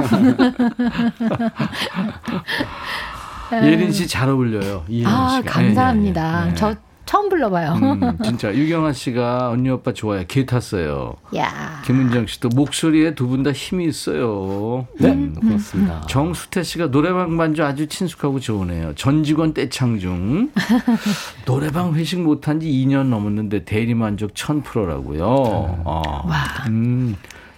예린 3.64 3.92
씨 3.92 4.08
잘 4.08 4.30
어울려요. 4.30 4.84
아, 5.06 5.38
씨가. 5.42 5.52
감사합니다. 5.52 6.44
네, 6.46 6.50
네, 6.50 6.56
저 6.56 6.76
처음 7.08 7.30
불러봐요. 7.30 7.72
음, 7.74 8.18
진짜 8.24 8.54
유경아 8.54 8.92
씨가 8.94 9.50
언니 9.50 9.70
오빠 9.70 9.94
좋아요. 9.94 10.24
개 10.28 10.46
탔어요. 10.46 11.16
야. 11.36 11.82
김은정 11.86 12.28
씨도 12.28 12.50
목소리에 12.50 13.16
두 13.16 13.28
분 13.30 13.44
다 13.44 13.52
힘이 13.52 13.86
있어요. 13.88 14.86
네, 15.00 15.10
음, 15.12 15.34
그렇습니다. 15.42 16.02
정수태 16.08 16.62
씨가 16.64 16.92
노래방 16.92 17.36
반주 17.38 17.64
아주 17.64 17.88
친숙하고 17.88 18.40
좋으네요. 18.40 18.94
전 18.96 19.24
직원 19.24 19.54
떼창 19.54 20.00
중. 20.00 20.52
노래방 21.46 21.96
회식 21.96 22.20
못한 22.22 22.60
지 22.60 22.68
2년 22.68 23.08
넘었는데 23.08 23.64
대리 23.66 23.94
만족 23.94 24.34
1000%라고요. 24.34 25.24
어. 25.26 26.24
와. 26.28 26.44
음. 26.68 27.16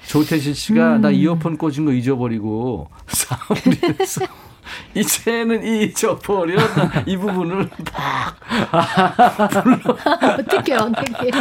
조태실 0.08 0.56
씨가 0.56 0.96
음. 0.98 1.02
나 1.02 1.12
이어폰 1.12 1.58
꽂은 1.58 1.86
거 1.86 1.92
잊어버리고 1.92 2.90
싸움이 3.08 3.62
됐어. 3.98 4.22
이제는 4.96 5.64
잊어버렸다. 5.64 7.04
이 7.06 7.18
부분을 7.18 7.70
팍 7.92 8.36
불러. 9.64 9.78
어떻게 10.40 10.74
어떻게. 10.76 11.32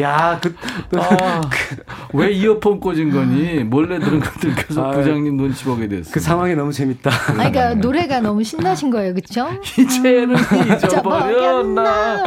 야, 0.00 0.40
그, 0.42 0.54
아, 0.98 1.40
그, 1.40 2.16
왜 2.16 2.32
이어폰 2.32 2.80
꽂은 2.80 3.10
거니? 3.10 3.64
몰래 3.64 3.98
들은 3.98 4.20
것들 4.20 4.54
계속 4.54 4.84
아, 4.84 4.90
부장님 4.90 5.36
눈치 5.36 5.64
보게 5.64 5.88
됐어. 5.88 6.10
그 6.12 6.20
상황이 6.20 6.54
너무 6.54 6.72
재밌다. 6.72 7.10
아, 7.10 7.32
그러니까 7.32 7.74
노래가 7.74 8.20
너무 8.20 8.42
신나신 8.42 8.90
거예요, 8.90 9.14
그렇죠? 9.14 9.48
이제는 9.78 10.36
잊어버렸나. 10.74 12.24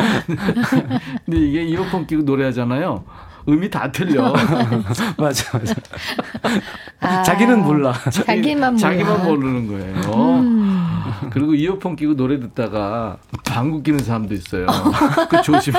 근데 1.25 1.39
이게 1.39 1.63
이어폰 1.63 2.07
끼고 2.07 2.23
노래하잖아요. 2.23 3.03
음이 3.47 3.69
다 3.69 3.91
틀려. 3.91 4.33
맞아, 5.17 5.57
맞아. 5.57 5.73
아, 6.99 7.23
자기는 7.23 7.63
몰라. 7.63 7.93
자기만 8.11 8.75
몰라. 8.75 8.77
자기만 8.77 9.23
모르는 9.25 9.67
거예요. 9.67 10.39
음. 10.41 11.01
그리고 11.31 11.53
이어폰 11.55 11.95
끼고 11.95 12.15
노래 12.15 12.39
듣다가 12.39 13.17
방구 13.45 13.83
끼는 13.83 13.99
사람도 13.99 14.33
있어요. 14.33 14.67
그 15.29 15.41
조심. 15.41 15.73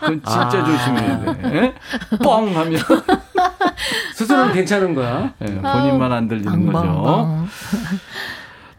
그건 0.00 0.22
진짜 0.24 0.40
아. 0.42 0.48
조심해야 0.64 1.20
돼. 1.42 1.58
에? 1.58 1.74
뻥 2.22 2.56
하면 2.56 2.80
스스로는 4.14 4.52
괜찮은 4.54 4.94
거야. 4.94 5.32
네, 5.38 5.60
본인만 5.60 6.12
안 6.12 6.28
들리는 6.28 6.72
거죠. 6.72 7.46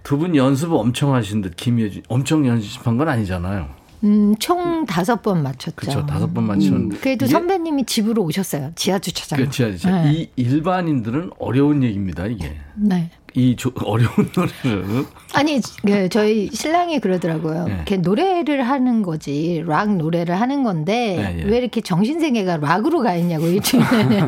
두 0.04 0.18
분 0.18 0.36
연습 0.38 0.72
엄청 0.72 1.14
하신 1.14 1.42
듯 1.42 1.56
김예준 1.58 2.04
엄청 2.08 2.48
연습한 2.48 2.98
건 2.98 3.10
아니잖아요. 3.10 3.68
음, 4.04 4.36
총 4.38 4.86
다섯 4.86 5.22
번 5.22 5.42
맞췄죠. 5.44 5.76
그렇죠. 5.76 6.06
다섯 6.06 6.32
번 6.34 6.46
맞춘. 6.46 6.74
음, 6.74 6.90
그래도 7.02 7.26
선배님이 7.26 7.86
집으로 7.86 8.24
오셨어요. 8.24 8.72
지하 8.76 9.00
주차장. 9.00 9.40
그 9.40 9.50
지하 9.50 9.72
주차. 9.72 10.04
네. 10.04 10.12
이 10.14 10.30
일반인들은 10.36 11.32
어려운 11.40 11.84
얘기입니다, 11.84 12.28
이게. 12.28 12.58
네. 12.76 13.10
이 13.38 13.56
조, 13.56 13.72
어려운 13.86 14.10
노래를. 14.36 15.06
아니, 15.36 15.62
네, 15.84 16.10
저희 16.10 16.50
신랑이 16.52 17.00
그러더라고요. 17.00 17.66
네. 17.66 17.74
이렇게 17.76 17.98
노래를 17.98 18.64
하는 18.64 19.04
거지, 19.04 19.64
락 19.68 19.96
노래를 19.96 20.42
하는 20.42 20.64
건데, 20.64 21.34
네, 21.36 21.42
예. 21.42 21.44
왜 21.44 21.58
이렇게 21.60 21.82
정신세계가 21.82 22.58
락으로 22.58 23.02
가 23.02 23.14
있냐고, 23.16 23.46
일주일에. 23.46 23.86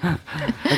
아, 0.00 0.18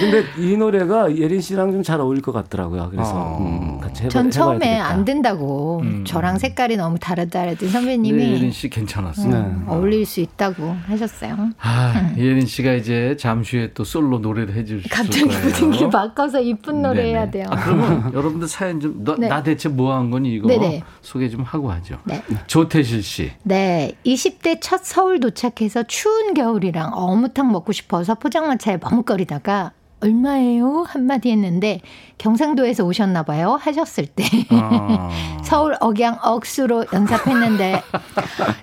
근데 0.00 0.24
이 0.38 0.56
노래가 0.56 1.14
예린 1.14 1.40
씨랑 1.42 1.72
좀 1.72 1.80
잘 1.90 2.00
어울릴 2.00 2.22
것 2.22 2.30
같더라고요. 2.32 2.88
그래서 2.90 3.12
어. 3.14 3.38
음, 3.40 3.80
같이 3.80 4.02
해봐, 4.04 4.10
전 4.10 4.30
처음에 4.30 4.58
되겠다. 4.60 4.86
안 4.86 5.04
된다고, 5.04 5.80
음. 5.82 6.04
저랑 6.06 6.38
색깔이 6.38 6.76
너무 6.76 6.98
다르다 6.98 7.40
그랬더니 7.42 7.70
선배님이. 7.72 8.22
네, 8.24 8.32
예린 8.32 8.52
씨 8.52 8.68
괜찮았어요. 8.70 9.34
음, 9.34 9.64
어울릴 9.66 10.06
수 10.06 10.20
있다고 10.20 10.76
하셨어요. 10.86 11.50
아, 11.58 12.12
예린 12.16 12.46
씨가 12.46 12.74
이제 12.74 13.16
잠시 13.18 13.56
후에 13.56 13.72
또 13.74 13.82
솔로 13.84 14.18
노래를 14.20 14.54
해줄 14.54 14.82
수 14.82 14.86
있어요. 14.86 15.04
갑자기 15.04 15.52
분위기 15.58 15.88
바꿔 15.90 16.28
나서 16.30 16.40
이쁜 16.40 16.80
노래 16.80 17.02
네네. 17.02 17.10
해야 17.10 17.30
돼요. 17.30 17.46
아, 17.50 17.56
그러면 17.56 18.12
여러분들 18.14 18.46
사연 18.46 18.78
좀, 18.78 19.02
너, 19.04 19.16
네. 19.16 19.26
나 19.28 19.42
대체 19.42 19.68
뭐 19.68 19.90
한 19.90 20.10
거니 20.10 20.32
이거 20.32 20.46
네네. 20.46 20.82
소개 21.02 21.28
좀 21.28 21.42
하고 21.42 21.70
하죠. 21.72 21.98
네. 22.04 22.22
조태실 22.46 23.02
씨. 23.02 23.32
네. 23.42 23.92
20대 24.06 24.58
첫 24.60 24.80
서울 24.84 25.18
도착해서 25.18 25.82
추운 25.84 26.32
겨울이랑 26.34 26.92
어묵탕 26.94 27.50
먹고 27.50 27.72
싶어서 27.72 28.14
포장마차에 28.14 28.78
머뭇거리다가 28.80 29.72
얼마예요? 30.02 30.84
한마디 30.88 31.30
했는데 31.30 31.80
경상도에서 32.18 32.84
오셨나 32.84 33.22
봐요. 33.22 33.58
하셨을 33.60 34.06
때 34.06 34.24
아. 34.50 35.10
서울 35.44 35.74
억양 35.80 36.18
억수로 36.22 36.84
연습했는데 36.92 37.82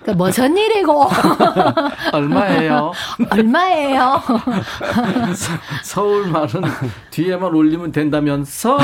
그 0.03 0.11
무슨 0.11 0.55
일이고 0.57 1.07
얼마예요? 2.13 2.91
얼마예요? 3.29 4.21
서울 5.83 6.27
말은 6.27 6.61
뒤에만 7.11 7.53
올리면 7.53 7.91
된다면서 7.91 8.77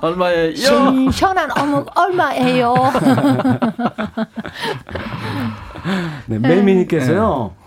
얼마예요? 0.00 0.54
신선한 0.56 1.58
어묵 1.58 1.90
얼마예요? 1.98 2.74
네, 6.26 6.38
매미님께서요. 6.38 7.63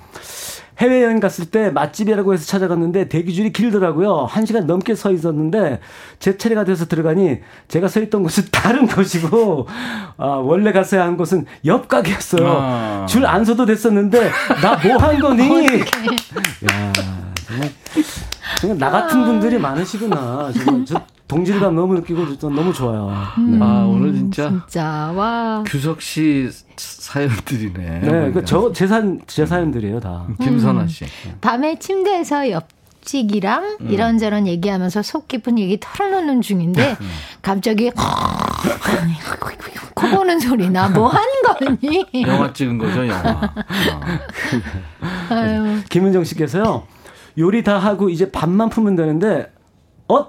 네. 0.79 0.85
해외여행 0.85 1.19
갔을 1.19 1.45
때 1.45 1.69
맛집이라고 1.71 2.33
해서 2.33 2.45
찾아갔는데 2.45 3.09
대기줄이 3.09 3.51
길더라고요. 3.51 4.25
한 4.29 4.45
시간 4.45 4.67
넘게 4.67 4.95
서 4.95 5.11
있었는데 5.11 5.79
제 6.19 6.37
차례가 6.37 6.63
돼서 6.63 6.85
들어가니 6.85 7.39
제가 7.67 7.87
서 7.87 7.99
있던 8.01 8.23
곳은 8.23 8.45
다른 8.51 8.87
곳이고 8.87 9.67
아, 10.17 10.25
원래 10.43 10.71
갔어야 10.71 11.03
한 11.03 11.17
곳은 11.17 11.45
옆 11.65 11.87
가게였어요. 11.87 12.47
아. 12.47 13.05
줄안 13.07 13.43
서도 13.45 13.65
됐었는데 13.65 14.29
나 14.61 14.77
뭐 14.83 14.97
한 14.97 15.19
거니? 15.19 15.49
야 16.69 16.93
정말 17.47 17.69
정말 18.59 18.77
나 18.77 18.89
같은 18.89 19.23
분들이 19.25 19.57
많으시구나. 19.57 20.51
정말 20.53 20.85
저 20.85 21.01
동질감 21.27 21.75
너무 21.75 21.93
느끼고 21.95 22.37
너무 22.49 22.73
좋아요. 22.73 23.11
음, 23.37 23.61
아 23.61 23.85
오늘 23.85 24.13
진짜 24.13 24.49
진짜 24.49 25.11
와 25.15 25.63
규석 25.67 26.01
씨 26.01 26.49
사연들이네. 26.77 27.99
네, 27.99 28.31
그 28.31 28.43
저제 28.45 28.87
사연 28.87 29.19
제 29.27 29.45
사연들이에요 29.45 29.99
다. 29.99 30.25
음. 30.29 30.35
김선아 30.39 30.87
씨. 30.87 31.05
밤에 31.41 31.77
침대에서 31.79 32.49
옆집이랑 32.49 33.77
음. 33.81 33.89
이런저런 33.91 34.47
얘기하면서 34.47 35.01
속 35.03 35.27
깊은 35.27 35.59
얘기 35.59 35.77
털어놓는 35.81 36.41
중인데 36.41 36.97
음. 36.99 37.09
갑자기 37.41 37.91
코 39.93 40.07
보는 40.09 40.39
소리 40.39 40.69
나 40.69 40.87
뭐 40.89 41.07
하는 41.09 41.27
거니? 41.81 42.05
영화 42.25 42.53
찍은 42.53 42.77
거죠 42.77 43.05
영화. 43.07 43.41
어. 45.29 45.79
김은정 45.89 46.23
씨께서요 46.23 46.83
요리 47.37 47.63
다 47.63 47.77
하고 47.77 48.09
이제 48.09 48.31
밥만 48.31 48.69
풀면 48.69 48.95
되는데 48.95 49.51
어 50.09 50.27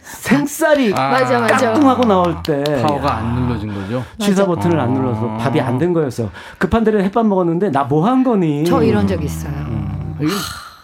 생쌀이 0.00 0.92
아, 0.94 1.10
맞아 1.10 1.40
맞아 1.40 1.72
깍뚱하고 1.72 2.04
나올 2.06 2.42
때 2.42 2.62
파워가 2.82 3.16
안 3.18 3.34
눌러진 3.46 3.74
거죠. 3.74 4.04
취사 4.18 4.46
버튼을 4.46 4.78
안 4.80 4.94
눌러서 4.94 5.28
아. 5.34 5.36
밥이 5.36 5.60
안 5.60 5.78
된 5.78 5.92
거였어. 5.92 6.30
급한 6.58 6.84
대로 6.84 7.02
햇밥 7.02 7.26
먹었는데 7.26 7.70
나 7.70 7.84
뭐 7.88 8.04
한 8.06 8.22
거니? 8.24 8.64
저 8.64 8.82
이런 8.82 9.06
적 9.06 9.22
있어요. 9.22 9.52
음. 9.52 10.26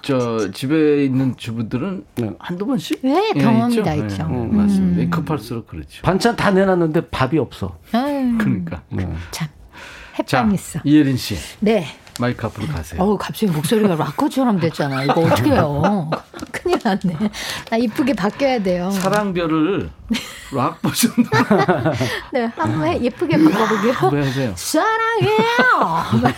저 0.03 0.51
집에 0.53 1.05
있는 1.05 1.35
주부들은 1.37 2.05
네. 2.17 2.31
한두 2.39 2.67
번씩 2.67 3.01
네, 3.03 3.33
경험이 3.33 3.83
다 3.83 3.95
있죠. 3.95 4.27
네, 4.29 4.35
음. 4.35 4.57
맞습니다. 4.57 5.17
급할수록 5.17 5.67
그렇죠. 5.69 6.03
반찬 6.03 6.37
다 6.37 6.51
내놨는데 6.51 7.09
밥이 7.09 7.39
없어. 7.39 7.79
아유, 7.93 8.37
그러니까. 8.39 8.83
네. 8.91 9.09
참. 9.31 9.49
햇빵 10.19 10.53
있어. 10.53 10.81
이예린 10.85 11.17
씨. 11.17 11.37
네. 11.61 11.87
마이크 12.21 12.47
앞으로 12.47 12.67
가세요. 12.69 13.03
어우, 13.03 13.19
갑자기 13.19 13.51
목소리가 13.53 13.95
락커처럼 13.97 14.61
됐잖아. 14.61 15.05
이거 15.05 15.21
어떻게 15.23 15.51
해요? 15.51 16.11
큰일 16.53 16.79
났네. 16.83 17.31
나 17.71 17.77
이쁘게 17.77 18.15
바뀌어야 18.15 18.63
돼요. 18.63 18.91
사랑별을 18.91 19.91
락 20.55 20.81
버전. 20.81 21.11
네, 22.33 22.45
한번 22.57 22.87
해, 22.87 23.01
예쁘게 23.03 23.37
바꿔보게요. 23.37 23.93
한번 23.93 24.23
해보세요. 24.23 24.53
사랑해요. 24.57 26.33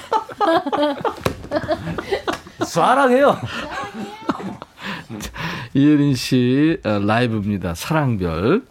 사랑해요. 2.65 3.37
이예린 5.75 6.15
씨 6.15 6.79
어, 6.85 6.99
라이브입니다. 7.01 7.75
사랑별. 7.75 8.63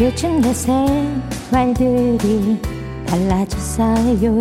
요즘 0.00 0.40
내 0.40 0.54
생활들이 0.54 2.62
달라졌어요. 3.04 4.38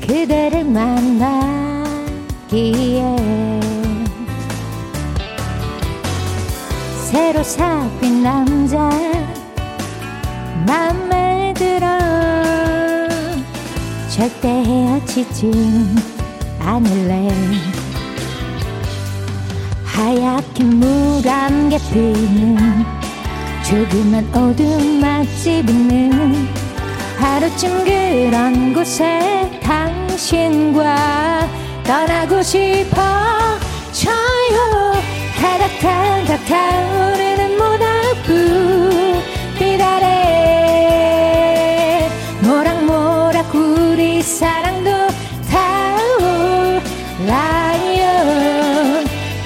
그대를 0.00 0.64
만나기에 0.64 1.86
새로 7.04 7.44
사귄 7.44 8.24
남자 8.24 8.90
맘에 10.66 11.54
들어 11.54 11.86
절대 14.08 14.48
헤어지진 14.48 15.94
않을래. 16.58 17.28
하얗게 19.84 20.64
물안개 20.64 21.78
피는 21.92 22.95
조그만 23.68 24.24
어두운 24.32 25.00
맛집 25.00 25.68
있는 25.68 26.46
하루쯤 27.18 27.84
그런 27.84 28.72
곳에 28.72 29.58
당신과 29.60 31.48
떠나고 31.82 32.42
싶어. 32.42 33.02
저요 33.90 34.92
타닥타닥 35.40 36.46
타오르는 36.46 37.58
모닥불 37.58 39.20
빛 39.58 39.80
아래 39.82 40.08
모락모락 42.42 43.52
우리 43.52 44.22
사랑도 44.22 44.90
타올라요 45.50 47.24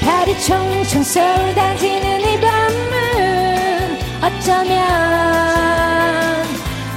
별이 0.00 0.38
총총 0.42 1.02
쏟아지는 1.04 2.09
어쩌면 4.50 4.82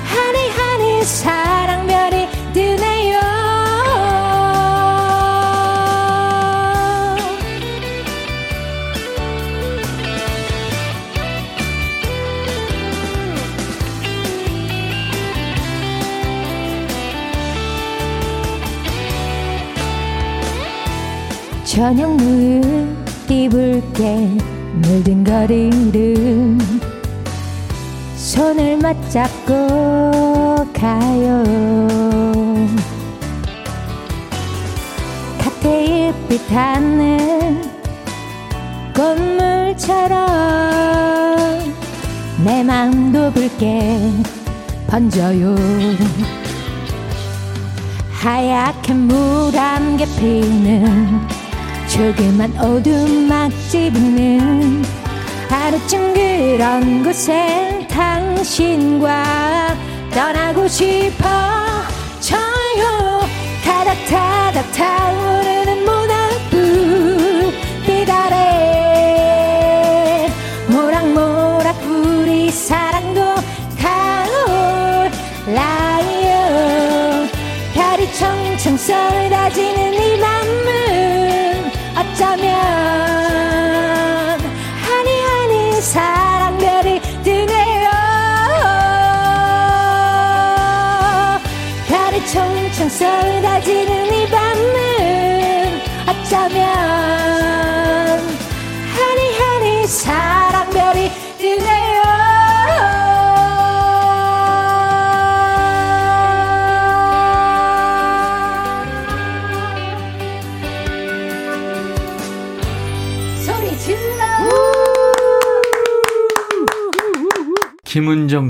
하늘하늘 0.05 1.03
사랑별이 1.03 2.27
뜨네요. 2.51 3.19
저녁 21.63 22.15
물 22.15 22.63
입을게 23.29 24.27
물든 24.81 25.23
거리를 25.23 26.62
손을 28.53 28.77
맞잡고 28.77 30.67
가요. 30.73 31.43
칵테일빛 35.39 36.51
하는 36.51 37.63
꽃물처럼 38.95 40.19
내 42.45 42.63
마음도 42.63 43.31
붉게 43.31 43.99
번져요. 44.85 45.55
하얗게 48.11 48.93
물안개 48.93 50.05
피는 50.19 51.27
조그만 51.87 52.55
어두운 52.59 53.27
맛집 53.27 53.95
있는 53.95 54.83
하루쯤 55.49 56.13
그런 56.13 57.03
곳에 57.03 57.72
당신과 58.43 59.77
떠나고 60.13 60.67
싶어. 60.67 61.23
저요 62.19 63.21
타닥타닥 63.63 64.69
타오르는 64.73 65.85
모닥불 65.85 67.53
빛 67.85 68.09
아래. 68.09 68.29
모락모락 70.67 71.81
우리 71.85 72.51
사랑도 72.51 73.21
타올라요 73.79 75.55
별이 77.73 78.13
청청 78.13 78.75
쏟 78.75 79.32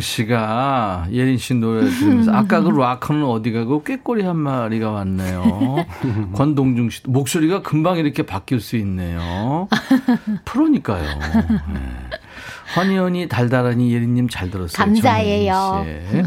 씨가 0.04 1.08
예린 1.12 1.38
씨 1.40 1.56
노래 1.56 1.90
들으면서 1.90 2.32
아까 2.38 2.62
그 2.62 2.70
락커는 2.70 3.24
어디 3.26 3.52
가고 3.52 3.82
꾀꼬리 3.84 4.22
한 4.24 4.38
마리가 4.38 4.92
왔네요. 4.92 5.86
권동중 6.36 6.92
씨 6.92 7.02
목소리가 7.08 7.64
금방 7.64 7.98
이렇게 7.98 8.22
바뀔 8.24 8.60
수 8.60 8.76
있네요. 8.78 9.68
프로니까요. 10.46 11.04
네. 11.74 11.80
환희연이 12.76 13.28
달달하니 13.28 13.92
예린님 13.94 14.30
잘 14.30 14.52
들었어요. 14.52 14.86
감사해요. 14.86 15.82
네. 15.86 16.24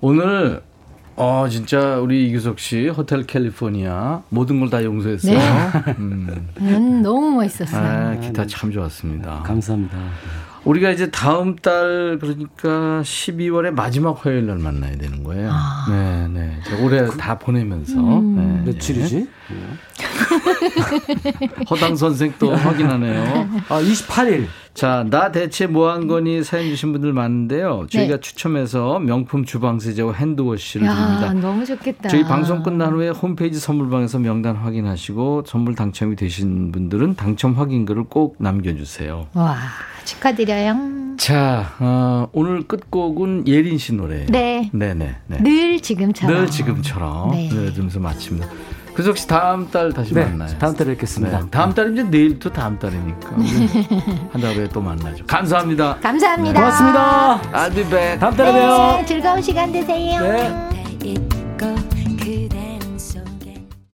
오늘 0.00 0.62
어 1.16 1.46
진짜 1.50 1.96
우리 1.98 2.28
이규석 2.28 2.60
씨 2.60 2.88
호텔 2.88 3.24
캘리포니아 3.26 4.22
모든 4.28 4.60
걸 4.60 4.70
다 4.70 4.84
용서했어요. 4.84 5.36
네. 5.36 5.94
음. 5.98 6.48
음, 6.60 7.02
너무 7.02 7.32
멋있었어요. 7.32 8.16
아, 8.16 8.20
기타 8.20 8.46
참 8.46 8.70
좋았습니다. 8.70 9.42
감사합니다. 9.44 9.96
우리가 10.68 10.90
이제 10.90 11.10
다음 11.10 11.56
달 11.56 12.18
그러니까 12.20 13.00
12월의 13.02 13.70
마지막 13.70 14.24
화요일 14.24 14.46
날 14.46 14.58
만나야 14.58 14.98
되는 14.98 15.24
거예요. 15.24 15.48
아. 15.50 15.86
네, 15.88 16.28
네. 16.28 16.60
자, 16.62 16.76
올해 16.82 17.06
그, 17.06 17.16
다 17.16 17.38
보내면서 17.38 17.94
음. 17.94 18.64
네, 18.64 18.72
며칠이지? 18.72 19.30
허당 21.70 21.96
선생 21.96 22.32
또 22.38 22.54
확인하네요. 22.54 23.48
아, 23.68 23.80
28일. 23.80 24.46
자, 24.74 25.04
나 25.10 25.32
대체 25.32 25.66
뭐 25.66 25.88
한 25.92 26.06
거니 26.06 26.44
사연 26.44 26.66
주신 26.68 26.92
분들 26.92 27.12
많은데요. 27.12 27.86
저희가 27.90 28.14
네. 28.16 28.20
추첨해서 28.20 28.98
명품 29.00 29.44
주방 29.44 29.80
세제와 29.80 30.12
핸드워시를 30.12 30.86
야, 30.86 30.94
드립니다. 30.94 31.32
너무 31.34 31.64
좋겠다. 31.64 32.08
저희 32.08 32.22
방송 32.24 32.62
끝난 32.62 32.92
후에 32.92 33.08
홈페이지 33.08 33.58
선물방에서 33.58 34.18
명단 34.20 34.54
확인하시고 34.56 35.44
선물 35.46 35.74
당첨이 35.74 36.14
되신 36.16 36.70
분들은 36.72 37.16
당첨 37.16 37.54
확인글을 37.54 38.04
꼭 38.04 38.36
남겨주세요. 38.38 39.26
와, 39.34 39.56
축하드려요. 40.04 40.76
자, 41.16 41.74
어, 41.80 42.28
오늘 42.32 42.62
끝곡은 42.68 43.48
예린 43.48 43.78
씨 43.78 43.92
노래예요. 43.94 44.26
네. 44.28 44.70
네네. 44.72 45.16
네. 45.26 45.42
늘 45.42 45.80
지금처럼. 45.80 46.36
늘 46.36 46.46
지금처럼. 46.46 47.30
네. 47.32 47.48
늘 47.48 47.72
들으면서 47.72 47.98
마칩니다. 47.98 48.48
구석 48.98 49.16
씨 49.16 49.28
다음 49.28 49.70
달 49.70 49.92
다시 49.92 50.12
네, 50.12 50.24
만나요. 50.24 50.58
다음 50.58 50.74
달에 50.74 50.90
뵙겠습니다. 50.94 51.38
네, 51.38 51.46
다음 51.52 51.72
달이 51.72 51.92
이제 51.92 52.02
내일 52.02 52.36
또 52.40 52.50
다음 52.52 52.76
달이니까 52.80 53.28
한 54.32 54.40
달 54.40 54.56
후에 54.56 54.66
또 54.72 54.80
만나죠. 54.80 55.24
감사합니다. 55.24 55.98
감사합니다. 56.02 56.60
고맙습니다. 56.60 57.40
I'll 57.52 57.72
be 57.76 57.84
back. 57.84 58.18
다음 58.18 58.34
달에 58.34 58.50
봬요. 58.52 58.96
네, 58.96 59.06
즐거운 59.06 59.40
시간 59.40 59.70
되세요. 59.70 60.20
네. 60.20 61.87